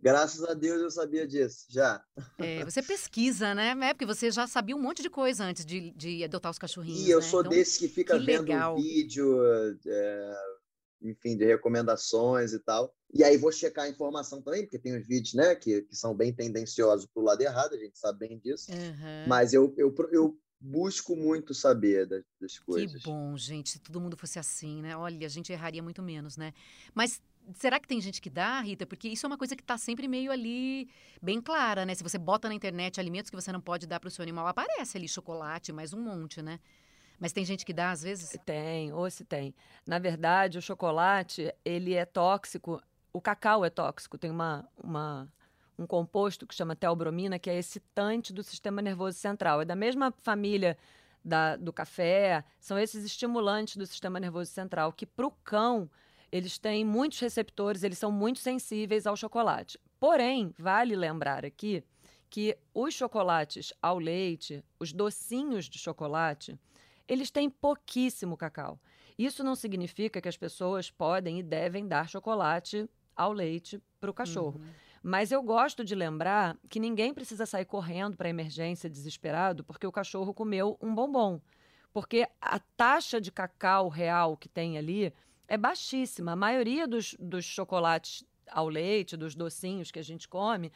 graças 0.00 0.42
a 0.42 0.52
Deus 0.52 0.80
eu 0.80 0.90
sabia 0.90 1.24
disso, 1.24 1.66
já. 1.68 2.02
É, 2.36 2.64
você 2.64 2.82
pesquisa, 2.82 3.54
né? 3.54 3.76
É 3.80 3.94
porque 3.94 4.06
você 4.06 4.28
já 4.32 4.44
sabia 4.48 4.74
um 4.74 4.82
monte 4.82 5.02
de 5.02 5.08
coisa 5.08 5.44
antes 5.44 5.64
de, 5.64 5.92
de 5.92 6.24
adotar 6.24 6.50
os 6.50 6.58
cachorrinhos. 6.58 7.00
E 7.00 7.10
eu 7.10 7.20
né? 7.20 7.26
sou 7.26 7.40
então, 7.42 7.52
desse 7.52 7.78
que 7.78 7.86
fica 7.86 8.18
que 8.18 8.26
vendo 8.26 8.40
legal. 8.40 8.74
vídeo, 8.74 9.40
é, 9.86 10.36
enfim, 11.02 11.36
de 11.36 11.44
recomendações 11.44 12.52
e 12.52 12.58
tal. 12.58 12.94
E 13.12 13.24
aí 13.24 13.36
vou 13.36 13.50
checar 13.50 13.86
a 13.86 13.88
informação 13.88 14.40
também, 14.40 14.62
porque 14.62 14.78
tem 14.78 14.96
os 14.96 15.06
vídeos, 15.06 15.34
né, 15.34 15.54
que, 15.54 15.82
que 15.82 15.96
são 15.96 16.14
bem 16.14 16.32
tendenciosos 16.32 17.06
pro 17.06 17.22
lado 17.22 17.40
errado, 17.42 17.74
a 17.74 17.78
gente 17.78 17.98
sabe 17.98 18.20
bem 18.20 18.38
disso. 18.38 18.70
Uhum. 18.70 19.26
Mas 19.26 19.52
eu, 19.52 19.74
eu, 19.76 19.94
eu 20.12 20.38
busco 20.60 21.16
muito 21.16 21.54
saber 21.54 22.06
das, 22.06 22.22
das 22.40 22.58
coisas. 22.58 23.02
Que 23.02 23.08
bom, 23.08 23.36
gente. 23.36 23.70
Se 23.70 23.78
todo 23.78 24.00
mundo 24.00 24.16
fosse 24.16 24.38
assim, 24.38 24.82
né? 24.82 24.96
Olha, 24.96 25.26
a 25.26 25.30
gente 25.30 25.52
erraria 25.52 25.82
muito 25.82 26.02
menos, 26.02 26.36
né? 26.36 26.52
Mas 26.94 27.20
será 27.56 27.80
que 27.80 27.88
tem 27.88 28.00
gente 28.00 28.20
que 28.20 28.28
dá, 28.28 28.60
Rita? 28.60 28.86
Porque 28.86 29.08
isso 29.08 29.24
é 29.24 29.28
uma 29.28 29.38
coisa 29.38 29.56
que 29.56 29.62
está 29.62 29.78
sempre 29.78 30.06
meio 30.06 30.30
ali 30.30 30.88
bem 31.22 31.40
clara, 31.40 31.86
né? 31.86 31.94
Se 31.94 32.02
você 32.02 32.18
bota 32.18 32.48
na 32.48 32.54
internet 32.54 33.00
alimentos 33.00 33.30
que 33.30 33.36
você 33.36 33.50
não 33.50 33.60
pode 33.60 33.86
dar 33.86 33.98
para 33.98 34.08
o 34.08 34.10
seu 34.10 34.22
animal, 34.22 34.46
aparece 34.46 34.98
ali 34.98 35.08
chocolate, 35.08 35.72
mais 35.72 35.94
um 35.94 36.00
monte, 36.00 36.42
né? 36.42 36.60
Mas 37.20 37.32
tem 37.32 37.44
gente 37.44 37.66
que 37.66 37.72
dá 37.74 37.90
às 37.90 38.02
vezes? 38.02 38.34
Tem, 38.46 38.92
ou 38.94 39.08
se 39.10 39.24
tem. 39.24 39.54
Na 39.86 39.98
verdade, 39.98 40.56
o 40.56 40.62
chocolate, 40.62 41.54
ele 41.62 41.92
é 41.92 42.06
tóxico. 42.06 42.82
O 43.12 43.20
cacau 43.20 43.62
é 43.62 43.68
tóxico. 43.68 44.16
Tem 44.16 44.30
uma, 44.30 44.66
uma, 44.82 45.30
um 45.78 45.86
composto 45.86 46.46
que 46.46 46.54
chama 46.54 46.74
teobromina, 46.74 47.38
que 47.38 47.50
é 47.50 47.58
excitante 47.58 48.32
do 48.32 48.42
sistema 48.42 48.80
nervoso 48.80 49.18
central. 49.18 49.60
É 49.60 49.66
da 49.66 49.76
mesma 49.76 50.10
família 50.22 50.78
da, 51.22 51.56
do 51.56 51.74
café. 51.74 52.42
São 52.58 52.78
esses 52.78 53.04
estimulantes 53.04 53.76
do 53.76 53.86
sistema 53.86 54.18
nervoso 54.18 54.50
central 54.50 54.90
que, 54.90 55.04
para 55.04 55.26
o 55.26 55.30
cão, 55.44 55.90
eles 56.32 56.56
têm 56.58 56.86
muitos 56.86 57.20
receptores, 57.20 57.82
eles 57.82 57.98
são 57.98 58.10
muito 58.10 58.38
sensíveis 58.38 59.06
ao 59.06 59.16
chocolate. 59.16 59.78
Porém, 59.98 60.54
vale 60.58 60.96
lembrar 60.96 61.44
aqui 61.44 61.84
que 62.30 62.56
os 62.72 62.94
chocolates 62.94 63.74
ao 63.82 63.98
leite, 63.98 64.64
os 64.78 64.92
docinhos 64.92 65.68
de 65.68 65.78
chocolate, 65.78 66.58
eles 67.10 67.28
têm 67.28 67.50
pouquíssimo 67.50 68.36
cacau. 68.36 68.78
Isso 69.18 69.42
não 69.42 69.56
significa 69.56 70.20
que 70.20 70.28
as 70.28 70.36
pessoas 70.36 70.90
podem 70.92 71.40
e 71.40 71.42
devem 71.42 71.86
dar 71.86 72.08
chocolate 72.08 72.88
ao 73.16 73.32
leite 73.32 73.82
para 74.00 74.10
o 74.10 74.14
cachorro. 74.14 74.60
Uhum. 74.60 74.70
Mas 75.02 75.32
eu 75.32 75.42
gosto 75.42 75.84
de 75.84 75.94
lembrar 75.94 76.56
que 76.68 76.78
ninguém 76.78 77.12
precisa 77.12 77.44
sair 77.44 77.64
correndo 77.64 78.16
para 78.16 78.28
a 78.28 78.30
emergência 78.30 78.88
desesperado 78.88 79.64
porque 79.64 79.86
o 79.86 79.92
cachorro 79.92 80.32
comeu 80.32 80.78
um 80.80 80.94
bombom. 80.94 81.40
Porque 81.92 82.28
a 82.40 82.60
taxa 82.76 83.20
de 83.20 83.32
cacau 83.32 83.88
real 83.88 84.36
que 84.36 84.48
tem 84.48 84.78
ali 84.78 85.12
é 85.48 85.58
baixíssima. 85.58 86.32
A 86.32 86.36
maioria 86.36 86.86
dos, 86.86 87.16
dos 87.18 87.44
chocolates 87.44 88.24
ao 88.48 88.68
leite, 88.68 89.16
dos 89.16 89.34
docinhos 89.34 89.90
que 89.90 89.98
a 89.98 90.04
gente 90.04 90.28
come, 90.28 90.70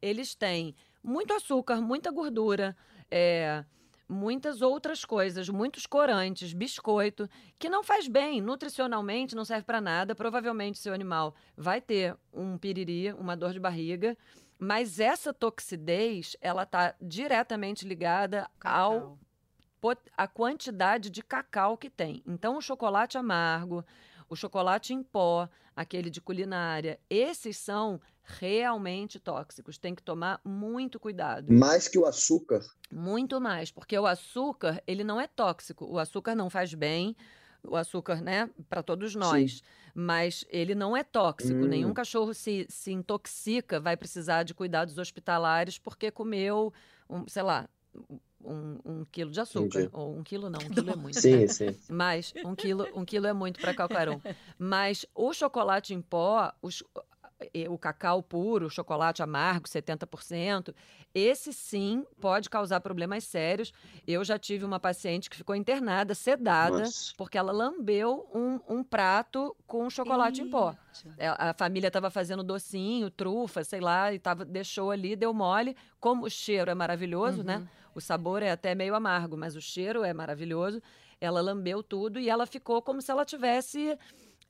eles 0.00 0.36
têm 0.36 0.74
muito 1.02 1.34
açúcar, 1.34 1.80
muita 1.80 2.12
gordura, 2.12 2.76
é, 3.10 3.64
muitas 4.10 4.60
outras 4.60 5.04
coisas, 5.04 5.48
muitos 5.48 5.86
corantes, 5.86 6.52
biscoito, 6.52 7.28
que 7.58 7.68
não 7.68 7.84
faz 7.84 8.08
bem, 8.08 8.40
nutricionalmente 8.40 9.36
não 9.36 9.44
serve 9.44 9.64
para 9.64 9.80
nada. 9.80 10.14
Provavelmente 10.14 10.78
seu 10.78 10.92
animal 10.92 11.34
vai 11.56 11.80
ter 11.80 12.16
um 12.32 12.58
piriri, 12.58 13.12
uma 13.12 13.36
dor 13.36 13.52
de 13.52 13.60
barriga, 13.60 14.18
mas 14.58 14.98
essa 14.98 15.32
toxidez, 15.32 16.36
ela 16.40 16.64
está 16.64 16.94
diretamente 17.00 17.86
ligada 17.86 18.50
ao 18.62 19.18
a 20.14 20.28
quantidade 20.28 21.08
de 21.08 21.22
cacau 21.22 21.78
que 21.78 21.88
tem. 21.88 22.22
Então, 22.26 22.58
o 22.58 22.60
chocolate 22.60 23.16
amargo, 23.16 23.82
o 24.30 24.36
chocolate 24.36 24.94
em 24.94 25.02
pó, 25.02 25.48
aquele 25.74 26.08
de 26.08 26.20
culinária, 26.20 27.00
esses 27.10 27.56
são 27.56 28.00
realmente 28.22 29.18
tóxicos. 29.18 29.76
Tem 29.76 29.92
que 29.92 30.02
tomar 30.02 30.40
muito 30.44 31.00
cuidado. 31.00 31.52
Mais 31.52 31.88
que 31.88 31.98
o 31.98 32.06
açúcar? 32.06 32.64
Muito 32.90 33.40
mais, 33.40 33.72
porque 33.72 33.98
o 33.98 34.06
açúcar, 34.06 34.80
ele 34.86 35.02
não 35.02 35.20
é 35.20 35.26
tóxico. 35.26 35.84
O 35.84 35.98
açúcar 35.98 36.36
não 36.36 36.48
faz 36.48 36.72
bem, 36.72 37.16
o 37.64 37.74
açúcar, 37.74 38.22
né, 38.22 38.48
para 38.68 38.84
todos 38.84 39.16
nós. 39.16 39.54
Sim. 39.54 39.62
Mas 39.92 40.44
ele 40.48 40.76
não 40.76 40.96
é 40.96 41.02
tóxico. 41.02 41.64
Hum. 41.64 41.68
Nenhum 41.68 41.92
cachorro 41.92 42.32
se, 42.32 42.66
se 42.68 42.92
intoxica, 42.92 43.80
vai 43.80 43.96
precisar 43.96 44.44
de 44.44 44.54
cuidados 44.54 44.96
hospitalares 44.96 45.76
porque 45.76 46.12
comeu, 46.12 46.72
um, 47.08 47.26
sei 47.26 47.42
lá, 47.42 47.68
um, 48.44 48.78
um, 48.84 49.04
quilo 49.04 49.30
de 49.30 49.40
açúcar. 49.40 49.80
Entendi. 49.80 49.90
Ou 49.92 50.16
um 50.16 50.22
quilo 50.22 50.50
não, 50.50 50.60
um 50.60 50.68
quilo 50.70 50.90
é 50.90 50.96
muito. 50.96 51.20
Sim, 51.20 51.36
né? 51.36 51.46
sim. 51.48 51.76
Mas 51.88 52.32
um 52.44 52.54
quilo, 52.54 52.86
um 52.94 53.04
quilo 53.04 53.26
é 53.26 53.32
muito 53.32 53.60
para 53.60 53.74
qualquer 53.74 54.08
um. 54.08 54.20
Mas 54.58 55.06
o 55.14 55.32
chocolate 55.32 55.94
em 55.94 56.00
pó, 56.00 56.52
os, 56.62 56.82
o 57.68 57.78
cacau 57.78 58.22
puro, 58.22 58.66
o 58.66 58.70
chocolate 58.70 59.22
amargo, 59.22 59.66
70%, 59.66 60.74
esse 61.14 61.52
sim 61.52 62.04
pode 62.20 62.48
causar 62.48 62.80
problemas 62.80 63.24
sérios. 63.24 63.72
Eu 64.06 64.22
já 64.24 64.38
tive 64.38 64.64
uma 64.64 64.78
paciente 64.78 65.28
que 65.28 65.36
ficou 65.36 65.54
internada, 65.54 66.14
sedada, 66.14 66.80
Nossa. 66.80 67.12
porque 67.16 67.38
ela 67.38 67.52
lambeu 67.52 68.28
um, 68.34 68.60
um 68.68 68.84
prato 68.84 69.56
com 69.66 69.88
chocolate 69.90 70.40
Eita. 70.40 70.48
em 70.48 70.50
pó. 70.50 70.74
A 71.38 71.54
família 71.54 71.88
estava 71.88 72.10
fazendo 72.10 72.42
docinho, 72.42 73.10
trufa, 73.10 73.64
sei 73.64 73.80
lá, 73.80 74.12
e 74.12 74.18
tava, 74.18 74.44
deixou 74.44 74.90
ali, 74.90 75.16
deu 75.16 75.32
mole. 75.32 75.76
Como 75.98 76.26
o 76.26 76.30
cheiro 76.30 76.70
é 76.70 76.74
maravilhoso, 76.74 77.42
né? 77.42 77.56
uhum. 77.56 77.62
né? 77.62 77.70
O 77.94 78.00
sabor 78.00 78.42
é 78.42 78.50
até 78.50 78.74
meio 78.74 78.94
amargo, 78.94 79.36
mas 79.36 79.56
o 79.56 79.60
cheiro 79.60 80.04
é 80.04 80.12
maravilhoso. 80.12 80.82
Ela 81.20 81.40
lambeu 81.40 81.82
tudo 81.82 82.18
e 82.18 82.28
ela 82.28 82.46
ficou 82.46 82.80
como 82.80 83.02
se 83.02 83.10
ela 83.10 83.24
tivesse 83.24 83.98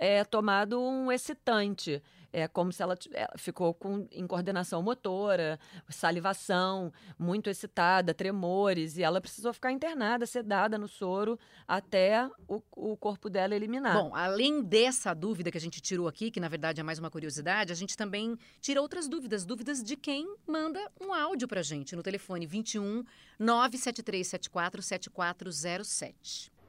é, 0.00 0.24
tomado 0.24 0.80
um 0.80 1.12
excitante. 1.12 2.02
É 2.32 2.48
como 2.48 2.72
se 2.72 2.80
ela, 2.82 2.96
ela 3.12 3.32
ficou 3.36 3.74
com 3.74 4.06
incoordenação 4.12 4.80
motora, 4.80 5.58
salivação, 5.88 6.92
muito 7.18 7.50
excitada, 7.50 8.14
tremores, 8.14 8.96
e 8.96 9.02
ela 9.02 9.20
precisou 9.20 9.52
ficar 9.52 9.72
internada, 9.72 10.24
sedada 10.24 10.78
no 10.78 10.88
soro, 10.88 11.38
até 11.66 12.26
o, 12.48 12.62
o 12.70 12.96
corpo 12.96 13.28
dela 13.28 13.54
eliminar. 13.54 13.94
Bom, 13.94 14.14
além 14.14 14.62
dessa 14.62 15.12
dúvida 15.12 15.50
que 15.50 15.58
a 15.58 15.60
gente 15.60 15.80
tirou 15.80 16.06
aqui, 16.06 16.30
que 16.30 16.40
na 16.40 16.48
verdade 16.48 16.80
é 16.80 16.84
mais 16.84 17.00
uma 17.00 17.10
curiosidade, 17.10 17.72
a 17.72 17.76
gente 17.76 17.96
também 17.96 18.38
tira 18.60 18.80
outras 18.80 19.08
dúvidas, 19.08 19.44
dúvidas 19.44 19.82
de 19.82 19.96
quem 19.96 20.34
manda 20.46 20.80
um 21.00 21.12
áudio 21.12 21.48
pra 21.48 21.62
gente 21.62 21.96
no 21.96 22.02
telefone 22.02 22.46
21 22.46 23.04
97374 23.40 24.80
7407. 24.80 26.59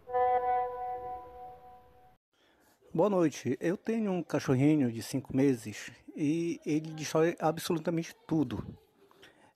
Boa 2.93 3.09
noite. 3.09 3.57
Eu 3.61 3.77
tenho 3.77 4.11
um 4.11 4.21
cachorrinho 4.21 4.91
de 4.91 5.01
cinco 5.01 5.33
meses 5.33 5.89
e 6.13 6.59
ele 6.65 6.91
destrói 6.91 7.37
absolutamente 7.39 8.13
tudo. 8.27 8.67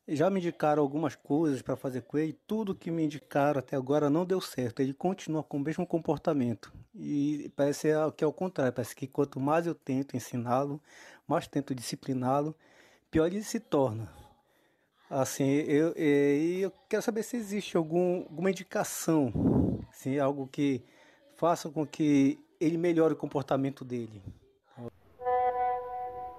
Já 0.07 0.29
me 0.29 0.39
indicaram 0.39 0.81
algumas 0.81 1.15
coisas 1.15 1.61
para 1.61 1.75
fazer 1.75 2.03
com 2.03 2.17
ele, 2.17 2.31
tudo 2.47 2.73
que 2.73 2.89
me 2.89 3.03
indicaram 3.03 3.59
até 3.59 3.75
agora 3.75 4.09
não 4.09 4.23
deu 4.23 4.39
certo. 4.39 4.79
Ele 4.79 4.93
continua 4.93 5.43
com 5.43 5.57
o 5.57 5.59
mesmo 5.59 5.85
comportamento 5.85 6.71
e 6.95 7.51
parece 7.57 7.89
que 8.15 8.23
é 8.23 8.27
o 8.27 8.31
contrário. 8.31 8.71
Parece 8.71 8.95
que 8.95 9.05
quanto 9.05 9.37
mais 9.37 9.67
eu 9.67 9.75
tento 9.75 10.15
ensiná-lo, 10.15 10.81
mais 11.27 11.45
tento 11.45 11.75
discipliná-lo, 11.75 12.55
pior 13.11 13.25
ele 13.25 13.43
se 13.43 13.59
torna. 13.59 14.09
Assim, 15.09 15.43
eu, 15.43 15.89
eu, 15.89 16.59
eu 16.61 16.71
quero 16.87 17.03
saber 17.03 17.21
se 17.21 17.35
existe 17.35 17.75
algum, 17.75 18.19
alguma 18.19 18.49
indicação, 18.49 19.77
assim, 19.91 20.19
algo 20.19 20.47
que 20.47 20.85
faça 21.35 21.69
com 21.69 21.85
que 21.85 22.39
ele 22.59 22.77
melhora 22.77 23.13
o 23.13 23.17
comportamento 23.17 23.83
dele. 23.83 24.21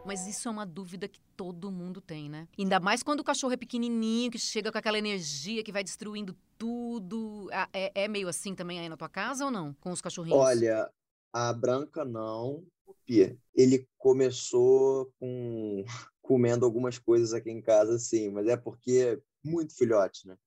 Mas 0.07 0.25
isso 0.29 0.47
é 0.47 0.51
uma 0.51 0.65
dúvida 0.65 1.09
que 1.09 1.19
todo 1.37 1.71
mundo 1.71 2.01
tem, 2.01 2.31
né? 2.31 2.47
Ainda 2.57 2.79
mais 2.79 3.03
quando 3.03 3.21
o 3.21 3.25
cachorro 3.25 3.53
é 3.53 3.57
pequenininho, 3.57 4.31
que 4.31 4.39
chega 4.39 4.71
com 4.71 4.79
aquela 4.79 4.99
energia 4.99 5.65
que 5.65 5.73
vai 5.73 5.83
destruindo 5.83 6.37
tudo. 6.57 7.49
É, 7.73 8.05
é 8.05 8.09
meio 8.09 8.29
assim 8.29 8.55
também 8.55 8.79
aí 8.79 8.89
na 8.89 8.97
tua 8.97 9.09
casa 9.09 9.45
ou 9.45 9.51
não? 9.51 9.75
Com 9.75 9.91
os 9.91 10.01
cachorrinhos? 10.01 10.39
Olha, 10.39 10.89
a 11.33 11.53
Branca 11.53 12.05
não. 12.05 12.65
O 12.87 12.95
Pia, 13.05 13.37
ele 13.53 13.89
começou 13.99 15.13
com 15.19 15.85
comendo 16.23 16.65
algumas 16.65 16.99
coisas 16.99 17.33
aqui 17.33 17.51
em 17.51 17.61
casa, 17.61 17.99
sim, 17.99 18.31
mas 18.31 18.47
é 18.47 18.57
porque 18.57 19.19
é 19.19 19.49
muito 19.49 19.75
filhote, 19.75 20.29
né? 20.29 20.39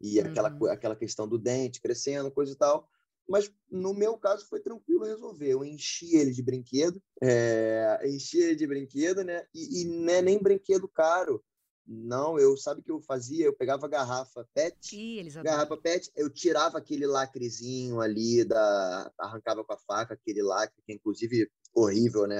E 0.00 0.20
uhum. 0.20 0.26
aquela, 0.26 0.72
aquela 0.72 0.96
questão 0.96 1.26
do 1.26 1.38
dente 1.38 1.80
crescendo, 1.80 2.30
coisa 2.30 2.52
e 2.52 2.56
tal. 2.56 2.88
Mas 3.28 3.52
no 3.70 3.92
meu 3.92 4.16
caso 4.16 4.46
foi 4.48 4.60
tranquilo 4.60 5.04
resolver. 5.04 5.48
Eu 5.48 5.64
enchi 5.64 6.16
ele 6.16 6.32
de 6.32 6.42
brinquedo, 6.42 7.00
é, 7.22 8.00
enchi 8.06 8.38
ele 8.38 8.56
de 8.56 8.66
brinquedo, 8.66 9.22
né? 9.22 9.46
E, 9.54 9.82
e 9.82 9.84
não 9.84 10.12
é 10.12 10.22
nem 10.22 10.42
brinquedo 10.42 10.88
caro. 10.88 11.44
Não, 11.90 12.38
eu 12.38 12.54
sabe 12.54 12.80
o 12.80 12.84
que 12.84 12.90
eu 12.90 13.00
fazia? 13.00 13.46
Eu 13.46 13.56
pegava 13.56 13.88
garrafa 13.88 14.46
PET, 14.52 14.94
Ih, 14.94 15.30
garrafa 15.42 15.74
PET, 15.74 16.10
eu 16.14 16.28
tirava 16.28 16.76
aquele 16.76 17.06
lacrezinho 17.06 18.00
ali 18.00 18.44
da, 18.44 19.10
arrancava 19.18 19.64
com 19.64 19.72
a 19.72 19.78
faca 19.78 20.12
aquele 20.12 20.42
lacre 20.42 20.82
que 20.84 20.92
é 20.92 20.94
inclusive 20.94 21.50
horrível, 21.74 22.26
né? 22.26 22.36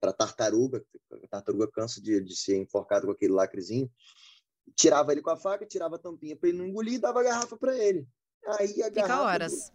Para 0.00 0.14
tartaruga, 0.14 0.82
a 1.12 1.28
tartaruga 1.28 1.70
cansa 1.70 2.00
de, 2.00 2.22
de 2.22 2.36
ser 2.36 2.56
enforcado 2.56 3.06
com 3.06 3.12
aquele 3.12 3.32
lacrezinho. 3.32 3.90
Tirava 4.74 5.12
ele 5.12 5.22
com 5.22 5.30
a 5.30 5.36
faca, 5.36 5.66
tirava 5.66 5.96
a 5.96 5.98
tampinha 5.98 6.36
para 6.36 6.48
ele 6.48 6.58
não 6.58 6.66
engolir 6.66 6.94
e 6.94 6.98
dava 6.98 7.20
a 7.20 7.24
garrafa 7.24 7.56
para 7.56 7.76
ele. 7.76 8.06
Aí 8.46 8.82
a 8.82 8.86
Fica 8.86 8.90
garrafa 8.90 9.22
horas. 9.22 9.72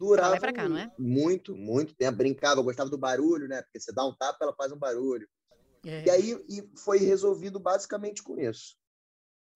Durava 0.00 0.38
pra 0.38 0.52
cá, 0.52 0.64
é? 0.64 0.90
muito, 0.98 1.54
muito 1.54 1.94
tempo. 1.94 2.16
Brincava, 2.16 2.60
eu 2.60 2.64
gostava 2.64 2.88
do 2.88 2.96
barulho, 2.96 3.46
né? 3.46 3.60
Porque 3.62 3.78
você 3.78 3.92
dá 3.92 4.04
um 4.06 4.14
tapa, 4.14 4.38
ela 4.40 4.54
faz 4.54 4.72
um 4.72 4.78
barulho. 4.78 5.28
É. 5.84 6.06
E 6.06 6.10
aí 6.10 6.44
e 6.48 6.70
foi 6.78 6.98
resolvido 6.98 7.60
basicamente 7.60 8.22
com 8.22 8.38
isso. 8.40 8.76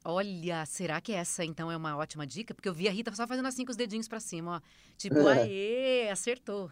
Olha, 0.05 0.67
será 0.67 1.01
que 1.01 1.13
essa 1.13 1.43
então 1.45 1.73
é 1.73 1.77
uma 1.77 1.97
ótima 1.97 2.27
dica? 2.27 2.55
Porque 2.55 2.69
eu 2.69 2.75
vi 2.75 2.87
a 2.87 2.91
Rita 2.91 3.15
só 3.15 3.27
fazendo 3.27 3.49
assim 3.49 3.65
com 3.65 3.71
os 3.71 3.77
dedinhos 3.77 4.07
para 4.07 4.21
cima, 4.21 4.57
ó. 4.57 4.97
Tipo, 4.99 5.27
É. 5.29 5.43
aê, 5.49 6.11
acertou. 6.11 6.71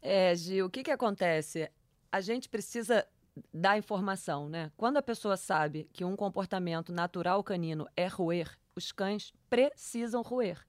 É, 0.00 0.34
Gil, 0.36 0.66
o 0.66 0.70
que, 0.70 0.84
que 0.84 0.90
acontece? 0.92 1.68
A 2.12 2.20
gente 2.20 2.48
precisa 2.48 3.04
dar 3.52 3.76
informação, 3.76 4.48
né? 4.48 4.70
Quando 4.76 4.96
a 4.96 5.02
pessoa 5.02 5.36
sabe 5.36 5.88
que 5.92 6.04
um 6.04 6.14
comportamento 6.14 6.92
natural 6.92 7.42
canino 7.42 7.84
é 7.96 8.06
roer, 8.06 8.56
os 8.76 8.92
cães 8.92 9.32
precisam 9.50 10.22
roer. 10.22 10.67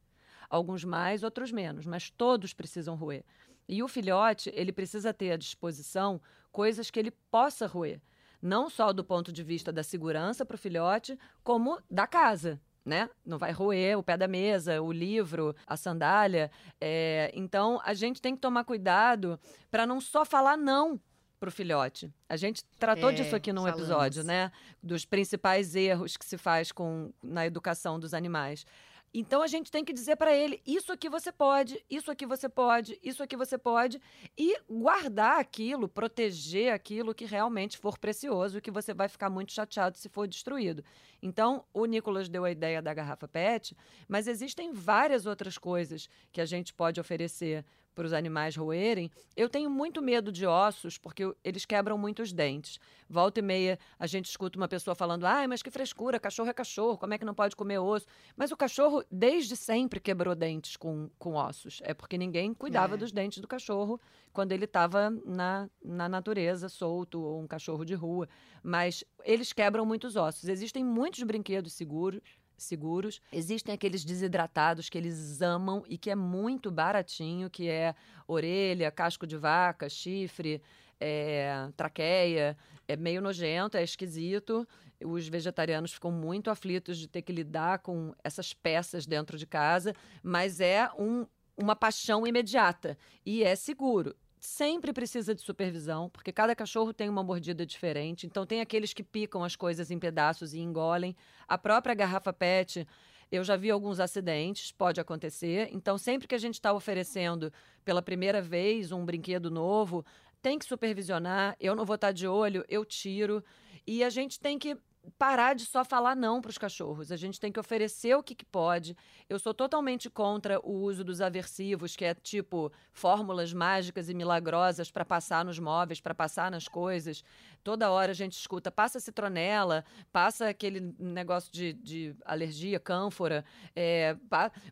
Alguns 0.50 0.84
mais, 0.84 1.24
outros 1.24 1.52
menos, 1.52 1.86
mas 1.86 2.10
todos 2.10 2.54
precisam 2.54 2.96
roer. 2.96 3.24
E 3.68 3.84
o 3.84 3.88
filhote, 3.88 4.52
ele 4.56 4.72
precisa 4.72 5.14
ter 5.14 5.32
à 5.32 5.38
disposição 5.38 6.20
coisas 6.52 6.90
que 6.90 7.00
ele 7.00 7.12
possa 7.30 7.68
roer. 7.68 8.02
Não 8.42 8.70
só 8.70 8.92
do 8.92 9.04
ponto 9.04 9.32
de 9.32 9.44
vista 9.44 9.72
da 9.72 9.84
segurança 9.84 10.44
para 10.46 10.56
o 10.56 10.58
filhote, 10.58 11.18
como 11.44 11.80
da 11.90 12.08
casa. 12.08 12.60
Né? 12.84 13.08
Não 13.24 13.38
vai 13.38 13.52
roer 13.52 14.00
o 14.00 14.02
pé 14.02 14.18
da 14.18 14.28
mesa, 14.28 14.82
o 14.82 14.92
livro, 14.92 15.56
a 15.68 15.78
sandália. 15.78 16.50
É, 16.82 17.30
então, 17.36 17.80
a 17.84 17.94
gente 17.94 18.20
tem 18.20 18.34
que 18.34 18.42
tomar 18.42 18.64
cuidado 18.64 19.40
para 19.70 19.86
não 19.86 20.02
só 20.02 20.26
falar 20.26 20.58
não 20.58 21.00
para 21.40 21.50
o 21.50 21.52
filhote. 21.52 22.12
A 22.28 22.36
gente 22.36 22.64
tratou 22.80 23.12
É, 23.12 23.14
disso 23.14 23.36
aqui 23.36 23.54
num 23.54 23.62
falamos. 23.62 23.82
episódio, 23.82 24.24
né? 24.24 24.52
Dos 24.82 25.06
principais 25.06 25.76
erros 25.76 26.18
que 26.18 26.26
se 26.26 26.38
faz 26.38 26.72
com, 26.72 27.14
na 27.22 27.46
educação 27.46 28.00
dos 28.00 28.14
animais. 28.14 28.66
Então 29.14 29.42
a 29.42 29.48
gente 29.48 29.72
tem 29.72 29.84
que 29.84 29.94
dizer 29.94 30.16
para 30.16 30.36
ele: 30.36 30.62
isso 30.66 30.92
aqui 30.92 31.10
você 31.10 31.32
pode, 31.32 31.84
isso 31.90 32.12
aqui 32.12 32.26
você 32.26 32.48
pode, 32.48 33.00
isso 33.04 33.24
aqui 33.24 33.36
você 33.36 33.58
pode, 33.58 34.00
e 34.38 34.60
guardar 34.70 35.40
aquilo, 35.40 35.88
proteger 35.88 36.74
aquilo 36.74 37.14
que 37.14 37.26
realmente 37.26 37.78
for 37.78 37.98
precioso 37.98 38.62
que 38.62 38.72
você 38.72 38.94
vai 38.94 39.08
ficar 39.08 39.30
muito 39.30 39.52
chateado 39.52 39.98
se 39.98 40.10
for 40.10 40.28
destruído. 40.28 40.84
Então, 41.22 41.66
o 41.74 41.86
Nicolas 41.86 42.30
deu 42.30 42.46
a 42.46 42.52
ideia 42.52 42.82
da 42.82 42.94
garrafa 42.94 43.28
PET, 43.28 43.76
mas 44.08 44.28
existem 44.28 44.72
várias 44.72 45.26
outras 45.26 45.58
coisas 45.58 46.08
que 46.32 46.40
a 46.40 46.46
gente 46.46 46.74
pode 46.74 47.00
oferecer 47.00 47.66
para 48.00 48.06
os 48.06 48.14
animais 48.14 48.56
roerem. 48.56 49.12
Eu 49.36 49.50
tenho 49.50 49.70
muito 49.70 50.02
medo 50.02 50.32
de 50.32 50.46
ossos, 50.46 50.98
porque 50.98 51.36
eles 51.44 51.66
quebram 51.66 51.98
muito 51.98 52.22
os 52.22 52.32
dentes. 52.32 52.80
Volta 53.10 53.40
e 53.42 53.44
meia 53.44 53.78
a 54.00 54.08
gente 54.08 54.28
escuta 54.30 54.58
uma 54.58 54.70
pessoa 54.70 54.96
falando: 54.96 55.26
ai, 55.26 55.48
mas 55.48 55.62
que 55.62 55.70
frescura, 55.70 56.18
cachorro 56.18 56.50
é 56.50 56.54
cachorro, 56.54 56.98
como 56.98 57.14
é 57.14 57.18
que 57.18 57.26
não 57.26 57.34
pode 57.34 57.58
comer 57.58 57.78
osso? 57.80 58.06
Mas 58.38 58.52
o 58.52 58.56
cachorro, 58.58 59.04
desde 59.12 59.54
sempre, 59.58 60.00
quebrou 60.00 60.34
dentes 60.34 60.78
com, 60.78 61.10
com 61.20 61.34
ossos. 61.34 61.82
É 61.84 61.94
porque 61.94 62.18
ninguém 62.18 62.54
cuidava 62.54 62.94
É. 62.94 62.98
dos 62.98 63.12
dentes 63.12 63.40
do 63.40 63.48
cachorro 63.50 64.00
quando 64.32 64.54
ele 64.54 64.64
estava 64.64 65.10
na, 65.26 65.70
na 65.84 66.08
natureza, 66.08 66.70
solto, 66.70 67.22
ou 67.22 67.42
um 67.42 67.48
cachorro 67.48 67.84
de 67.84 67.96
rua. 67.96 68.30
Mas 68.64 69.04
eles 69.26 69.52
quebram 69.52 69.86
muitos 69.86 70.16
ossos. 70.16 70.48
Existem 70.48 70.86
muitos 70.86 71.22
brinquedos 71.24 71.74
seguros. 71.74 72.22
Seguros. 72.60 73.22
Existem 73.32 73.74
aqueles 73.74 74.04
desidratados 74.04 74.90
que 74.90 74.98
eles 74.98 75.42
amam 75.42 75.84
e 75.88 75.98
que 75.98 76.10
é 76.10 76.16
muito 76.16 76.70
baratinho, 76.72 77.50
que 77.50 77.68
é 77.68 77.96
orelha, 78.28 78.92
casco 78.92 79.26
de 79.26 79.38
vaca, 79.38 79.90
chifre, 79.90 80.62
é, 81.00 81.70
traqueia. 81.76 82.58
É 82.88 82.96
meio 82.96 83.22
nojento, 83.22 83.78
é 83.78 83.84
esquisito. 83.84 84.68
Os 85.04 85.28
vegetarianos 85.28 85.94
ficam 85.94 86.12
muito 86.12 86.50
aflitos 86.50 86.98
de 86.98 87.08
ter 87.08 87.22
que 87.22 87.32
lidar 87.32 87.80
com 87.80 88.14
essas 88.24 88.54
peças 88.54 89.06
dentro 89.06 89.38
de 89.38 89.46
casa, 89.46 89.96
mas 90.22 90.60
é 90.60 90.90
um, 90.98 91.26
uma 91.56 91.76
paixão 91.76 92.28
imediata 92.28 92.98
e 93.26 93.44
é 93.44 93.56
seguro. 93.56 94.16
Sempre 94.40 94.94
precisa 94.94 95.36
de 95.36 95.42
supervisão, 95.42 96.10
porque 96.10 96.32
cada 96.32 96.56
cachorro 96.56 96.94
tem 96.94 97.10
uma 97.10 97.22
mordida 97.22 97.66
diferente. 97.66 98.26
Então, 98.26 98.46
tem 98.46 98.62
aqueles 98.62 98.94
que 98.94 99.04
picam 99.04 99.44
as 99.44 99.56
coisas 99.56 99.92
em 99.92 100.00
pedaços 100.00 100.54
e 100.54 100.60
engolem. 100.60 101.14
A 101.46 101.58
própria 101.58 101.94
garrafa 101.94 102.32
PET, 102.32 102.88
eu 103.30 103.44
já 103.44 103.58
vi 103.58 103.70
alguns 103.70 104.00
acidentes, 104.00 104.72
pode 104.72 105.02
acontecer. 105.02 105.68
Então, 105.74 105.98
sempre 105.98 106.26
que 106.26 106.36
a 106.36 106.40
gente 106.40 106.54
está 106.54 106.72
oferecendo 106.72 107.52
pela 107.84 108.02
primeira 108.02 108.42
vez 108.42 108.94
um 108.94 109.06
brinquedo 109.06 109.52
novo, 109.52 110.06
tem 110.42 110.58
que 110.58 110.66
supervisionar. 110.66 111.58
Eu 111.60 111.76
não 111.76 111.84
vou 111.84 111.96
estar 111.96 112.14
de 112.14 112.26
olho, 112.26 112.64
eu 112.70 112.86
tiro. 112.86 113.44
E 113.86 114.06
a 114.06 114.10
gente 114.10 114.40
tem 114.40 114.58
que 114.58 114.78
parar 115.18 115.54
de 115.56 115.66
só 115.66 115.84
falar 115.84 116.16
não 116.16 116.42
para 116.42 116.50
os 116.50 116.58
cachorros. 116.58 117.12
A 117.12 117.18
gente 117.18 117.40
tem 117.40 117.52
que 117.52 117.60
oferecer 117.60 118.16
o 118.16 118.24
que, 118.24 118.36
que 118.36 118.46
pode. 118.46 118.96
Eu 119.30 119.40
sou 119.40 119.54
totalmente 119.54 120.10
contra 120.10 120.60
o 120.60 120.72
uso 120.72 121.04
dos 121.04 121.22
aversivos, 121.22 121.96
que 121.96 122.06
é 122.06 122.14
tipo 122.14 122.72
fórmulas 122.92 123.54
mágicas 123.54 124.10
e 124.10 124.14
milagrosas 124.14 124.92
para 124.92 125.06
passar 125.06 125.46
nos 125.46 125.60
móveis, 125.60 126.02
para 126.02 126.14
passar 126.14 126.52
nas 126.52 126.68
coisas. 126.68 127.24
Toda 127.64 127.92
hora 127.92 128.12
a 128.12 128.16
gente 128.16 128.34
escuta, 128.34 128.72
passa 128.72 129.00
citronela, 129.00 129.84
passa 130.12 130.50
aquele 130.50 130.94
negócio 131.00 131.52
de, 131.52 131.74
de 131.74 132.16
alergia, 132.26 132.80
cânfora, 132.80 133.46
é, 133.76 134.16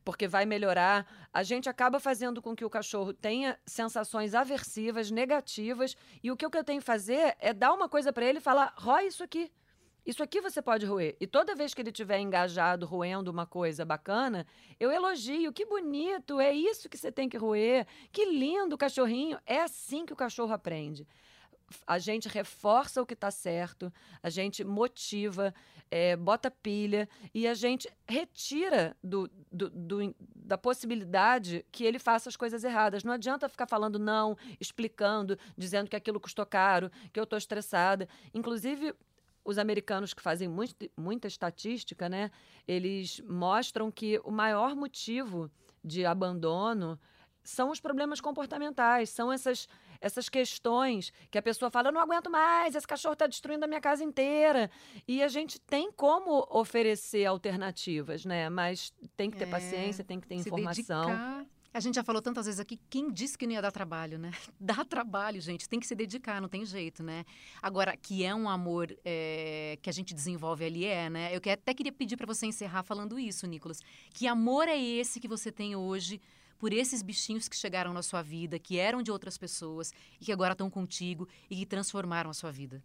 porque 0.03 0.27
vai 0.27 0.45
melhorar. 0.45 1.05
A 1.33 1.43
gente 1.43 1.69
acaba 1.69 1.99
fazendo 1.99 2.41
com 2.41 2.55
que 2.55 2.65
o 2.65 2.69
cachorro 2.69 3.13
tenha 3.13 3.57
sensações 3.65 4.33
aversivas, 4.33 5.11
negativas, 5.11 5.95
e 6.23 6.31
o 6.31 6.37
que 6.37 6.45
eu 6.45 6.63
tenho 6.63 6.79
que 6.79 6.85
fazer 6.85 7.35
é 7.39 7.53
dar 7.53 7.73
uma 7.73 7.87
coisa 7.87 8.11
para 8.11 8.25
ele 8.25 8.39
e 8.39 8.41
falar: 8.41 8.73
rói 8.77 9.07
isso 9.07 9.23
aqui. 9.23 9.51
Isso 10.07 10.23
aqui 10.23 10.39
você 10.39 10.61
pode 10.61 10.85
roer. 10.85 11.17
E 11.19 11.27
toda 11.27 11.53
vez 11.53 11.73
que 11.73 11.81
ele 11.81 11.89
estiver 11.89 12.17
engajado 12.19 12.85
roendo 12.85 13.29
uma 13.29 13.45
coisa 13.45 13.83
bacana, 13.83 14.47
eu 14.79 14.89
elogio. 14.89 15.51
Que 15.51 15.65
bonito, 15.65 16.39
é 16.39 16.53
isso 16.53 16.87
que 16.87 16.97
você 16.97 17.11
tem 17.11 17.27
que 17.27 17.37
roer. 17.37 17.85
Que 18.09 18.23
lindo 18.25 18.75
o 18.75 18.77
cachorrinho. 18.77 19.37
É 19.45 19.59
assim 19.61 20.05
que 20.05 20.13
o 20.13 20.15
cachorro 20.15 20.53
aprende. 20.53 21.05
A 21.85 21.99
gente 21.99 22.29
reforça 22.29 23.01
o 23.01 23.05
que 23.05 23.13
está 23.13 23.29
certo, 23.29 23.91
a 24.23 24.29
gente 24.29 24.63
motiva, 24.63 25.53
é, 25.91 26.15
bota 26.15 26.49
pilha 26.49 27.09
e 27.33 27.45
a 27.45 27.53
gente 27.53 27.89
retira 28.07 28.95
do, 29.03 29.29
do- 29.51 29.69
do- 29.69 30.15
da 30.33 30.57
possibilidade 30.57 31.65
que 31.69 31.83
ele 31.83 31.99
faça 31.99 32.29
as 32.29 32.37
coisas 32.37 32.63
erradas. 32.63 33.03
Não 33.03 33.11
adianta 33.11 33.49
ficar 33.49 33.67
falando 33.67 33.99
não, 33.99 34.37
explicando, 34.61 35.37
dizendo 35.57 35.89
que 35.89 35.95
aquilo 35.97 36.21
custou 36.21 36.45
caro, 36.45 36.89
que 37.11 37.19
eu 37.19 37.25
estou 37.25 37.37
estressada. 37.37 38.07
Inclusive, 38.33 38.93
os 39.47 39.57
americanos 39.57 40.13
que 40.13 40.21
fazem 40.21 40.47
muito- 40.47 40.89
muita 40.97 41.27
estatística, 41.27 42.09
né, 42.09 42.29
eles 42.67 43.21
mostram 43.21 43.89
que 43.89 44.19
o 44.25 44.29
maior 44.31 44.75
motivo 44.75 45.49
de 45.83 46.05
abandono 46.05 46.99
são 47.43 47.71
os 47.71 47.79
problemas 47.79 48.19
comportamentais, 48.19 49.09
são 49.09 49.31
essas, 49.31 49.69
essas 50.01 50.27
questões 50.27 51.13
que 51.31 51.37
a 51.37 51.41
pessoa 51.41 51.71
fala: 51.71 51.87
eu 51.87 51.93
não 51.93 52.01
aguento 52.01 52.29
mais, 52.29 52.75
esse 52.75 52.85
cachorro 52.85 53.13
está 53.13 53.25
destruindo 53.25 53.63
a 53.63 53.67
minha 53.69 53.79
casa 53.79 54.03
inteira. 54.03 54.69
E 55.07 55.23
a 55.23 55.29
gente 55.29 55.57
tem 55.61 55.89
como 55.89 56.45
oferecer 56.51 57.25
alternativas, 57.25 58.25
né? 58.25 58.49
Mas 58.49 58.91
tem 59.15 59.31
que 59.31 59.37
ter 59.37 59.45
É, 59.45 59.47
paciência, 59.49 60.03
tem 60.03 60.19
que 60.19 60.27
ter 60.27 60.35
informação. 60.35 61.05
dedicar. 61.11 61.45
A 61.77 61.79
gente 61.79 61.93
já 61.93 62.03
falou 62.03 62.23
tantas 62.23 62.47
vezes 62.47 62.59
aqui, 62.59 62.79
quem 62.89 63.11
disse 63.11 63.37
que 63.37 63.45
não 63.45 63.53
ia 63.53 63.61
dar 63.61 63.71
trabalho, 63.71 64.17
né? 64.17 64.31
Dá 64.59 64.83
trabalho, 64.83 65.39
gente. 65.39 65.69
Tem 65.69 65.79
que 65.79 65.85
se 65.85 65.93
dedicar, 65.93 66.41
não 66.41 66.49
tem 66.49 66.65
jeito, 66.65 67.03
né? 67.03 67.23
Agora, 67.61 67.95
que 67.95 68.23
é 68.23 68.33
um 68.33 68.49
amor 68.49 68.97
é, 69.05 69.77
que 69.79 69.87
a 69.87 69.93
gente 69.93 70.11
desenvolve 70.11 70.65
ali, 70.65 70.85
é, 70.85 71.07
né? 71.07 71.29
Eu 71.31 71.37
até 71.53 71.75
queria 71.75 71.91
pedir 71.91 72.17
para 72.17 72.25
você 72.25 72.47
encerrar 72.47 72.81
falando 72.81 73.19
isso, 73.19 73.45
Nicolas. 73.45 73.79
Que 74.11 74.25
amor 74.25 74.67
é 74.67 74.75
esse 74.75 75.19
que 75.19 75.27
você 75.27 75.51
tem 75.51 75.75
hoje 75.75 76.19
por 76.57 76.73
esses 76.73 77.03
bichinhos 77.03 77.47
que 77.47 77.55
chegaram 77.55 77.93
na 77.93 78.01
sua 78.01 78.23
vida, 78.23 78.57
que 78.57 78.79
eram 78.79 79.03
de 79.03 79.11
outras 79.11 79.37
pessoas 79.37 79.93
e 80.19 80.25
que 80.25 80.31
agora 80.31 80.53
estão 80.53 80.71
contigo 80.71 81.27
e 81.47 81.57
que 81.57 81.65
transformaram 81.67 82.31
a 82.31 82.33
sua 82.33 82.51
vida? 82.51 82.83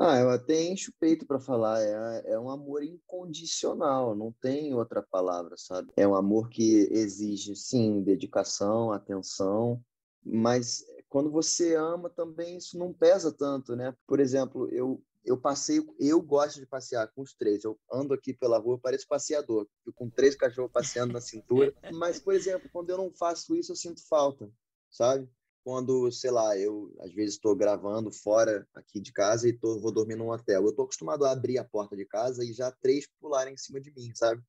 Ah, 0.00 0.18
eu 0.18 0.30
até 0.30 0.62
encho 0.62 0.90
o 0.90 0.94
peito 0.98 1.26
para 1.26 1.40
falar. 1.40 1.80
É, 1.82 2.32
é 2.32 2.38
um 2.38 2.50
amor 2.50 2.82
incondicional, 2.82 4.14
não 4.14 4.32
tem 4.32 4.74
outra 4.74 5.02
palavra, 5.02 5.54
sabe? 5.56 5.92
É 5.96 6.06
um 6.06 6.14
amor 6.14 6.48
que 6.48 6.88
exige, 6.90 7.54
sim, 7.54 8.02
dedicação, 8.02 8.92
atenção, 8.92 9.80
mas 10.24 10.84
quando 11.08 11.30
você 11.30 11.74
ama 11.74 12.10
também 12.10 12.56
isso 12.56 12.78
não 12.78 12.92
pesa 12.92 13.32
tanto, 13.32 13.76
né? 13.76 13.94
Por 14.06 14.20
exemplo, 14.20 14.68
eu 14.72 15.02
eu 15.24 15.38
passei, 15.38 15.80
eu 15.98 16.20
gosto 16.20 16.60
de 16.60 16.66
passear 16.66 17.10
com 17.14 17.22
os 17.22 17.32
três. 17.32 17.64
Eu 17.64 17.78
ando 17.90 18.12
aqui 18.12 18.34
pela 18.34 18.58
rua, 18.58 18.78
pareço 18.78 19.06
passeador, 19.08 19.66
com 19.94 20.10
três 20.10 20.34
cachorros 20.34 20.70
passeando 20.70 21.14
na 21.14 21.20
cintura. 21.20 21.74
Mas, 21.94 22.20
por 22.20 22.34
exemplo, 22.34 22.68
quando 22.70 22.90
eu 22.90 22.98
não 22.98 23.10
faço 23.10 23.56
isso, 23.56 23.72
eu 23.72 23.76
sinto 23.76 24.06
falta, 24.06 24.50
sabe? 24.90 25.26
Quando, 25.64 26.12
sei 26.12 26.30
lá, 26.30 26.56
eu 26.58 26.94
às 27.00 27.12
vezes 27.12 27.36
estou 27.36 27.56
gravando 27.56 28.12
fora 28.12 28.68
aqui 28.74 29.00
de 29.00 29.10
casa 29.12 29.48
e 29.48 29.52
tô, 29.52 29.80
vou 29.80 29.90
dormir 29.90 30.14
num 30.14 30.30
hotel. 30.30 30.62
Eu 30.62 30.68
estou 30.68 30.84
acostumado 30.84 31.24
a 31.24 31.32
abrir 31.32 31.56
a 31.56 31.64
porta 31.64 31.96
de 31.96 32.04
casa 32.04 32.44
e 32.44 32.52
já 32.52 32.70
três 32.70 33.08
pularem 33.18 33.54
em 33.54 33.56
cima 33.56 33.80
de 33.80 33.90
mim, 33.90 34.14
sabe? 34.14 34.42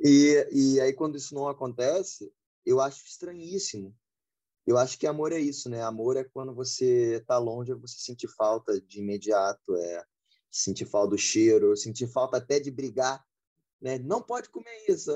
E, 0.00 0.48
e 0.50 0.80
aí, 0.80 0.92
quando 0.92 1.16
isso 1.16 1.34
não 1.34 1.48
acontece, 1.48 2.32
eu 2.66 2.80
acho 2.80 3.06
estranhíssimo. 3.06 3.96
Eu 4.66 4.76
acho 4.76 4.98
que 4.98 5.06
amor 5.06 5.32
é 5.32 5.38
isso, 5.38 5.70
né? 5.70 5.82
Amor 5.82 6.16
é 6.16 6.24
quando 6.24 6.52
você 6.52 7.16
está 7.16 7.38
longe, 7.38 7.72
você 7.74 7.98
sentir 7.98 8.28
falta 8.28 8.80
de 8.80 8.98
imediato, 8.98 9.76
é 9.76 10.04
sentir 10.50 10.86
falta 10.86 11.10
do 11.10 11.18
cheiro, 11.18 11.76
sentir 11.76 12.08
falta 12.08 12.38
até 12.38 12.58
de 12.58 12.70
brigar, 12.72 13.24
né? 13.80 13.98
Não 13.98 14.20
pode 14.20 14.48
comer 14.48 14.84
isso, 14.88 15.12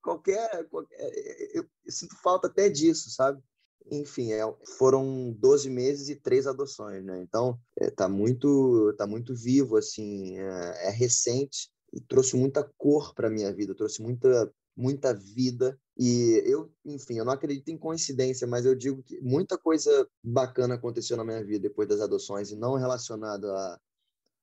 qualquer, 0.00 0.66
qualquer 0.68 1.10
eu 1.52 1.68
sinto 1.88 2.16
falta 2.22 2.46
até 2.46 2.70
disso, 2.70 3.10
sabe? 3.10 3.42
Enfim, 3.90 4.32
é, 4.32 4.40
foram 4.78 5.32
12 5.38 5.70
meses 5.70 6.08
e 6.08 6.16
três 6.16 6.46
adoções, 6.46 7.04
né? 7.04 7.20
Então, 7.20 7.58
é, 7.78 7.90
tá 7.90 8.08
muito 8.08 8.92
tá 8.96 9.06
muito 9.06 9.34
vivo 9.34 9.76
assim, 9.76 10.38
é, 10.38 10.88
é 10.88 10.90
recente 10.90 11.70
e 11.92 12.00
trouxe 12.00 12.36
muita 12.36 12.64
cor 12.76 13.14
para 13.14 13.30
minha 13.30 13.52
vida, 13.52 13.74
trouxe 13.74 14.02
muita 14.02 14.52
muita 14.76 15.14
vida 15.14 15.78
e 15.98 16.42
eu, 16.44 16.70
enfim, 16.84 17.18
eu 17.18 17.24
não 17.24 17.32
acredito 17.32 17.70
em 17.70 17.78
coincidência, 17.78 18.46
mas 18.46 18.66
eu 18.66 18.74
digo 18.74 19.02
que 19.02 19.18
muita 19.22 19.56
coisa 19.56 20.06
bacana 20.22 20.74
aconteceu 20.74 21.16
na 21.16 21.24
minha 21.24 21.42
vida 21.42 21.60
depois 21.60 21.88
das 21.88 22.00
adoções 22.00 22.50
e 22.50 22.56
não 22.56 22.74
relacionado 22.74 23.46
a 23.50 23.80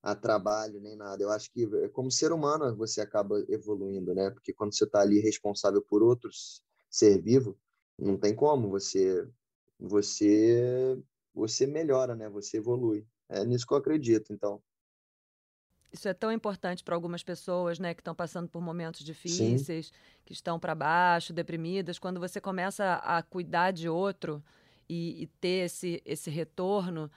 a 0.04 0.14
trabalho 0.14 0.82
nem 0.82 0.98
nada. 0.98 1.24
Eu 1.24 1.32
acho 1.32 1.50
que 1.50 1.64
é, 1.82 1.88
como 1.88 2.12
ser 2.12 2.34
humano 2.34 2.76
você 2.76 3.00
acaba 3.00 3.42
evoluindo, 3.48 4.14
né? 4.14 4.30
Porque 4.32 4.52
quando 4.52 4.76
você 4.76 4.84
está 4.84 5.00
ali 5.00 5.20
responsável 5.20 5.82
por 5.82 6.04
outros 6.04 6.62
ser 6.90 7.22
vivo, 7.22 7.58
não 8.04 8.18
tem 8.18 8.36
como 8.36 8.70
você 8.70 9.28
você 9.80 10.98
você 11.34 11.66
melhora, 11.66 12.16
né? 12.16 12.30
Você 12.30 12.58
evolui. 12.58 13.08
É 13.28 13.44
nisso 13.44 13.66
que 13.66 13.74
eu 13.74 13.78
acredito, 13.78 14.32
então. 14.32 14.62
Isso 15.92 16.08
é 16.08 16.14
tão 16.14 16.32
importante 16.32 16.84
para 16.84 16.96
algumas 16.96 17.24
pessoas, 17.24 17.78
né, 17.78 17.94
que 17.94 18.02
estão 18.02 18.16
passando 18.16 18.50
por 18.50 18.60
momentos 18.60 19.04
difíceis, 19.04 19.88
Sim. 19.88 19.92
que 20.26 20.34
estão 20.34 20.60
para 20.60 20.74
baixo, 20.74 21.32
deprimidas. 21.32 22.00
Quando 22.00 22.20
você 22.20 22.42
começa 22.42 22.96
a 22.96 23.22
cuidar 23.22 23.72
de 23.72 23.88
outro 23.88 24.44
e, 24.90 25.24
e 25.24 25.28
ter 25.28 25.66
esse, 25.66 26.02
esse 26.04 26.32
retorno, 26.32 27.12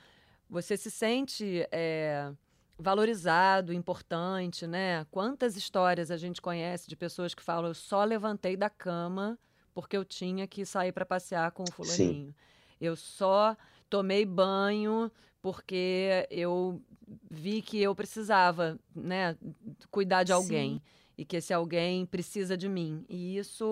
você 0.48 0.76
se 0.76 0.90
sente 0.90 1.66
é, 1.72 2.30
valorizado, 2.78 3.72
importante, 3.72 4.66
né? 4.66 5.06
Quantas 5.10 5.56
histórias 5.56 6.10
a 6.10 6.16
gente 6.18 6.42
conhece 6.42 6.86
de 6.86 6.96
pessoas 6.96 7.34
que 7.34 7.42
falam: 7.42 7.70
eu 7.70 7.74
só 7.74 8.04
levantei 8.04 8.56
da 8.56 8.68
cama 8.68 9.38
porque 9.76 9.94
eu 9.94 10.06
tinha 10.06 10.46
que 10.46 10.64
sair 10.64 10.90
para 10.90 11.04
passear 11.04 11.52
com 11.52 11.62
o 11.62 11.70
fulaninho. 11.70 12.28
Sim. 12.28 12.34
Eu 12.80 12.96
só 12.96 13.54
tomei 13.90 14.24
banho 14.24 15.12
porque 15.42 16.26
eu 16.30 16.80
vi 17.30 17.60
que 17.60 17.82
eu 17.82 17.94
precisava, 17.94 18.80
né, 18.94 19.36
cuidar 19.90 20.22
de 20.22 20.32
alguém. 20.32 20.76
Sim. 20.76 20.82
E 21.18 21.26
que 21.26 21.36
esse 21.36 21.52
alguém 21.52 22.06
precisa 22.06 22.56
de 22.56 22.70
mim. 22.70 23.04
E 23.06 23.36
isso, 23.36 23.66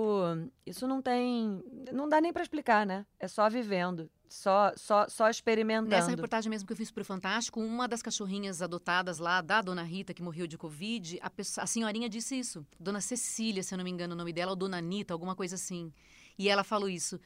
isso 0.66 0.86
não 0.86 1.00
tem. 1.00 1.62
Não 1.90 2.06
dá 2.06 2.20
nem 2.20 2.34
para 2.34 2.42
explicar, 2.42 2.86
né? 2.86 3.06
É 3.18 3.26
só 3.26 3.48
vivendo. 3.48 4.10
Só, 4.28 4.72
só, 4.76 5.08
só 5.08 5.28
experimentando. 5.28 5.90
Nessa 5.90 6.10
reportagem 6.10 6.50
mesmo 6.50 6.66
que 6.66 6.72
eu 6.72 6.76
fiz 6.76 6.90
para 6.90 7.02
o 7.02 7.04
Fantástico, 7.04 7.60
uma 7.60 7.86
das 7.86 8.02
cachorrinhas 8.02 8.62
adotadas 8.62 9.18
lá, 9.18 9.40
da 9.40 9.62
Dona 9.62 9.82
Rita, 9.82 10.12
que 10.12 10.22
morreu 10.22 10.46
de 10.46 10.58
Covid, 10.58 11.18
a, 11.22 11.30
pessoa, 11.30 11.64
a 11.64 11.66
senhorinha 11.66 12.08
disse 12.08 12.38
isso. 12.38 12.66
Dona 12.78 13.00
Cecília, 13.00 13.62
se 13.62 13.74
eu 13.74 13.78
não 13.78 13.84
me 13.84 13.90
engano 13.90 14.14
o 14.14 14.16
nome 14.16 14.32
dela, 14.32 14.52
ou 14.52 14.56
Dona 14.56 14.78
Anitta, 14.78 15.14
alguma 15.14 15.36
coisa 15.36 15.54
assim. 15.54 15.92
E 16.38 16.48
ela 16.48 16.64
falou 16.64 16.88
isso. 16.88 17.20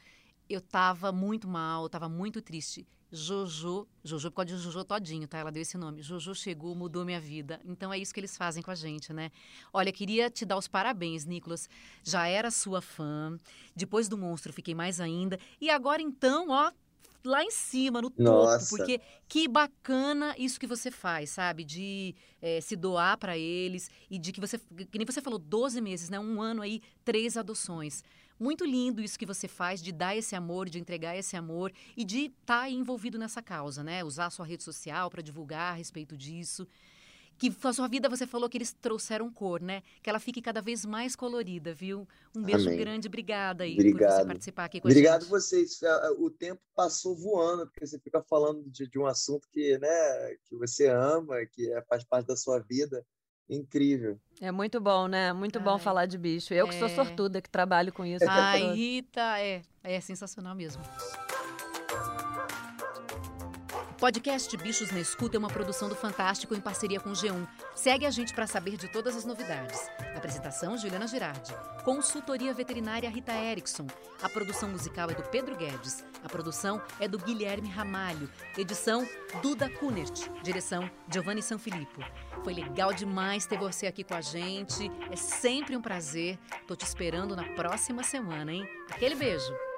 Eu 0.47 0.59
estava 0.59 1.11
muito 1.11 1.47
mal, 1.47 1.85
estava 1.85 2.07
muito 2.07 2.41
triste. 2.41 2.87
Jojo, 3.11 3.87
Jojo, 4.03 4.29
por 4.29 4.45
causa 4.45 4.55
de 4.55 4.61
Jojo 4.61 4.83
todinho, 4.83 5.27
tá? 5.27 5.39
Ela 5.39 5.51
deu 5.51 5.63
esse 5.63 5.77
nome. 5.77 6.01
Jojo 6.03 6.35
chegou, 6.35 6.75
mudou 6.75 7.03
minha 7.03 7.19
vida. 7.19 7.59
Então 7.65 7.91
é 7.91 7.97
isso 7.97 8.13
que 8.13 8.19
eles 8.19 8.37
fazem 8.37 8.61
com 8.61 8.69
a 8.69 8.75
gente, 8.75 9.11
né? 9.11 9.31
Olha, 9.73 9.91
queria 9.91 10.29
te 10.29 10.45
dar 10.45 10.57
os 10.57 10.67
parabéns, 10.67 11.25
Nicolas. 11.25 11.67
Já 12.03 12.27
era 12.27 12.51
sua 12.51 12.81
fã. 12.81 13.35
Depois 13.75 14.07
do 14.07 14.17
monstro, 14.17 14.53
fiquei 14.53 14.75
mais 14.75 15.01
ainda. 15.01 15.39
E 15.59 15.71
agora 15.71 16.03
então, 16.03 16.49
ó, 16.49 16.71
lá 17.23 17.43
em 17.43 17.51
cima, 17.51 18.01
no 18.01 18.11
Nossa. 18.17 18.59
topo, 18.59 18.77
porque 18.77 19.01
que 19.27 19.47
bacana 19.47 20.35
isso 20.37 20.59
que 20.59 20.67
você 20.67 20.89
faz, 20.89 21.31
sabe? 21.31 21.63
De 21.63 22.15
é, 22.41 22.61
se 22.61 22.75
doar 22.75 23.17
para 23.17 23.37
eles 23.37 23.89
e 24.09 24.17
de 24.17 24.31
que 24.31 24.39
você, 24.39 24.57
que 24.57 24.97
nem 24.97 25.05
você 25.05 25.21
falou, 25.21 25.39
12 25.39 25.81
meses, 25.81 26.09
né? 26.09 26.19
Um 26.19 26.41
ano 26.41 26.61
aí, 26.61 26.81
três 27.03 27.37
adoções. 27.37 28.03
Muito 28.39 28.63
lindo 28.63 29.01
isso 29.01 29.19
que 29.19 29.25
você 29.25 29.49
faz, 29.49 29.81
de 29.81 29.91
dar 29.91 30.15
esse 30.15 30.33
amor, 30.33 30.69
de 30.69 30.79
entregar 30.79 31.17
esse 31.17 31.35
amor 31.35 31.73
e 31.97 32.05
de 32.05 32.27
estar 32.27 32.61
tá 32.61 32.69
envolvido 32.69 33.19
nessa 33.19 33.41
causa, 33.41 33.83
né? 33.83 34.03
Usar 34.03 34.27
a 34.27 34.29
sua 34.29 34.45
rede 34.45 34.63
social 34.63 35.09
para 35.09 35.21
divulgar 35.21 35.73
a 35.73 35.75
respeito 35.75 36.15
disso 36.15 36.65
que 37.39 37.55
a 37.63 37.73
sua 37.73 37.87
vida 37.87 38.09
você 38.09 38.27
falou 38.27 38.49
que 38.49 38.57
eles 38.57 38.73
trouxeram 38.73 39.31
cor, 39.31 39.61
né? 39.61 39.81
Que 40.03 40.09
ela 40.09 40.19
fique 40.19 40.41
cada 40.41 40.61
vez 40.61 40.85
mais 40.85 41.15
colorida, 41.15 41.73
viu? 41.73 42.05
Um 42.35 42.43
beijo 42.43 42.67
Amém. 42.67 42.77
grande, 42.77 43.07
obrigada 43.07 43.63
aí 43.63 43.73
Obrigado. 43.73 44.09
por 44.09 44.19
você 44.19 44.27
participar 44.27 44.65
aqui 44.65 44.81
com 44.81 44.89
Obrigado 44.89 45.13
a 45.15 45.19
gente. 45.19 45.27
Obrigado 45.27 45.41
vocês. 45.41 45.79
O 46.19 46.29
tempo 46.29 46.61
passou 46.75 47.15
voando, 47.15 47.65
porque 47.65 47.87
você 47.87 47.97
fica 47.97 48.21
falando 48.21 48.69
de, 48.69 48.87
de 48.87 48.99
um 48.99 49.05
assunto 49.05 49.47
que, 49.49 49.77
né, 49.77 50.35
que 50.45 50.55
você 50.57 50.89
ama, 50.89 51.45
que 51.45 51.71
é, 51.71 51.81
faz 51.83 52.03
parte 52.03 52.27
da 52.27 52.35
sua 52.35 52.59
vida. 52.59 53.05
Incrível. 53.49 54.19
É 54.39 54.51
muito 54.51 54.79
bom, 54.79 55.07
né? 55.07 55.33
Muito 55.33 55.57
Ai, 55.57 55.65
bom 55.65 55.79
falar 55.79 56.05
de 56.05 56.19
bicho. 56.19 56.53
Eu 56.53 56.67
que 56.67 56.77
sou 56.77 56.87
é. 56.87 56.93
sortuda, 56.93 57.41
que 57.41 57.49
trabalho 57.49 57.91
com 57.91 58.05
isso. 58.05 58.23
Ai, 58.27 58.73
Rita, 58.73 59.39
é, 59.39 59.63
é 59.83 59.99
sensacional 59.99 60.53
mesmo. 60.53 60.83
Podcast 63.99 64.55
Bichos 64.55 64.91
na 64.91 65.01
Escuta 65.01 65.35
é 65.35 65.39
uma 65.39 65.49
produção 65.49 65.89
do 65.89 65.95
Fantástico 65.95 66.55
em 66.55 66.61
parceria 66.61 67.01
com 67.01 67.09
o 67.09 67.13
G1. 67.13 67.45
Segue 67.75 68.05
a 68.05 68.09
gente 68.09 68.33
para 68.33 68.47
saber 68.47 68.77
de 68.77 68.87
todas 68.87 69.13
as 69.13 69.25
novidades. 69.25 69.77
Apresentação 70.15 70.77
Juliana 70.77 71.05
Girardi. 71.05 71.53
Consultoria 71.83 72.53
veterinária 72.53 73.09
Rita 73.09 73.33
Erickson. 73.33 73.85
A 74.21 74.29
produção 74.29 74.69
musical 74.69 75.11
é 75.11 75.13
do 75.13 75.23
Pedro 75.23 75.53
Guedes. 75.53 76.05
A 76.23 76.29
produção 76.29 76.81
é 76.97 77.09
do 77.09 77.19
Guilherme 77.19 77.67
Ramalho. 77.67 78.29
Edição 78.57 79.05
Duda 79.41 79.69
Kunert. 79.69 80.29
Direção 80.41 80.89
Giovanni 81.11 81.41
Sanfilippo. 81.41 82.01
Foi 82.41 82.53
legal 82.53 82.93
demais 82.93 83.45
ter 83.45 83.59
você 83.59 83.85
aqui 83.85 84.05
com 84.05 84.13
a 84.13 84.21
gente. 84.21 84.89
É 85.11 85.17
sempre 85.17 85.75
um 85.75 85.81
prazer. 85.81 86.39
Tô 86.65 86.73
te 86.73 86.85
esperando 86.85 87.35
na 87.35 87.43
próxima 87.53 88.01
semana, 88.01 88.53
hein? 88.53 88.65
Aquele 88.89 89.15
beijo. 89.15 89.68